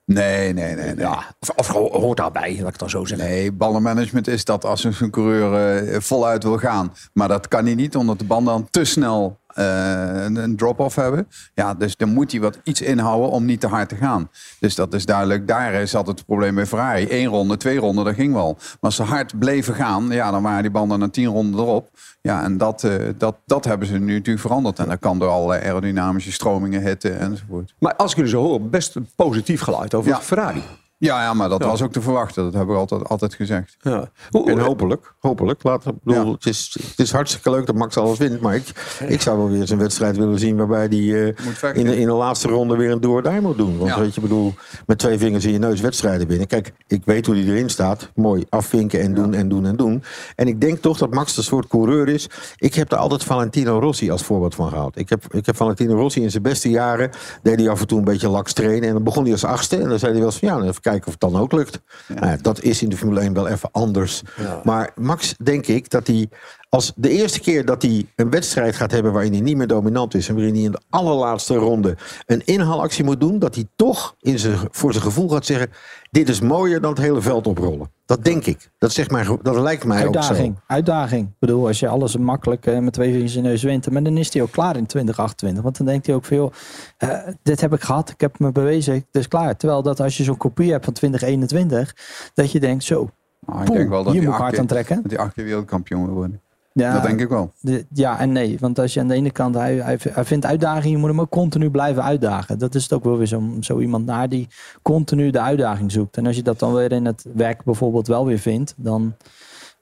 Nee, 0.05 0.53
nee, 0.53 0.75
nee. 0.75 0.85
nee. 0.85 0.97
Ja, 0.97 1.35
of, 1.41 1.51
of 1.51 1.69
hoort 1.93 2.17
daarbij, 2.17 2.51
laat 2.51 2.59
ik 2.59 2.67
het 2.67 2.79
dan 2.79 2.91
zo 2.91 3.05
zeggen. 3.05 3.29
Nee, 3.29 3.53
ballenmanagement 3.53 4.29
is 4.29 4.45
dat 4.45 4.65
als 4.65 4.85
een 4.85 5.11
coureur 5.11 5.79
eh, 5.85 6.01
voluit 6.01 6.43
wil 6.43 6.59
gaan. 6.59 6.93
Maar 7.13 7.29
dat 7.29 7.49
kan 7.49 7.65
hij 7.65 7.75
niet, 7.75 7.97
omdat 7.97 8.19
de 8.19 8.25
banden 8.25 8.53
dan 8.53 8.69
te 8.71 8.85
snel 8.85 9.41
een, 9.55 10.37
een 10.37 10.57
drop-off 10.57 10.95
hebben. 10.97 11.29
Ja, 11.55 11.75
dus 11.75 11.97
dan 11.97 12.09
moet 12.09 12.33
hij 12.33 12.41
wat 12.41 12.59
iets 12.63 12.81
inhouden 12.81 13.31
om 13.31 13.45
niet 13.45 13.61
te 13.61 13.67
hard 13.67 13.89
te 13.89 13.97
gaan. 13.97 14.31
Dus 14.61 14.75
dat 14.75 14.95
is 14.95 15.05
duidelijk. 15.07 15.49
Daar 15.49 15.73
is 15.75 15.95
altijd 15.95 16.17
het 16.17 16.27
probleem 16.27 16.55
bij 16.55 16.67
Ferrari. 16.67 17.07
Eén 17.11 17.27
ronde, 17.27 17.57
twee 17.57 17.79
ronden, 17.79 18.05
dat 18.05 18.15
ging 18.15 18.33
wel. 18.35 18.53
Maar 18.59 18.77
als 18.81 18.97
ze 18.97 19.03
hard 19.03 19.39
bleven 19.39 19.75
gaan, 19.75 20.09
ja, 20.11 20.31
dan 20.31 20.43
waren 20.43 20.63
die 20.63 20.71
banden 20.71 20.99
na 20.99 21.09
tien 21.09 21.27
ronden 21.27 21.61
erop. 21.61 21.89
Ja, 22.21 22.43
en 22.45 22.57
dat, 22.57 22.85
eh, 22.85 22.95
dat, 23.19 23.37
dat 23.47 23.65
hebben 23.65 23.87
ze 23.87 23.99
nu 23.99 24.13
natuurlijk 24.13 24.41
veranderd. 24.47 24.79
En 24.79 24.89
dat 24.89 24.99
kan 24.99 25.19
door 25.19 25.29
allerlei 25.29 25.63
aerodynamische 25.65 26.33
stromingen, 26.33 26.83
hitte 26.83 27.11
enzovoort. 27.11 27.75
Maar 27.79 27.95
als 27.97 28.11
ik 28.11 28.17
jullie 28.17 28.33
zo 28.33 28.43
hoor, 28.43 28.61
best 28.63 28.95
een 28.97 29.09
positief 29.17 29.61
geluid 29.61 29.95
over 29.95 30.11
Ja. 30.11 30.21
Ferrari. 30.21 30.63
Ja, 31.05 31.23
ja 31.23 31.35
maar 31.35 31.49
dat 31.49 31.63
Ja. 31.63 31.67
was 31.69 31.83
ook 31.83 31.93
te 31.93 32.01
verwachten. 32.01 32.45
Dat 32.45 32.53
hebben 32.55 32.75
we 32.75 32.81
altijd, 32.81 33.09
altijd 33.09 33.35
gezegd. 33.35 33.77
Ja. 33.81 34.11
En 34.31 34.59
hopelijk, 34.59 35.15
hopelijk. 35.21 35.63
Laat, 35.63 35.87
ik 35.87 35.93
bedoel, 36.03 36.33
het, 36.33 36.47
is, 36.47 36.77
het 36.89 36.99
is 36.99 37.13
hartstikke 37.13 37.51
leuk 37.51 37.67
dat 37.67 37.75
Max 37.75 37.97
alles 37.97 38.19
wint. 38.19 38.41
Maar 38.41 38.55
ik, 38.55 38.97
ik 39.07 39.21
zou 39.21 39.39
wel 39.39 39.49
weer 39.51 39.61
eens 39.61 39.71
een 39.71 39.79
wedstrijd 39.79 40.17
willen 40.17 40.39
zien 40.39 40.57
waarbij 40.57 40.87
hij 40.87 41.35
eh, 41.69 41.77
in, 41.77 41.85
de, 41.85 41.97
in 41.99 42.07
de 42.07 42.13
laatste 42.13 42.49
ronde 42.49 42.77
weer 42.77 42.91
een 42.91 43.01
door 43.01 43.23
die 43.23 43.41
moet 43.41 43.57
doen. 43.57 43.79
Want 43.79 43.91
Ja. 43.91 43.99
weet 43.99 44.15
je, 44.15 44.21
ik 44.21 44.29
bedoel, 44.29 44.55
met 44.87 44.99
twee 44.99 45.19
vingers 45.19 45.45
in 45.45 45.53
je 45.53 45.59
neus 45.59 45.81
wedstrijden 45.81 46.27
binnen. 46.27 46.47
Kijk, 46.47 46.73
ik 46.87 47.03
weet 47.05 47.27
hoe 47.27 47.35
hij 47.35 47.45
erin 47.45 47.71
staat. 47.71 48.11
Mooi 48.15 48.45
afvinken 48.49 49.01
en 49.01 49.15
doen 49.15 49.35
en 49.35 49.49
doen 49.49 49.67
en 49.67 49.77
doen. 49.77 50.03
En 50.37 50.47
ik 50.49 50.61
denk 50.61 50.79
toch 50.79 50.99
dat 50.99 51.15
Max 51.15 51.37
een 51.37 51.43
soort 51.43 51.67
coureur 51.67 52.09
is. 52.09 52.31
Ik 52.57 52.75
heb 52.75 52.89
daar 52.89 52.99
altijd 53.01 53.25
Valentino 53.25 53.79
Rossi 53.79 54.11
als 54.11 54.23
voorbeeld 54.23 54.55
van 54.55 54.69
gehaald. 54.69 54.99
Ik 54.99 55.09
heb, 55.09 55.25
ik 55.35 55.47
heb 55.47 55.57
Valentino 55.57 55.95
Rossi 55.95 56.23
in 56.23 56.31
zijn 56.31 56.43
beste 56.43 56.71
jaren, 56.71 57.11
deed 57.43 57.59
hij 57.61 57.69
af 57.69 57.81
en 57.81 57.87
toe 57.87 57.99
een 57.99 58.05
beetje 58.05 58.29
laks 58.29 58.53
trainen. 58.53 58.89
En 58.89 58.95
dan 58.95 59.03
begon 59.03 59.23
hij 59.23 59.33
als 59.33 59.45
achtste. 59.45 59.77
En 59.77 59.89
dan 59.89 59.99
zei 59.99 60.11
hij 60.13 60.21
wel 60.21 60.31
eens 60.31 60.39
van, 60.39 60.49
ja, 60.49 60.55
dan 60.55 60.63
even 60.63 60.75
kijken 60.75 60.91
of 61.01 61.13
het 61.13 61.21
dan 61.21 61.37
ook 61.37 61.53
lukt. 61.53 61.81
Nou 62.09 62.27
ja, 62.27 62.37
dat 62.37 62.63
is 62.63 62.83
in 62.83 62.89
de 62.89 62.97
Formule 62.97 63.21
1 63.21 63.33
wel 63.33 63.49
even 63.49 63.69
anders. 63.73 64.23
Maar 64.65 64.91
Max, 64.95 65.35
denk 65.43 65.67
ik, 65.67 65.91
dat 65.91 66.07
hij 66.07 66.29
als 66.75 66.93
de 66.97 67.09
eerste 67.09 67.41
keer 67.41 67.65
dat 67.65 67.83
hij 67.83 68.07
een 68.17 68.31
wedstrijd 68.31 68.77
gaat 68.77 68.91
hebben 68.91 69.13
waarin 69.13 69.33
hij 69.33 69.41
niet 69.41 69.57
meer 69.57 69.67
dominant 69.67 70.15
is 70.15 70.29
en 70.29 70.35
waarin 70.35 70.55
hij 70.55 70.63
in 70.63 70.71
de 70.71 70.81
allerlaatste 70.91 71.55
ronde 71.55 71.97
een 72.27 72.43
inhaalactie 72.45 73.05
moet 73.05 73.21
doen, 73.21 73.39
dat 73.39 73.55
hij 73.55 73.69
toch 73.77 74.15
in 74.21 74.39
zijn, 74.39 74.59
voor 74.71 74.93
zijn 74.93 75.05
gevoel 75.05 75.29
gaat 75.29 75.47
zeggen: 75.47 75.71
dit 76.11 76.29
is 76.29 76.41
mooier 76.41 76.81
dan 76.81 76.91
het 76.91 77.01
hele 77.01 77.21
veld 77.21 77.47
oprollen. 77.47 77.91
Dat 78.07 78.25
denk 78.25 78.47
ik. 78.47 78.71
Dat, 78.79 78.93
zegt 78.93 79.11
mij, 79.11 79.39
dat 79.43 79.57
lijkt 79.57 79.85
mij 79.85 80.07
ook 80.07 80.15
Uitdaging, 80.15 80.55
zo. 80.57 80.63
uitdaging. 80.67 81.27
Ik 81.27 81.39
bedoel, 81.39 81.67
als 81.67 81.81
je 81.81 81.89
alles 81.89 82.17
makkelijk 82.17 82.67
eh, 82.67 82.79
met 82.79 82.93
twee 82.93 83.13
vingers 83.13 83.37
in 83.37 83.43
de 83.43 83.49
neus 83.49 83.63
wint, 83.63 83.91
maar 83.91 84.03
dan 84.03 84.17
is 84.17 84.33
hij 84.33 84.43
ook 84.43 84.51
klaar 84.51 84.77
in 84.77 84.87
2028. 84.87 85.63
Want 85.63 85.77
dan 85.77 85.87
denkt 85.87 86.07
hij 86.07 86.15
ook 86.15 86.25
van, 86.25 86.37
joh, 86.37 86.53
eh, 86.97 87.19
dit 87.43 87.61
heb 87.61 87.73
ik 87.73 87.83
gehad, 87.83 88.11
ik 88.11 88.21
heb 88.21 88.39
me 88.39 88.53
bewezen, 88.53 88.95
het 88.95 89.05
is 89.11 89.29
klaar. 89.29 89.57
Terwijl 89.57 89.83
dat 89.83 90.01
als 90.01 90.17
je 90.17 90.25
zo'n 90.25 90.37
kopie 90.37 90.71
hebt 90.71 90.85
van 90.85 90.95
2021, 90.95 91.97
dat 92.35 92.53
je 92.53 92.61
denkt, 92.61 92.85
zo, 92.85 93.11
Nou, 93.47 93.63
ik 93.63 93.73
denk 93.73 93.89
wel 93.89 94.05
dat 94.05 94.13
hier 94.13 94.23
hij 94.23 94.31
moet 94.31 94.41
hard 94.41 94.59
aan 94.59 94.67
trekken. 94.67 95.03
Dat 95.03 95.11
hij 95.11 95.21
acht 95.21 95.35
keer 95.35 95.45
wereldkampioen 95.45 96.05
wil 96.05 96.15
worden. 96.15 96.41
Ja, 96.75 96.93
Dat 96.93 97.03
denk 97.03 97.21
ik 97.21 97.29
wel. 97.29 97.53
de- 97.61 97.87
ja 97.93 98.19
en 98.19 98.33
nee. 98.33 98.57
Want 98.61 98.79
als 98.79 98.95
je 98.95 99.01
aan 99.01 99.09
de 99.09 99.15
ene 99.15 99.31
kant, 99.31 99.55
hij, 99.55 99.75
hij, 99.77 99.99
hij 100.11 100.25
vindt 100.25 100.47
uitdaging, 100.47 100.93
je 100.93 100.99
moet 100.99 101.09
hem 101.09 101.21
ook 101.21 101.31
continu 101.31 101.71
blijven 101.71 102.03
uitdagen. 102.03 102.59
Dat 102.59 102.75
is 102.75 102.83
het 102.83 102.93
ook 102.93 103.05
wel 103.05 103.17
weer 103.17 103.27
zo, 103.27 103.43
zo 103.61 103.81
iemand 103.81 104.07
naar 104.07 104.29
die 104.29 104.49
continu 104.83 105.31
de 105.31 105.41
uitdaging 105.41 105.93
zoekt. 105.93 106.17
En 106.17 106.27
als 106.27 106.37
je 106.37 106.43
dat 106.43 106.59
dan 106.59 106.75
weer 106.75 106.93
in 106.93 107.05
het 107.05 107.25
werk 107.35 107.65
bijvoorbeeld 107.65 108.07
wel 108.07 108.27
weer 108.27 108.39
vindt, 108.39 108.75
dan. 108.77 109.15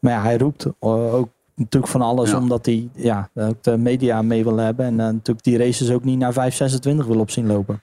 Maar 0.00 0.12
ja, 0.12 0.22
hij 0.22 0.36
roept 0.38 0.66
ook 0.78 1.28
natuurlijk 1.54 1.92
van 1.92 2.02
alles, 2.02 2.30
Ja. 2.30 2.38
omdat 2.38 2.66
hij 2.66 2.88
ja, 2.94 3.28
ook 3.34 3.62
de 3.62 3.76
media 3.76 4.22
mee 4.22 4.44
wil 4.44 4.56
hebben. 4.56 4.86
En 4.86 5.00
eh, 5.00 5.06
natuurlijk 5.06 5.44
die 5.44 5.58
races 5.58 5.90
ook 5.90 6.04
niet 6.04 6.18
naar 6.18 6.32
5,26 6.32 7.06
wil 7.06 7.18
op 7.20 7.30
zien 7.30 7.46
lopen. 7.46 7.82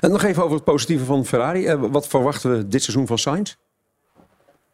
En 0.00 0.10
nog 0.10 0.22
even 0.22 0.42
over 0.42 0.54
het 0.54 0.64
positieve 0.64 1.04
van 1.04 1.24
Ferrari. 1.24 1.66
Eh, 1.66 1.80
wat 1.90 2.06
verwachten 2.08 2.50
we 2.56 2.68
dit 2.68 2.82
seizoen 2.82 3.06
van 3.06 3.18
Sainz? 3.18 3.54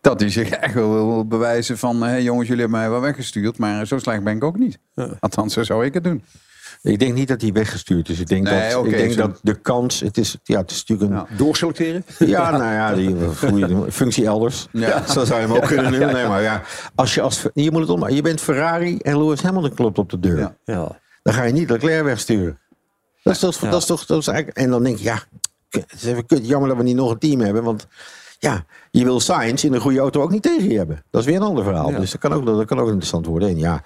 Dat 0.08 0.20
hij 0.20 0.30
zich 0.30 0.48
echt 0.48 0.74
wel 0.74 0.92
wil 0.92 1.26
bewijzen 1.26 1.78
van... 1.78 2.02
Hé 2.02 2.16
jongens, 2.16 2.48
jullie 2.48 2.62
hebben 2.62 2.80
mij 2.80 2.90
wel 2.90 3.00
weggestuurd. 3.00 3.58
Maar 3.58 3.86
zo 3.86 3.98
slecht 3.98 4.24
ben 4.24 4.36
ik 4.36 4.44
ook 4.44 4.58
niet. 4.58 4.78
Althans, 5.20 5.52
zo 5.54 5.62
zou 5.62 5.84
ik 5.84 5.94
het 5.94 6.04
doen. 6.04 6.24
Ik 6.82 6.98
denk 6.98 7.14
niet 7.14 7.28
dat 7.28 7.40
hij 7.40 7.52
weggestuurd 7.52 8.08
is. 8.08 8.20
Ik 8.20 8.26
denk, 8.26 8.44
Nee, 8.44 8.72
dat, 8.72 8.84
ik 8.84 8.90
denk 8.90 9.12
zo- 9.12 9.26
dat 9.26 9.38
de 9.42 9.54
kans. 9.54 10.00
Het 10.00 10.18
is, 10.18 10.36
ja, 10.42 10.60
het 10.60 10.70
is 10.70 10.84
natuurlijk 10.84 11.28
een. 11.30 11.36
Doorselecteren? 11.36 12.04
Ja, 12.18 12.50
nou 12.50 12.72
ja, 12.72 12.94
die 12.94 13.16
goede 13.36 13.92
functie 13.92 14.26
elders. 14.26 14.68
Ja. 14.72 15.06
Zo 15.06 15.24
zou 15.24 15.40
je 15.40 15.46
hem 15.46 15.56
ook 15.56 15.66
kunnen 15.66 15.92
doen. 15.92 16.12
Nee, 16.12 16.26
maar 16.26 16.42
ja, 16.42 16.62
als 16.94 17.14
je, 17.14 17.20
als, 17.20 17.46
je 17.54 17.70
moet 17.70 17.80
het 17.80 17.90
om. 17.90 18.08
Je 18.08 18.22
bent 18.22 18.40
Ferrari 18.40 18.98
en 18.98 19.18
Lewis 19.18 19.42
Hamilton 19.42 19.74
klopt 19.74 19.98
op 19.98 20.10
de 20.10 20.20
deur. 20.20 20.38
Ja. 20.38 20.56
Ja. 20.64 20.98
Dan 21.22 21.34
ga 21.34 21.42
je 21.42 21.52
niet 21.52 21.70
Leclerc 21.70 22.04
wegsturen. 22.04 22.58
Dat 23.22 23.34
is, 23.34 23.40
toch, 23.40 23.58
dat 23.58 23.80
is 23.80 23.86
toch. 23.86 24.06
Dat 24.06 24.20
is 24.20 24.26
eigenlijk, 24.26 24.58
en 24.58 24.70
dan 24.70 24.82
denk 24.82 24.98
je, 24.98 25.04
ja, 25.04 25.22
het 25.68 25.92
is 25.94 26.04
even 26.04 26.26
kut. 26.26 26.46
Jammer 26.46 26.68
dat 26.68 26.78
we 26.78 26.82
niet 26.82 26.96
nog 26.96 27.10
een 27.10 27.18
team 27.18 27.40
hebben. 27.40 27.62
Want 27.62 27.86
Ja, 28.40 28.64
je 28.90 29.04
wil 29.04 29.20
Sainz 29.20 29.64
in 29.64 29.72
een 29.72 29.80
goede 29.80 29.98
auto 29.98 30.22
ook 30.22 30.30
niet 30.30 30.42
tegen 30.42 30.68
je 30.68 30.76
hebben. 30.76 31.02
Dat 31.10 31.20
is 31.20 31.26
weer 31.26 31.36
een 31.36 31.42
ander 31.42 31.64
verhaal. 31.64 31.90
Dus 31.90 32.10
dat 32.10 32.20
kan, 32.20 32.32
ook, 32.32 32.46
dat 32.46 32.64
kan 32.64 32.78
ook 32.78 32.86
interessant 32.86 33.26
worden. 33.26 33.48
En 33.48 33.58
ja, 33.58 33.82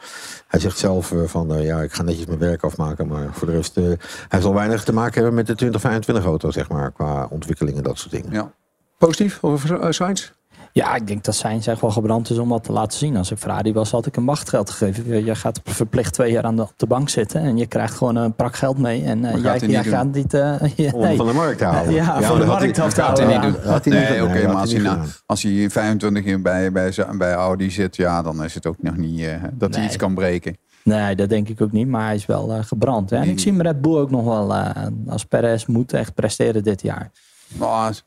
hij 0.48 0.60
zegt 0.60 0.78
zelf 0.78 1.12
eh, 1.12 1.22
van, 1.26 1.54
eh, 1.54 1.64
ja, 1.64 1.82
ik 1.82 1.92
ga 1.92 2.02
netjes 2.02 2.26
mijn 2.26 2.38
werk 2.38 2.62
afmaken. 2.62 3.06
Maar 3.06 3.28
voor 3.32 3.46
de 3.46 3.52
rest, 3.52 3.76
eh, 3.76 3.84
hij 4.28 4.40
zal 4.40 4.54
weinig 4.54 4.84
te 4.84 4.92
maken 4.92 5.14
hebben 5.14 5.34
met 5.34 5.46
de 5.46 5.54
2025 5.54 6.24
auto, 6.24 6.50
zeg 6.50 6.68
maar. 6.68 6.92
Qua 6.92 7.26
ontwikkeling 7.30 7.76
en 7.76 7.82
dat 7.82 7.98
soort 7.98 8.10
dingen. 8.10 8.32
Ja. 8.32 8.52
Positief 8.98 9.38
over 9.40 9.84
uh, 9.84 9.90
Sainz? 9.90 10.32
Ja, 10.74 10.94
ik 10.94 11.06
denk 11.06 11.24
dat 11.24 11.34
zijn 11.34 11.62
echt 11.64 11.80
wel 11.80 11.90
gebrand 11.90 12.30
is 12.30 12.38
om 12.38 12.48
dat 12.48 12.64
te 12.64 12.72
laten 12.72 12.98
zien. 12.98 13.16
Als 13.16 13.30
ik 13.30 13.38
Ferrari 13.38 13.72
was, 13.72 13.90
had 13.90 14.06
ik 14.06 14.14
hem 14.14 14.26
wachtgeld 14.26 14.70
gegeven. 14.70 15.24
Je 15.24 15.34
gaat 15.34 15.60
verplicht 15.64 16.12
twee 16.12 16.32
jaar 16.32 16.42
aan 16.42 16.56
de, 16.56 16.62
op 16.62 16.72
de 16.76 16.86
bank 16.86 17.08
zitten 17.08 17.40
en 17.40 17.56
je 17.56 17.66
krijgt 17.66 17.94
gewoon 17.94 18.16
een 18.16 18.34
prak 18.34 18.56
geld 18.56 18.78
mee. 18.78 19.04
En 19.04 19.24
uh, 19.24 19.42
jij, 19.42 19.58
jij 19.58 19.84
gaat 19.84 20.12
niet... 20.12 20.34
Uh, 20.34 20.62
Om 20.94 21.00
nee. 21.00 21.16
van 21.16 21.26
de 21.26 21.32
markt 21.32 21.58
te 21.58 21.64
halen. 21.64 21.92
ja, 21.92 22.20
ja 22.20 22.26
van 22.26 22.38
de 22.38 22.46
markt 22.46 22.78
af 22.78 22.92
te 22.92 23.00
halen. 23.00 23.28
Hij 23.28 23.48
niet 23.48 23.84
doen. 23.84 23.92
Nee, 23.92 24.24
oké, 24.24 24.46
maar 24.46 24.56
als 24.56 24.72
hij, 24.72 24.98
als 25.26 25.42
hij 25.42 25.70
25 25.70 26.24
in 26.24 26.42
bij, 26.42 26.72
bij, 26.72 26.92
bij 27.18 27.32
Audi 27.34 27.70
zit, 27.70 27.96
ja, 27.96 28.22
dan 28.22 28.44
is 28.44 28.54
het 28.54 28.66
ook 28.66 28.76
nog 28.78 28.96
niet 28.96 29.20
uh, 29.20 29.32
dat 29.52 29.70
nee. 29.70 29.78
hij 29.78 29.88
iets 29.88 29.96
kan 29.96 30.14
breken. 30.14 30.56
Nee, 30.84 31.16
dat 31.16 31.28
denk 31.28 31.48
ik 31.48 31.60
ook 31.60 31.72
niet. 31.72 31.88
Maar 31.88 32.04
hij 32.04 32.14
is 32.14 32.26
wel 32.26 32.56
uh, 32.56 32.64
gebrand. 32.64 33.10
Hè? 33.10 33.16
En 33.16 33.28
ik 33.28 33.38
zie 33.38 33.62
Red 33.62 33.80
Bull 33.80 33.98
ook 33.98 34.10
nog 34.10 34.24
wel 34.24 34.54
uh, 34.54 34.70
als 35.06 35.24
Perez 35.24 35.66
moet 35.66 35.92
echt 35.92 36.14
presteren 36.14 36.62
dit 36.62 36.82
jaar. 36.82 37.10
Oh, 37.58 37.88
ze 37.92 38.02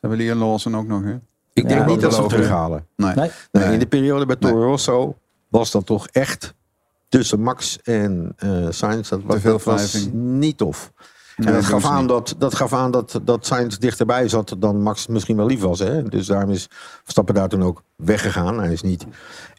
hebben 0.00 0.18
Leon 0.18 0.38
Lawson 0.38 0.76
ook 0.76 0.86
nog, 0.86 1.04
hè? 1.04 1.16
Ik 1.54 1.68
denk 1.68 1.86
niet 1.86 2.00
dat 2.00 2.14
ze 2.14 2.26
terughalen. 2.26 2.86
Nee. 2.96 3.14
Nee. 3.14 3.30
nee. 3.52 3.72
In 3.72 3.78
de 3.78 3.86
periode 3.86 4.26
bij 4.26 4.36
Toro 4.36 4.64
Rosso 4.64 5.16
was 5.48 5.70
dat 5.70 5.86
toch 5.86 6.06
echt 6.06 6.54
tussen 7.08 7.40
Max 7.40 7.78
en 7.82 8.36
uh, 8.44 8.66
Sainz. 8.70 9.08
Dat 9.08 9.20
was, 9.22 9.42
dat 9.42 9.62
was 9.62 10.08
niet 10.12 10.56
tof. 10.56 10.92
Nee, 11.36 11.48
en 11.48 11.54
dat 11.54 11.64
gaf, 11.64 11.84
aan 11.84 12.06
dat, 12.06 12.34
dat 12.38 12.54
gaf 12.54 12.72
aan 12.72 12.90
dat, 12.90 13.20
dat 13.22 13.46
Sainz 13.46 13.76
dichterbij 13.76 14.28
zat 14.28 14.56
dan 14.58 14.82
Max 14.82 15.06
misschien 15.06 15.36
wel 15.36 15.46
lief 15.46 15.60
was. 15.60 15.78
Hè? 15.78 16.02
Dus 16.02 16.26
daarom 16.26 16.50
is 16.50 16.66
Verstappen 17.02 17.34
daar 17.34 17.48
toen 17.48 17.62
ook 17.62 17.82
weggegaan. 17.96 18.58
Hij 18.58 18.72
is 18.72 18.82
niet 18.82 19.06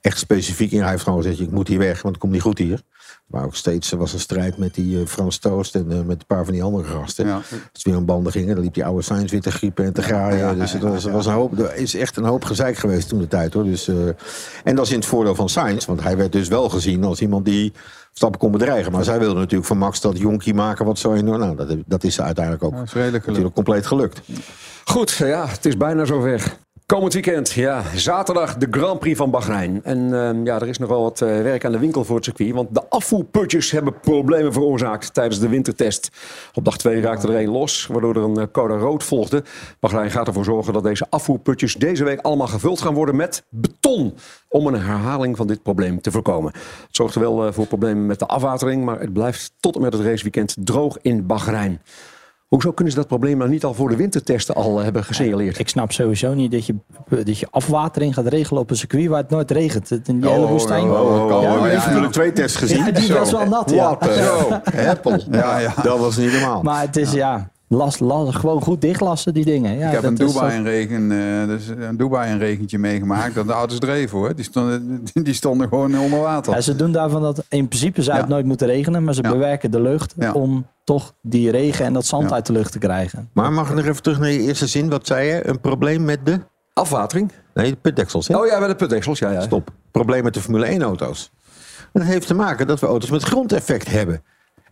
echt 0.01 0.17
specifiek 0.17 0.71
in. 0.71 0.81
Hij 0.81 0.89
heeft 0.89 1.03
gewoon 1.03 1.21
gezegd, 1.21 1.39
ik 1.39 1.51
moet 1.51 1.67
hier 1.67 1.79
weg, 1.79 2.01
want 2.01 2.13
het 2.13 2.17
komt 2.17 2.33
niet 2.33 2.41
goed 2.41 2.57
hier. 2.57 2.81
Maar 3.25 3.45
ook 3.45 3.55
steeds 3.55 3.91
was 3.91 4.13
een 4.13 4.19
strijd 4.19 4.57
met 4.57 4.73
die 4.73 4.99
uh, 4.99 5.05
Frans 5.05 5.37
Toost 5.37 5.75
en 5.75 5.85
uh, 5.91 6.01
met 6.01 6.19
een 6.19 6.25
paar 6.27 6.43
van 6.45 6.53
die 6.53 6.63
andere 6.63 6.83
gasten. 6.83 7.27
Ja. 7.27 7.41
Als 7.73 7.83
weer 7.83 7.95
aan 7.95 8.05
banden 8.05 8.31
gingen, 8.31 8.55
dan 8.55 8.63
liep 8.63 8.73
die 8.73 8.85
oude 8.85 9.01
Sainz 9.01 9.31
weer 9.31 9.41
te 9.41 9.51
griepen 9.51 9.85
en 9.85 9.93
te 9.93 10.01
graaien. 10.01 10.37
Ja, 10.37 10.49
ja, 10.49 10.55
dus 10.55 10.71
het 10.71 10.81
was, 10.81 11.03
was 11.03 11.25
een 11.25 11.33
hoop, 11.33 11.59
er 11.59 11.75
is 11.75 11.95
echt 11.95 12.17
een 12.17 12.23
hoop 12.23 12.43
gezeik 12.43 12.77
geweest 12.77 13.09
toen 13.09 13.19
de 13.19 13.27
tijd. 13.27 13.53
hoor. 13.53 13.63
Dus, 13.63 13.87
uh, 13.87 14.07
en 14.63 14.75
dat 14.75 14.85
is 14.85 14.91
in 14.91 14.99
het 14.99 15.07
voordeel 15.07 15.35
van 15.35 15.49
Sainz, 15.49 15.85
want 15.85 16.03
hij 16.03 16.17
werd 16.17 16.31
dus 16.31 16.47
wel 16.47 16.69
gezien 16.69 17.03
als 17.03 17.21
iemand 17.21 17.45
die 17.45 17.73
stappen 18.13 18.39
kon 18.39 18.51
bedreigen. 18.51 18.91
Maar 18.91 19.03
zij 19.03 19.19
wilde 19.19 19.39
natuurlijk 19.39 19.67
van 19.67 19.77
Max 19.77 20.01
dat 20.01 20.17
jonkie 20.17 20.53
maken 20.53 20.85
wat 20.85 20.99
zo 20.99 21.13
enorm. 21.13 21.39
Nou, 21.39 21.55
dat, 21.55 21.77
dat 21.85 22.03
is 22.03 22.21
uiteindelijk 22.21 22.63
ook 22.63 22.73
is 22.73 22.93
natuurlijk 22.93 23.55
compleet 23.55 23.85
gelukt. 23.85 24.21
Goed, 24.85 25.11
ja, 25.11 25.47
het 25.47 25.65
is 25.65 25.77
bijna 25.77 26.05
zover. 26.05 26.57
Komend 26.85 27.13
weekend, 27.13 27.51
ja, 27.51 27.83
zaterdag 27.95 28.57
de 28.57 28.67
Grand 28.71 28.99
Prix 28.99 29.17
van 29.17 29.31
Bahrein. 29.31 29.83
En 29.83 29.99
uh, 29.99 30.45
ja, 30.45 30.55
er 30.55 30.67
is 30.67 30.77
nogal 30.77 31.01
wat 31.01 31.21
uh, 31.21 31.41
werk 31.41 31.65
aan 31.65 31.71
de 31.71 31.79
winkel 31.79 32.03
voor 32.03 32.15
het 32.15 32.25
circuit. 32.25 32.53
Want 32.53 32.75
de 32.75 32.89
afvoerputjes 32.89 33.71
hebben 33.71 33.99
problemen 33.99 34.53
veroorzaakt 34.53 35.13
tijdens 35.13 35.39
de 35.39 35.49
wintertest. 35.49 36.09
Op 36.53 36.65
dag 36.65 36.77
2 36.77 37.01
raakte 37.01 37.27
er 37.27 37.35
één 37.35 37.49
los, 37.49 37.87
waardoor 37.87 38.15
er 38.15 38.21
een 38.21 38.39
uh, 38.39 38.43
code 38.51 38.77
rood 38.77 39.03
volgde. 39.03 39.43
Bahrein 39.79 40.11
gaat 40.11 40.27
ervoor 40.27 40.43
zorgen 40.43 40.73
dat 40.73 40.83
deze 40.83 41.05
afvoerputjes 41.09 41.73
deze 41.73 42.03
week 42.03 42.19
allemaal 42.19 42.47
gevuld 42.47 42.81
gaan 42.81 42.93
worden 42.93 43.15
met 43.15 43.43
beton. 43.49 44.13
Om 44.49 44.67
een 44.67 44.81
herhaling 44.81 45.37
van 45.37 45.47
dit 45.47 45.63
probleem 45.63 46.01
te 46.01 46.11
voorkomen. 46.11 46.51
Het 46.53 46.95
zorgt 46.95 47.15
wel 47.15 47.47
uh, 47.47 47.53
voor 47.53 47.67
problemen 47.67 48.05
met 48.05 48.19
de 48.19 48.25
afwatering. 48.25 48.85
Maar 48.85 48.99
het 48.99 49.13
blijft 49.13 49.51
tot 49.59 49.75
en 49.75 49.81
met 49.81 49.93
het 49.93 50.01
raceweekend 50.01 50.55
droog 50.59 50.97
in 51.01 51.25
Bahrein. 51.25 51.81
Hoezo 52.55 52.71
kunnen 52.71 52.93
ze 52.93 52.99
dat 52.99 53.07
probleem 53.07 53.37
nou 53.37 53.49
niet 53.49 53.63
al 53.63 53.73
voor 53.73 53.89
de 53.89 53.95
wintertesten 53.95 54.55
al 54.55 54.79
hebben 54.79 55.03
gesignaleerd? 55.03 55.59
Ik 55.59 55.69
snap 55.69 55.91
sowieso 55.91 56.33
niet 56.33 56.51
dat 56.51 56.65
je, 56.65 56.75
dat 57.09 57.39
je 57.39 57.47
afwatering 57.49 58.13
gaat 58.13 58.27
regelen 58.27 58.61
op 58.61 58.69
een 58.69 58.75
circuit 58.75 59.07
waar 59.07 59.21
het 59.21 59.29
nooit 59.29 59.51
regent. 59.51 59.91
In 59.91 60.21
die 60.21 60.29
hele 60.29 60.47
woestijn. 60.47 60.83
Oh, 60.83 61.01
oh, 61.01 61.23
oh, 61.23 61.41
ja, 61.41 61.59
oh, 61.59 61.67
ja, 61.67 61.85
natuurlijk 61.85 62.11
twee 62.11 62.31
tests 62.31 62.57
gezien. 62.57 62.85
Ja, 62.85 62.91
die 62.91 63.13
was 63.13 63.31
wel 63.31 63.47
nat, 63.47 63.69
ja. 63.69 63.97
Wat, 63.99 64.17
uh, 64.17 64.89
Apple. 64.89 65.21
Ja, 65.31 65.59
ja. 65.59 65.73
Dat 65.83 65.99
was 65.99 66.17
niet 66.17 66.31
normaal. 66.31 66.61
Maar 66.61 66.81
het 66.81 66.95
is, 66.95 67.11
ja, 67.11 67.49
Last, 67.67 67.99
last, 67.99 68.35
gewoon 68.35 68.61
goed 68.61 68.81
dichtlassen, 68.81 69.33
die 69.33 69.45
dingen. 69.45 69.77
Ja, 69.77 69.87
ik 69.87 69.93
heb 69.93 70.01
dat 70.01 70.19
in 70.19 70.27
Dubai, 70.27 70.57
een 70.57 70.63
regen, 70.63 71.11
uh, 71.11 71.47
dus 71.47 71.67
in 71.67 71.97
Dubai 71.97 72.31
een 72.31 72.39
regentje 72.39 72.77
meegemaakt. 72.77 73.35
Dat 73.35 73.47
de 73.47 73.53
auto's 73.53 73.79
dreven 73.79 74.17
hoor. 74.17 74.35
Die 74.35 74.45
stonden, 74.45 75.03
die 75.13 75.33
stonden 75.33 75.67
gewoon 75.67 75.99
onder 75.99 76.19
water. 76.19 76.53
Ja, 76.53 76.61
ze 76.61 76.75
doen 76.75 76.91
daarvan 76.91 77.21
dat 77.21 77.43
in 77.49 77.67
principe 77.67 78.01
zou 78.01 78.17
het 78.17 78.27
nooit 78.27 78.45
moeten 78.45 78.67
regenen. 78.67 79.03
Maar 79.03 79.13
ze 79.13 79.21
bewerken 79.21 79.71
de 79.71 79.81
lucht 79.81 80.13
om 80.33 80.65
toch 80.85 81.13
die 81.21 81.51
regen 81.51 81.85
en 81.85 81.93
dat 81.93 82.05
zand 82.05 82.31
uit 82.31 82.45
de 82.45 82.53
lucht 82.53 82.71
te 82.71 82.79
krijgen. 82.79 83.29
Maar 83.33 83.51
mag 83.51 83.69
ik 83.69 83.75
nog 83.75 83.85
even 83.85 84.01
terug 84.01 84.19
naar 84.19 84.29
je 84.29 84.39
eerste 84.39 84.67
zin? 84.67 84.89
Wat 84.89 85.07
zei 85.07 85.27
je? 85.27 85.47
Een 85.47 85.59
probleem 85.59 86.05
met 86.05 86.25
de... 86.25 86.39
Afwatering? 86.73 87.31
Nee, 87.53 87.69
de 87.69 87.75
putdeksels. 87.75 88.27
Hè? 88.27 88.37
Oh 88.37 88.45
ja, 88.45 88.59
met 88.59 88.69
de 88.69 88.75
putdeksels. 88.75 89.19
Ja, 89.19 89.31
ja. 89.31 89.41
Stop. 89.41 89.69
Probleem 89.91 90.23
met 90.23 90.33
de 90.33 90.41
Formule 90.41 90.65
1 90.65 90.81
auto's. 90.81 91.31
En 91.93 92.01
dat 92.01 92.09
heeft 92.09 92.27
te 92.27 92.33
maken 92.33 92.67
dat 92.67 92.79
we 92.79 92.85
auto's 92.87 93.09
met 93.09 93.23
grondeffect 93.23 93.87
hebben. 93.87 94.23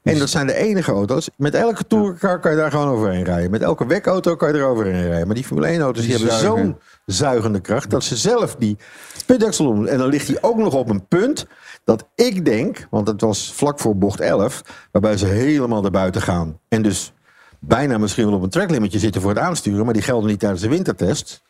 En 0.04 0.20
dat 0.20 0.30
zijn 0.30 0.48
de 0.48 0.54
enige 0.54 0.92
auto's. 0.92 1.30
Met 1.38 1.56
elke 1.56 1.88
tourcar 1.88 2.40
kan 2.40 2.52
je 2.52 2.58
daar 2.58 2.72
gewoon 2.72 2.88
overheen 2.88 3.24
rijden. 3.24 3.52
Met 3.52 3.62
elke 3.62 3.86
wekauto 3.86 4.36
kan 4.36 4.54
je 4.54 4.60
er 4.60 4.66
overheen 4.66 5.08
rijden. 5.08 5.26
Maar 5.26 5.36
die 5.36 5.44
Formule 5.44 5.68
1 5.68 5.82
auto's 5.82 6.06
die, 6.06 6.18
die 6.18 6.28
hebben 6.28 6.46
zo'n 6.46 6.78
zuigende 7.06 7.60
kracht... 7.60 7.90
dat 7.90 8.04
ze 8.04 8.16
zelf 8.18 8.56
die 8.56 8.78
putdeksel 9.26 9.66
doen. 9.66 9.88
En 9.88 9.98
dan 9.98 10.08
ligt 10.08 10.28
die 10.28 10.44
ook 10.44 10.58
nog 10.58 10.74
op 10.74 10.90
een 10.90 11.08
punt 11.08 11.48
dat 11.84 12.08
ik 12.16 12.46
denk... 12.46 12.88
want 12.90 13.08
het 13.08 13.22
was 13.22 13.54
vlak 13.54 13.80
voor 13.80 13.98
bocht 13.98 14.20
11... 14.20 14.62
waarbij 14.92 15.18
ze 15.18 15.26
helemaal 15.26 15.86
erbuiten 15.86 16.22
gaan. 16.22 16.60
En 16.68 16.82
dus 16.82 17.14
bijna 17.60 17.98
misschien 17.98 18.26
wel 18.26 18.36
op 18.36 18.44
een 18.44 18.50
tracklimitje 18.50 19.00
zitten 19.00 19.22
voor 19.22 19.30
het 19.32 19.40
aansturen... 19.40 19.86
maar 19.86 19.94
die 19.94 20.04
gelden 20.04 20.30
niet 20.30 20.40
tijdens 20.40 20.62
de 20.62 20.70
wintertest... 20.70 21.42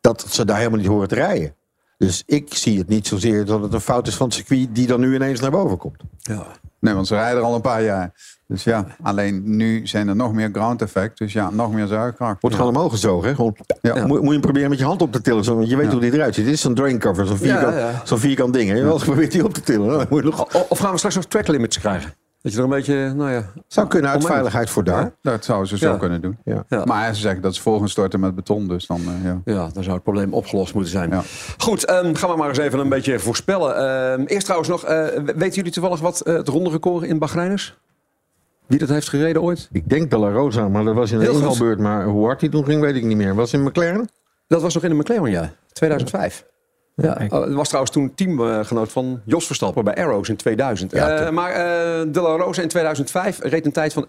dat 0.00 0.26
ze 0.28 0.44
daar 0.44 0.56
helemaal 0.56 0.78
niet 0.78 0.88
horen 0.88 1.08
te 1.08 1.14
rijden. 1.14 1.54
Dus 1.98 2.22
ik 2.26 2.54
zie 2.54 2.78
het 2.78 2.88
niet 2.88 3.06
zozeer 3.06 3.44
dat 3.44 3.62
het 3.62 3.72
een 3.72 3.80
fout 3.80 4.06
is 4.06 4.16
van 4.16 4.26
het 4.26 4.34
circuit... 4.34 4.74
die 4.74 4.86
dan 4.86 5.00
nu 5.00 5.14
ineens 5.14 5.40
naar 5.40 5.50
boven 5.50 5.78
komt. 5.78 6.02
Ja. 6.18 6.46
Nee, 6.82 6.94
want 6.94 7.06
ze 7.06 7.14
rijden 7.14 7.38
er 7.38 7.44
al 7.44 7.54
een 7.54 7.60
paar 7.60 7.82
jaar. 7.82 8.12
Dus 8.46 8.64
ja, 8.64 8.86
alleen 9.02 9.56
nu 9.56 9.86
zijn 9.86 10.08
er 10.08 10.16
nog 10.16 10.32
meer 10.32 10.48
ground 10.52 10.82
effect. 10.82 11.18
Dus 11.18 11.32
ja, 11.32 11.50
nog 11.50 11.72
meer 11.72 11.86
zuigkracht. 11.86 12.40
Wordt 12.40 12.56
gewoon 12.56 12.76
omhoog 12.76 12.90
gezogen. 12.90 13.28
Hè? 13.28 13.34
Gewoon, 13.34 13.56
ja. 13.82 14.06
Moet, 14.06 14.22
moet 14.22 14.34
je 14.34 14.40
proberen 14.40 14.70
met 14.70 14.78
je 14.78 14.84
hand 14.84 15.02
op 15.02 15.12
te 15.12 15.20
tillen. 15.20 15.44
Zo, 15.44 15.56
want 15.56 15.68
je 15.68 15.76
weet 15.76 15.92
hoe 15.92 16.00
dit 16.00 16.12
eruit 16.12 16.34
ziet. 16.34 16.44
Dit 16.44 16.54
is 16.54 16.60
zo'n 16.60 16.74
drain 16.74 16.98
cover. 16.98 17.26
Zo'n 17.26 17.36
vierkant, 17.36 17.74
zo 18.08 18.16
vierkant 18.16 18.52
ding. 18.52 18.68
Hè? 18.70 18.76
Je 18.76 18.82
wel 18.82 18.92
eens 18.92 19.04
probeert 19.04 19.32
die 19.32 19.44
op 19.44 19.54
te 19.54 19.60
tillen. 19.60 19.88
Dan 19.88 20.06
moet 20.10 20.22
je 20.22 20.28
nog... 20.30 20.68
Of 20.68 20.78
gaan 20.78 20.90
we 20.90 20.96
straks 20.96 21.14
nog 21.14 21.24
track 21.24 21.48
limits 21.48 21.78
krijgen? 21.78 22.14
Dat 22.42 22.52
je 22.52 22.58
er 22.58 22.64
een 22.64 22.70
beetje, 22.70 23.12
nou 23.14 23.30
ja... 23.30 23.52
Zou 23.66 23.88
kunnen 23.88 24.10
uit 24.10 24.26
veiligheid 24.26 24.70
voor 24.70 24.84
daar. 24.84 25.02
Ja, 25.02 25.12
dat 25.20 25.44
zouden 25.44 25.68
ze 25.68 25.78
zo 25.78 25.90
ja. 25.90 25.96
kunnen 25.96 26.20
doen. 26.20 26.38
Ja. 26.44 26.64
Ja. 26.68 26.84
Maar 26.84 27.14
ze 27.14 27.20
zeggen 27.20 27.42
dat 27.42 27.54
ze 27.54 27.62
volgens 27.62 27.92
storten 27.92 28.20
met 28.20 28.34
beton. 28.34 28.68
Dus 28.68 28.86
dan, 28.86 29.00
uh, 29.00 29.24
ja. 29.24 29.40
ja, 29.44 29.68
dan 29.72 29.82
zou 29.82 29.94
het 29.94 30.02
probleem 30.02 30.34
opgelost 30.34 30.74
moeten 30.74 30.92
zijn. 30.92 31.12
Goed, 31.58 31.90
um, 31.90 32.14
gaan 32.14 32.30
we 32.30 32.36
maar 32.36 32.48
eens 32.48 32.58
even 32.58 32.78
een 32.78 32.88
beetje 32.88 33.18
voorspellen. 33.18 33.84
Um, 34.12 34.26
eerst 34.26 34.44
trouwens 34.44 34.70
nog, 34.70 34.90
uh, 34.90 35.06
weten 35.36 35.54
jullie 35.54 35.72
toevallig 35.72 36.00
wat 36.00 36.22
uh, 36.26 36.34
het 36.34 36.48
ronde 36.48 36.70
record 36.70 37.04
in 37.04 37.18
Bahrein 37.18 37.52
is? 37.52 37.78
Wie 38.66 38.78
dat 38.78 38.88
heeft 38.88 39.08
gereden 39.08 39.42
ooit? 39.42 39.68
Ik 39.72 39.88
denk 39.88 40.10
de 40.10 40.18
La 40.18 40.30
Rosa, 40.30 40.68
maar 40.68 40.84
dat 40.84 40.94
was 40.94 41.10
in 41.12 41.20
een 41.20 41.32
inhaalbeurt. 41.32 41.78
Maar 41.78 42.04
hoe 42.04 42.24
hard 42.24 42.40
hij 42.40 42.50
toen 42.50 42.64
ging, 42.64 42.80
weet 42.80 42.94
ik 42.94 43.04
niet 43.04 43.16
meer. 43.16 43.34
Was 43.34 43.52
in 43.52 43.62
McLaren? 43.62 44.08
Dat 44.46 44.62
was 44.62 44.74
nog 44.74 44.82
in 44.82 44.90
de 44.90 44.96
McLaren, 44.96 45.30
ja. 45.30 45.52
2005. 45.72 46.44
Ja, 46.94 47.26
oh, 47.28 47.40
het 47.40 47.52
was 47.52 47.66
trouwens 47.66 47.94
toen 47.94 48.14
teamgenoot 48.14 48.92
van 48.92 49.20
Jos 49.24 49.46
Verstappen 49.46 49.84
bij 49.84 49.94
Arrows 49.94 50.28
in 50.28 50.36
2000. 50.36 50.92
Ja, 50.92 51.26
uh, 51.26 51.30
maar 51.30 51.50
uh, 51.50 52.12
De 52.12 52.20
La 52.20 52.36
Rosa 52.36 52.62
in 52.62 52.68
2005 52.68 53.38
reed 53.42 53.66
een 53.66 53.72
tijd 53.72 53.92
van 53.92 54.04
1.31. 54.04 54.08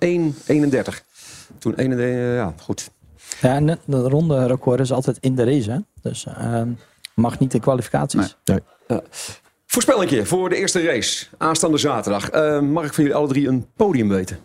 Toen 1.58 1.76
31, 1.76 2.00
uh, 2.00 2.36
ja, 2.36 2.54
goed. 2.62 2.90
Ja, 3.42 3.56
en 3.56 3.80
de 3.86 4.02
ronde 4.02 4.46
record 4.46 4.80
is 4.80 4.92
altijd 4.92 5.18
in 5.20 5.36
de 5.36 5.44
race, 5.44 5.72
hè? 5.72 5.78
Dus 6.02 6.26
ehm, 6.26 6.70
mag 7.16 7.40
niet 7.40 7.54
in 7.54 7.60
kwalificaties. 7.60 8.38
Nee. 8.46 8.60
nee. 8.88 9.00
Voorspellingje 9.66 10.26
voor 10.26 10.50
de 10.50 10.56
eerste 10.56 10.82
race, 10.86 11.26
aanstaande 11.38 11.78
zaterdag. 11.78 12.32
mag 12.62 12.86
ik 12.86 12.94
van 12.94 13.04
jullie 13.04 13.18
alle 13.18 13.28
drie 13.28 13.48
een 13.48 13.68
podium 13.76 14.10
weten? 14.10 14.38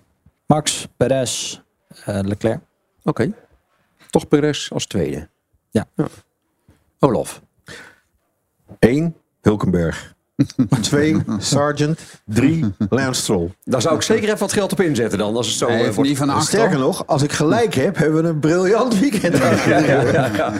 Max, 0.47 0.89
Perez, 0.97 1.61
Leclerc. 2.05 2.61
Oké. 3.05 3.23
Okay. 3.23 3.33
Toch 4.11 4.29
Perez 4.29 4.71
als 4.73 4.87
tweede? 4.87 5.29
Ja. 5.71 5.87
ja. 5.95 6.07
Olaf. 6.99 7.43
1. 8.79 9.15
Hulkenberg. 9.41 10.17
2. 10.81 11.17
Sargent. 11.39 12.01
3. 12.25 12.65
Lance 12.89 13.21
Stroll. 13.23 13.51
Daar 13.65 13.83
zou 13.83 13.95
ik 13.95 14.03
zeker 14.03 14.25
even 14.25 14.39
wat 14.39 14.53
geld 14.53 14.73
op 14.73 14.81
inzetten 14.81 15.19
dan. 15.19 15.37
Als 15.37 15.47
het 15.47 15.57
zo 15.57 15.69
nee, 15.69 15.93
wordt. 15.93 16.17
Van 16.17 16.43
Sterker 16.43 16.79
nog, 16.79 17.07
als 17.07 17.23
ik 17.23 17.33
gelijk 17.33 17.75
heb, 17.75 17.97
hebben 17.97 18.23
we 18.23 18.29
een 18.29 18.39
briljant 18.39 18.99
weekend. 18.99 19.37
ja, 19.37 19.79
ja, 19.79 20.03
ja, 20.03 20.53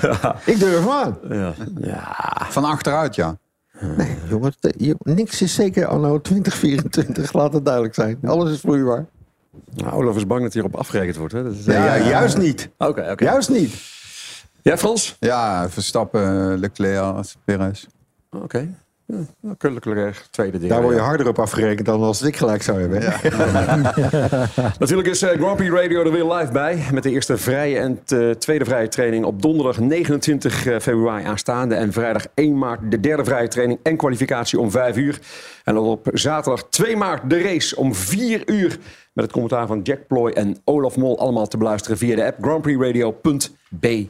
ik 0.44 0.58
durf 0.58 0.78
hem 0.78 0.90
aan. 0.90 1.18
Ja. 1.30 1.54
Van 2.48 2.64
achteruit, 2.64 3.14
ja. 3.14 3.38
Nee, 3.96 4.16
jongen, 4.28 4.52
niks 4.98 5.42
is 5.42 5.54
zeker 5.54 5.86
anno 5.86 6.20
2024, 6.20 7.32
laat 7.32 7.52
het 7.52 7.64
duidelijk 7.64 7.94
zijn. 7.94 8.18
Alles 8.24 8.52
is 8.52 8.60
vloeibaar. 8.60 9.06
Nou, 9.74 9.92
Olaf 9.92 10.16
is 10.16 10.26
bang 10.26 10.42
dat 10.42 10.52
hierop 10.52 10.76
afgerekend 10.76 11.16
wordt. 11.16 11.32
Hè? 11.32 11.42
Dat 11.42 11.52
is, 11.52 11.64
ja, 11.64 11.94
ja, 11.94 12.08
juist 12.08 12.38
niet. 12.38 12.70
Oké, 12.78 12.90
okay, 12.90 13.10
okay. 13.10 13.28
Juist 13.28 13.48
niet. 13.48 13.74
Ja, 14.68 14.78
Frans? 14.78 15.16
Ja, 15.20 15.68
Verstappen, 15.70 16.58
Leclerc, 16.58 17.34
Perez. 17.44 17.86
Oké. 18.30 18.44
Okay. 18.44 18.74
Gelukkig 19.58 20.28
tweede 20.30 20.58
ding. 20.58 20.70
Daar 20.70 20.82
word 20.82 20.94
je 20.94 21.00
harder 21.00 21.28
op 21.28 21.38
afgerekend 21.38 21.86
dan 21.86 22.02
als 22.02 22.22
ik 22.22 22.36
gelijk 22.36 22.62
zou 22.62 22.80
hebben. 22.80 23.00
Natuurlijk 24.78 25.08
is 25.08 25.22
uh, 25.22 25.30
Grand 25.30 25.56
Prix 25.56 25.74
Radio 25.74 26.04
er 26.04 26.12
weer 26.12 26.32
live 26.32 26.52
bij. 26.52 26.84
Met 26.92 27.02
de 27.02 27.10
eerste 27.10 27.36
vrije 27.36 27.78
en 27.78 28.00
uh, 28.12 28.30
tweede 28.30 28.64
vrije 28.64 28.88
training 28.88 29.24
op 29.24 29.42
donderdag 29.42 29.78
29 29.78 30.66
uh, 30.66 30.78
februari 30.78 31.24
aanstaande. 31.24 31.74
En 31.74 31.92
vrijdag 31.92 32.26
1 32.34 32.58
maart 32.58 32.90
de 32.90 33.00
derde 33.00 33.24
vrije 33.24 33.48
training 33.48 33.80
en 33.82 33.96
kwalificatie 33.96 34.60
om 34.60 34.70
5 34.70 34.96
uur. 34.96 35.18
En 35.64 35.74
dan 35.74 35.84
op 35.84 36.08
zaterdag 36.12 36.68
2 36.68 36.96
maart 36.96 37.30
de 37.30 37.42
race 37.42 37.76
om 37.76 37.94
4 37.94 38.42
uur. 38.50 38.78
Met 39.12 39.24
het 39.24 39.32
commentaar 39.32 39.66
van 39.66 39.80
Jack 39.82 40.06
Ploy 40.06 40.30
en 40.30 40.56
Olaf 40.64 40.96
Mol. 40.96 41.18
Allemaal 41.18 41.46
te 41.46 41.56
beluisteren 41.56 41.98
via 41.98 42.16
de 42.16 42.24
app 42.24 42.42
grandprixradio.be. 42.42 44.08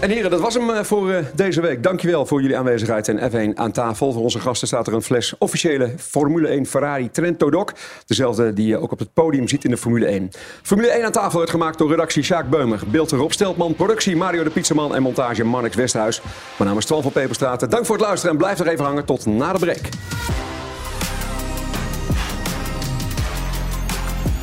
En 0.00 0.10
heren, 0.10 0.30
dat 0.30 0.40
was 0.40 0.54
hem 0.54 0.70
uh, 0.70 0.82
voor 0.82 1.10
uh, 1.10 1.18
deze 1.34 1.60
week. 1.60 1.82
Dankjewel 1.82 2.26
voor 2.26 2.40
jullie 2.40 2.56
aanwezigheid 2.56 3.08
en 3.08 3.30
F1 3.30 3.54
aan 3.54 3.72
tafel. 3.72 4.12
Voor 4.12 4.22
onze 4.22 4.40
gasten 4.40 4.68
staat 4.68 4.86
er 4.86 4.94
een 4.94 5.02
fles 5.02 5.34
officiële 5.38 5.94
Formule 5.98 6.48
1 6.48 6.66
Ferrari 6.66 7.10
Trento 7.10 7.50
Doc. 7.50 7.72
Dezelfde 8.06 8.52
die 8.52 8.66
je 8.66 8.78
ook 8.78 8.92
op 8.92 8.98
het 8.98 9.12
podium 9.12 9.48
ziet 9.48 9.64
in 9.64 9.70
de 9.70 9.76
Formule 9.76 10.06
1. 10.06 10.30
Formule 10.62 10.90
1 10.90 11.04
aan 11.04 11.12
tafel 11.12 11.38
werd 11.38 11.50
gemaakt 11.50 11.78
door 11.78 11.90
redactie 11.90 12.22
Sjaak 12.22 12.50
Beumer. 12.50 12.82
Beeld 12.86 13.10
Rob 13.10 13.30
Steltman, 13.30 13.74
productie 13.74 14.16
Mario 14.16 14.42
de 14.44 14.50
Pizzaman 14.50 14.94
en 14.94 15.02
montage 15.02 15.44
Marnix 15.44 15.76
Westhuis. 15.76 16.20
Mijn 16.56 16.68
naam 16.68 16.78
is 16.78 16.84
Twan 16.84 17.02
van 17.02 17.12
Peperstraat. 17.12 17.70
Dank 17.70 17.86
voor 17.86 17.96
het 17.96 18.04
luisteren 18.04 18.32
en 18.32 18.38
blijf 18.38 18.58
nog 18.58 18.66
even 18.66 18.84
hangen 18.84 19.04
tot 19.04 19.26
na 19.26 19.52
de 19.52 19.58
break. 19.58 19.82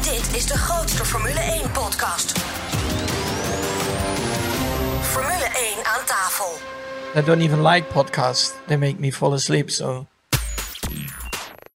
Dit 0.01 0.35
is 0.35 0.45
de 0.45 0.57
grootste 0.57 1.05
Formule 1.05 1.39
1 1.39 1.71
podcast. 1.71 2.56
Formule 5.47 5.75
1 5.75 5.85
aan 5.85 6.05
tafel. 6.05 6.57
I 7.15 7.21
don't 7.21 7.41
even 7.41 7.61
like 7.61 7.93
podcasts. 7.93 8.53
They 8.67 8.77
make 8.77 8.99
me 8.99 9.11
fall 9.11 9.33
asleep, 9.33 9.69
so... 9.69 10.05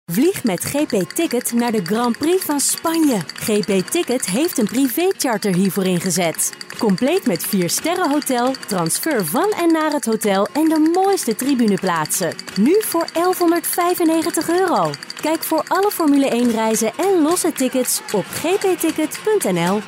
Vlieg 0.05 0.43
met 0.43 0.63
GP 0.63 1.11
Ticket 1.13 1.53
naar 1.53 1.71
de 1.71 1.85
Grand 1.85 2.17
Prix 2.17 2.43
van 2.43 2.59
Spanje. 2.59 3.19
GP 3.33 3.89
Ticket 3.89 4.25
heeft 4.25 4.57
een 4.57 4.65
privécharter 4.65 5.55
hiervoor 5.55 5.85
ingezet. 5.85 6.53
Compleet 6.77 7.25
met 7.27 7.43
4 7.43 7.69
sterren 7.69 8.09
hotel, 8.09 8.53
transfer 8.67 9.25
van 9.25 9.51
en 9.51 9.71
naar 9.71 9.91
het 9.91 10.05
hotel 10.05 10.47
en 10.53 10.69
de 10.69 10.91
mooiste 10.93 11.35
tribuneplaatsen. 11.35 12.33
Nu 12.55 12.81
voor 12.81 13.05
1195 13.13 14.49
euro. 14.49 14.91
Kijk 15.21 15.43
voor 15.43 15.63
alle 15.67 15.91
Formule 15.91 16.29
1 16.29 16.51
reizen 16.51 16.91
en 16.97 17.21
losse 17.21 17.51
tickets 17.51 18.01
op 18.13 18.25
gpticket.nl. 18.25 19.81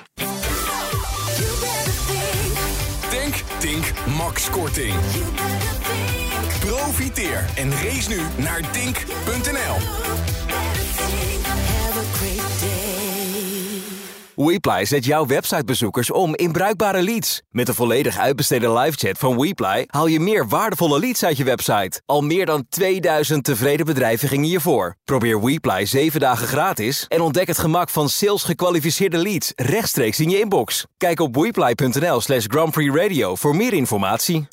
Profiteer 6.59 7.45
en 7.55 7.71
race 7.71 8.09
nu 8.09 8.21
naar 8.37 8.71
Tink.nl. 8.71 10.80
WePly 14.45 14.85
zet 14.85 15.05
jouw 15.05 15.25
websitebezoekers 15.25 16.11
om 16.11 16.35
in 16.35 16.51
bruikbare 16.51 17.01
leads. 17.01 17.41
Met 17.49 17.65
de 17.65 17.73
volledig 17.73 18.17
uitbesteden 18.17 18.73
livechat 18.73 19.17
van 19.17 19.39
WePly 19.39 19.83
haal 19.87 20.07
je 20.07 20.19
meer 20.19 20.47
waardevolle 20.47 20.99
leads 20.99 21.23
uit 21.23 21.37
je 21.37 21.43
website. 21.43 22.01
Al 22.05 22.21
meer 22.21 22.45
dan 22.45 22.65
2000 22.69 23.43
tevreden 23.43 23.85
bedrijven 23.85 24.27
gingen 24.27 24.45
hiervoor. 24.45 24.95
Probeer 25.03 25.41
WePly 25.41 25.85
7 25.85 26.19
dagen 26.19 26.47
gratis 26.47 27.05
en 27.07 27.21
ontdek 27.21 27.47
het 27.47 27.59
gemak 27.59 27.89
van 27.89 28.09
sales 28.09 28.43
gekwalificeerde 28.43 29.17
leads 29.17 29.51
rechtstreeks 29.55 30.19
in 30.19 30.29
je 30.29 30.39
inbox. 30.39 30.85
Kijk 30.97 31.19
op 31.19 31.35
wePly.nl 31.35 32.21
slash 32.21 32.45
Grand 32.47 32.71
Prix 32.71 32.95
Radio 32.95 33.35
voor 33.35 33.55
meer 33.55 33.73
informatie. 33.73 34.47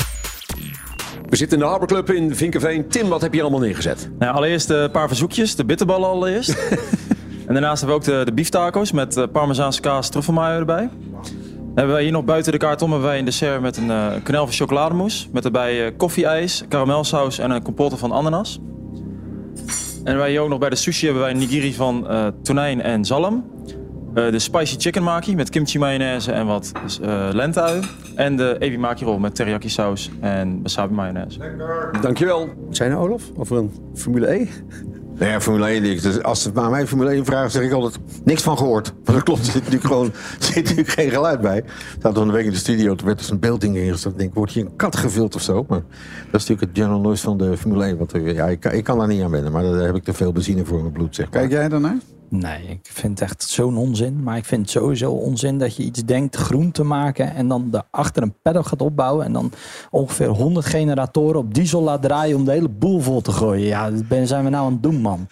We 1.28 1.36
zitten 1.36 1.59
in 1.59 1.64
de 1.64 1.70
Harbor 1.70 1.89
Club 1.89 2.11
in 2.11 2.34
Vinkenveen. 2.34 2.89
Tim, 2.89 3.09
wat 3.09 3.20
heb 3.20 3.34
je 3.34 3.41
allemaal 3.41 3.61
neergezet? 3.61 4.11
Nou, 4.18 4.34
allereerst 4.34 4.70
een 4.70 4.91
paar 4.91 5.09
verzoekjes. 5.09 5.55
De 5.55 5.64
bitterballen 5.64 6.09
allereerst. 6.09 6.57
en 7.49 7.55
daarnaast 7.55 7.80
hebben 7.82 8.01
we 8.01 8.11
ook 8.11 8.18
de, 8.18 8.24
de 8.24 8.32
bieftaco's 8.32 8.92
met 8.92 9.16
uh, 9.16 9.24
parmezaanse 9.32 9.80
kaas 9.80 10.09
truffelmayo 10.09 10.59
erbij. 10.59 10.88
Dan 11.22 11.74
hebben 11.74 11.94
wij 11.94 12.03
hier 12.03 12.12
nog 12.12 12.24
buiten 12.24 12.53
de 12.53 12.59
kaart 12.59 12.82
om 12.82 12.90
hebben 12.90 13.09
wij 13.09 13.18
een 13.18 13.24
dessert 13.24 13.61
met 13.61 13.76
een 13.76 13.86
uh, 13.86 14.07
knel 14.22 14.44
van 14.44 14.55
chocolademousse. 14.55 15.28
Met 15.32 15.44
erbij 15.44 15.86
uh, 15.86 15.90
koffieijs, 15.96 16.64
karamelsaus 16.68 17.38
en 17.38 17.51
een 17.51 17.62
compote 17.62 17.96
van 17.96 18.12
ananas. 18.12 18.61
En 20.05 20.16
wij 20.16 20.30
hier 20.30 20.40
ook 20.40 20.49
nog 20.49 20.59
bij 20.59 20.70
de 20.70 20.76
sushi 20.76 21.05
hebben 21.05 21.22
wij 21.22 21.32
een 21.32 21.38
nigiri 21.38 21.74
van 21.74 22.07
uh, 22.11 22.26
tonijn 22.42 22.82
en 22.82 23.05
zalm. 23.05 23.44
Uh, 24.14 24.30
de 24.30 24.38
spicy 24.38 24.78
chicken 24.78 25.03
maki 25.03 25.36
met 25.36 25.51
kimchi 25.51 25.78
mayonaise 25.78 26.32
en 26.32 26.46
wat 26.46 26.72
uh, 27.03 27.28
lentui. 27.32 27.80
En 28.14 28.36
de 28.36 28.57
ebi 28.59 28.78
maki 28.78 29.05
roll 29.05 29.18
met 29.18 29.34
teriyaki 29.34 29.68
saus 29.68 30.11
en 30.20 30.62
wasabi 30.62 30.94
mayonaise. 30.94 31.38
Dankjewel. 32.01 32.49
Zijn 32.70 32.90
er 32.90 32.96
Olaf? 32.96 33.22
Over 33.36 33.57
een 33.57 33.72
Formule 33.94 34.34
E? 34.34 34.49
Nou 35.19 35.31
ja, 35.31 35.41
Formule 35.41 35.66
1. 35.66 35.83
Dus 35.83 36.23
als 36.23 36.43
ze 36.43 36.51
naar 36.55 36.71
mij 36.71 36.87
Formule 36.87 37.11
1 37.11 37.25
vragen, 37.25 37.51
zeg 37.51 37.62
ik 37.62 37.73
altijd 37.73 37.99
niks 38.25 38.43
van 38.43 38.59
gehoord. 38.59 38.93
Want 39.05 39.19
dat 39.19 39.23
klopt, 39.23 39.41
er 39.41 39.53
zit 39.53 39.55
natuurlijk 39.55 39.87
gewoon 39.87 40.12
zit 40.39 40.64
natuurlijk 40.64 40.89
geen 40.89 41.11
geluid 41.11 41.41
bij. 41.41 41.59
Ik 41.59 41.64
zat 42.03 42.16
een 42.16 42.33
week 42.33 42.45
in 42.45 42.51
de 42.51 42.57
studio, 42.57 42.95
toen 42.95 43.07
werd 43.07 43.19
dus 43.19 43.31
een 43.31 43.39
beelding 43.39 43.77
ingesteld. 43.77 44.14
Ik 44.14 44.21
denk, 44.21 44.35
wordt 44.35 44.53
hier 44.53 44.64
een 44.64 44.77
kat 44.77 44.97
gevild 44.97 45.35
of 45.35 45.43
zo? 45.43 45.64
Maar 45.69 45.83
dat 46.31 46.41
is 46.41 46.47
natuurlijk 46.47 46.61
het 46.61 46.71
general 46.73 47.01
noise 47.01 47.23
van 47.23 47.39
de 47.39 47.57
Formule 47.57 47.85
1. 47.85 47.99
Want 47.99 48.12
ja, 48.12 48.47
ik, 48.47 48.64
ik 48.64 48.85
kan 48.85 48.99
daar 48.99 49.09
niet 49.09 49.23
aan 49.23 49.31
wennen, 49.31 49.53
maar 49.53 49.62
daar 49.62 49.87
heb 49.87 49.97
ik 49.97 50.05
te 50.05 50.12
veel 50.12 50.33
benzine 50.33 50.64
voor 50.64 50.77
in 50.77 50.83
mijn 50.83 50.95
bloed. 50.95 51.14
Zeg 51.14 51.31
maar. 51.31 51.41
Kijk 51.41 51.53
jij 51.53 51.69
daarnaar? 51.69 51.97
Nee, 52.31 52.62
ik 52.68 52.91
vind 52.93 53.20
het 53.20 53.31
echt 53.31 53.43
zo'n 53.43 53.76
onzin. 53.76 54.22
Maar 54.22 54.37
ik 54.37 54.45
vind 54.45 54.61
het 54.61 54.70
sowieso 54.70 55.11
onzin 55.11 55.59
dat 55.59 55.76
je 55.76 55.83
iets 55.83 56.05
denkt 56.05 56.37
groen 56.37 56.70
te 56.70 56.83
maken... 56.83 57.35
en 57.35 57.49
dan 57.49 57.70
daarachter 57.70 58.22
een 58.22 58.35
paddock 58.43 58.66
gaat 58.66 58.81
opbouwen... 58.81 59.24
en 59.24 59.33
dan 59.33 59.53
ongeveer 59.91 60.26
100 60.26 60.66
generatoren 60.66 61.41
op 61.41 61.55
diesel 61.55 61.83
laat 61.83 62.03
draaien... 62.03 62.37
om 62.37 62.45
de 62.45 62.51
hele 62.51 62.68
boel 62.68 63.01
vol 63.01 63.20
te 63.20 63.33
gooien. 63.33 63.66
Ja, 63.66 63.91
dat 63.91 64.29
zijn 64.29 64.45
we 64.45 64.51
nou 64.51 64.66
aan 64.66 64.72
het 64.72 64.83
doen, 64.83 65.01
man. 65.01 65.29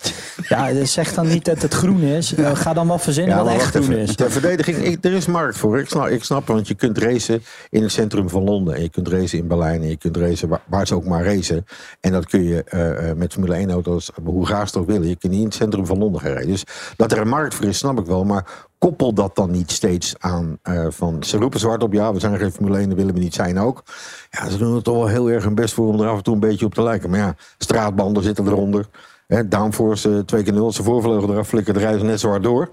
Ja, 0.49 0.85
zeg 0.85 1.15
dan 1.15 1.29
niet 1.29 1.45
dat 1.45 1.63
het 1.63 1.75
groen 1.75 2.01
is. 2.01 2.31
Ja. 2.31 2.55
Ga 2.55 2.73
dan 2.73 2.89
wel 2.89 2.99
verzinnen 2.99 3.37
Ja, 3.37 3.45
wat 3.45 3.53
echt 3.53 3.75
groen 3.75 3.93
is. 3.93 4.17
Ter 4.17 4.31
verdediging, 4.31 4.77
ik, 4.77 5.05
er 5.05 5.13
is 5.13 5.27
markt 5.27 5.57
voor. 5.57 5.79
Ik 5.79 5.89
snap, 5.89 6.07
ik 6.07 6.25
snap, 6.25 6.47
want 6.47 6.69
je 6.69 6.75
kunt 6.75 6.99
racen 6.99 7.43
in 7.71 7.83
het 7.83 7.93
centrum 7.93 8.29
van 8.29 8.45
Londen. 8.45 8.75
En 8.75 8.83
je 8.83 8.91
kunt 8.91 9.09
racen 9.09 9.39
in 9.39 9.47
Berlijn. 9.47 9.83
En 9.83 9.89
je 9.89 9.97
kunt 9.97 10.17
racen 10.17 10.49
waar, 10.49 10.63
waar 10.67 10.87
ze 10.87 10.95
ook 10.95 11.05
maar 11.05 11.25
racen. 11.25 11.65
En 12.01 12.13
dat 12.13 12.27
kun 12.27 12.43
je 12.43 12.65
eh, 12.65 13.11
eh, 13.11 13.17
met 13.17 13.33
Formule 13.33 13.55
1 13.55 13.71
auto's, 13.71 14.11
hoe 14.25 14.47
graag 14.47 14.69
ze 14.69 14.79
ook 14.79 14.87
willen. 14.87 15.09
Je 15.09 15.17
kunt 15.17 15.33
niet 15.33 15.41
in 15.41 15.47
het 15.47 15.57
centrum 15.57 15.87
van 15.87 15.99
Londen 15.99 16.21
gaan 16.21 16.33
rijden. 16.33 16.51
Dus 16.51 16.65
dat 16.97 17.13
er 17.13 17.19
een 17.19 17.29
markt 17.29 17.55
voor 17.55 17.65
is, 17.65 17.79
snap 17.79 17.99
ik 17.99 18.07
wel. 18.07 18.25
Maar 18.25 18.67
koppel 18.79 19.13
dat 19.13 19.37
dan 19.37 19.51
niet 19.51 19.71
steeds 19.71 20.15
aan 20.19 20.59
eh, 20.63 20.87
van... 20.89 21.25
Ze 21.25 21.37
roepen 21.37 21.61
zwart 21.61 21.83
op, 21.83 21.93
ja, 21.93 22.13
we 22.13 22.21
zijn 22.21 22.39
geen 22.39 22.53
Formule 22.53 22.79
1, 22.79 22.89
dat 22.89 22.99
willen 22.99 23.15
we 23.15 23.21
niet 23.21 23.35
zijn 23.35 23.59
ook. 23.59 23.83
Ja, 24.31 24.49
ze 24.49 24.59
doen 24.59 24.75
het 24.75 24.85
toch 24.85 24.97
wel 24.97 25.07
heel 25.07 25.31
erg 25.31 25.45
hun 25.45 25.55
best 25.55 25.75
voor 25.75 25.89
om 25.89 26.01
er 26.01 26.09
af 26.09 26.17
en 26.17 26.23
toe 26.23 26.35
een 26.35 26.41
beetje 26.41 26.67
op 26.67 26.75
te 26.75 26.83
lijken. 26.83 27.11
Maar 27.11 27.19
ja, 27.19 27.35
straatbanden 27.59 28.23
zitten 28.23 28.47
eronder. 28.47 28.87
Hè, 29.27 29.49
downforce 29.49 30.09
uh, 30.09 30.19
2 30.19 30.43
keer 30.43 30.53
0, 30.53 30.65
als 30.65 30.77
de 30.77 30.83
voorvleugel 30.83 31.31
eraf 31.31 31.49
flikkert, 31.49 31.77
rijden 31.77 32.01
ze 32.01 32.07
net 32.07 32.21
zo 32.21 32.29
hard 32.29 32.43
door. 32.43 32.71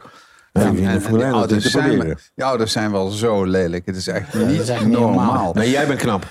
Ja, 0.52 0.62
en, 0.62 0.76
te 0.76 1.70
zijn, 1.70 2.68
zijn 2.68 2.92
wel 2.92 3.10
zo 3.10 3.44
lelijk. 3.46 3.86
Het 3.86 3.96
is 3.96 4.08
echt 4.08 4.34
niet, 4.34 4.58
dat 4.58 4.60
is 4.60 4.70
echt 4.70 4.86
niet 4.86 4.92
normaal. 4.92 5.26
normaal. 5.26 5.54
Nee, 5.54 5.70
jij 5.70 5.88
bent 5.88 6.00
knap. 6.00 6.26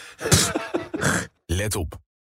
Let 1.47 1.77
op. 1.77 2.01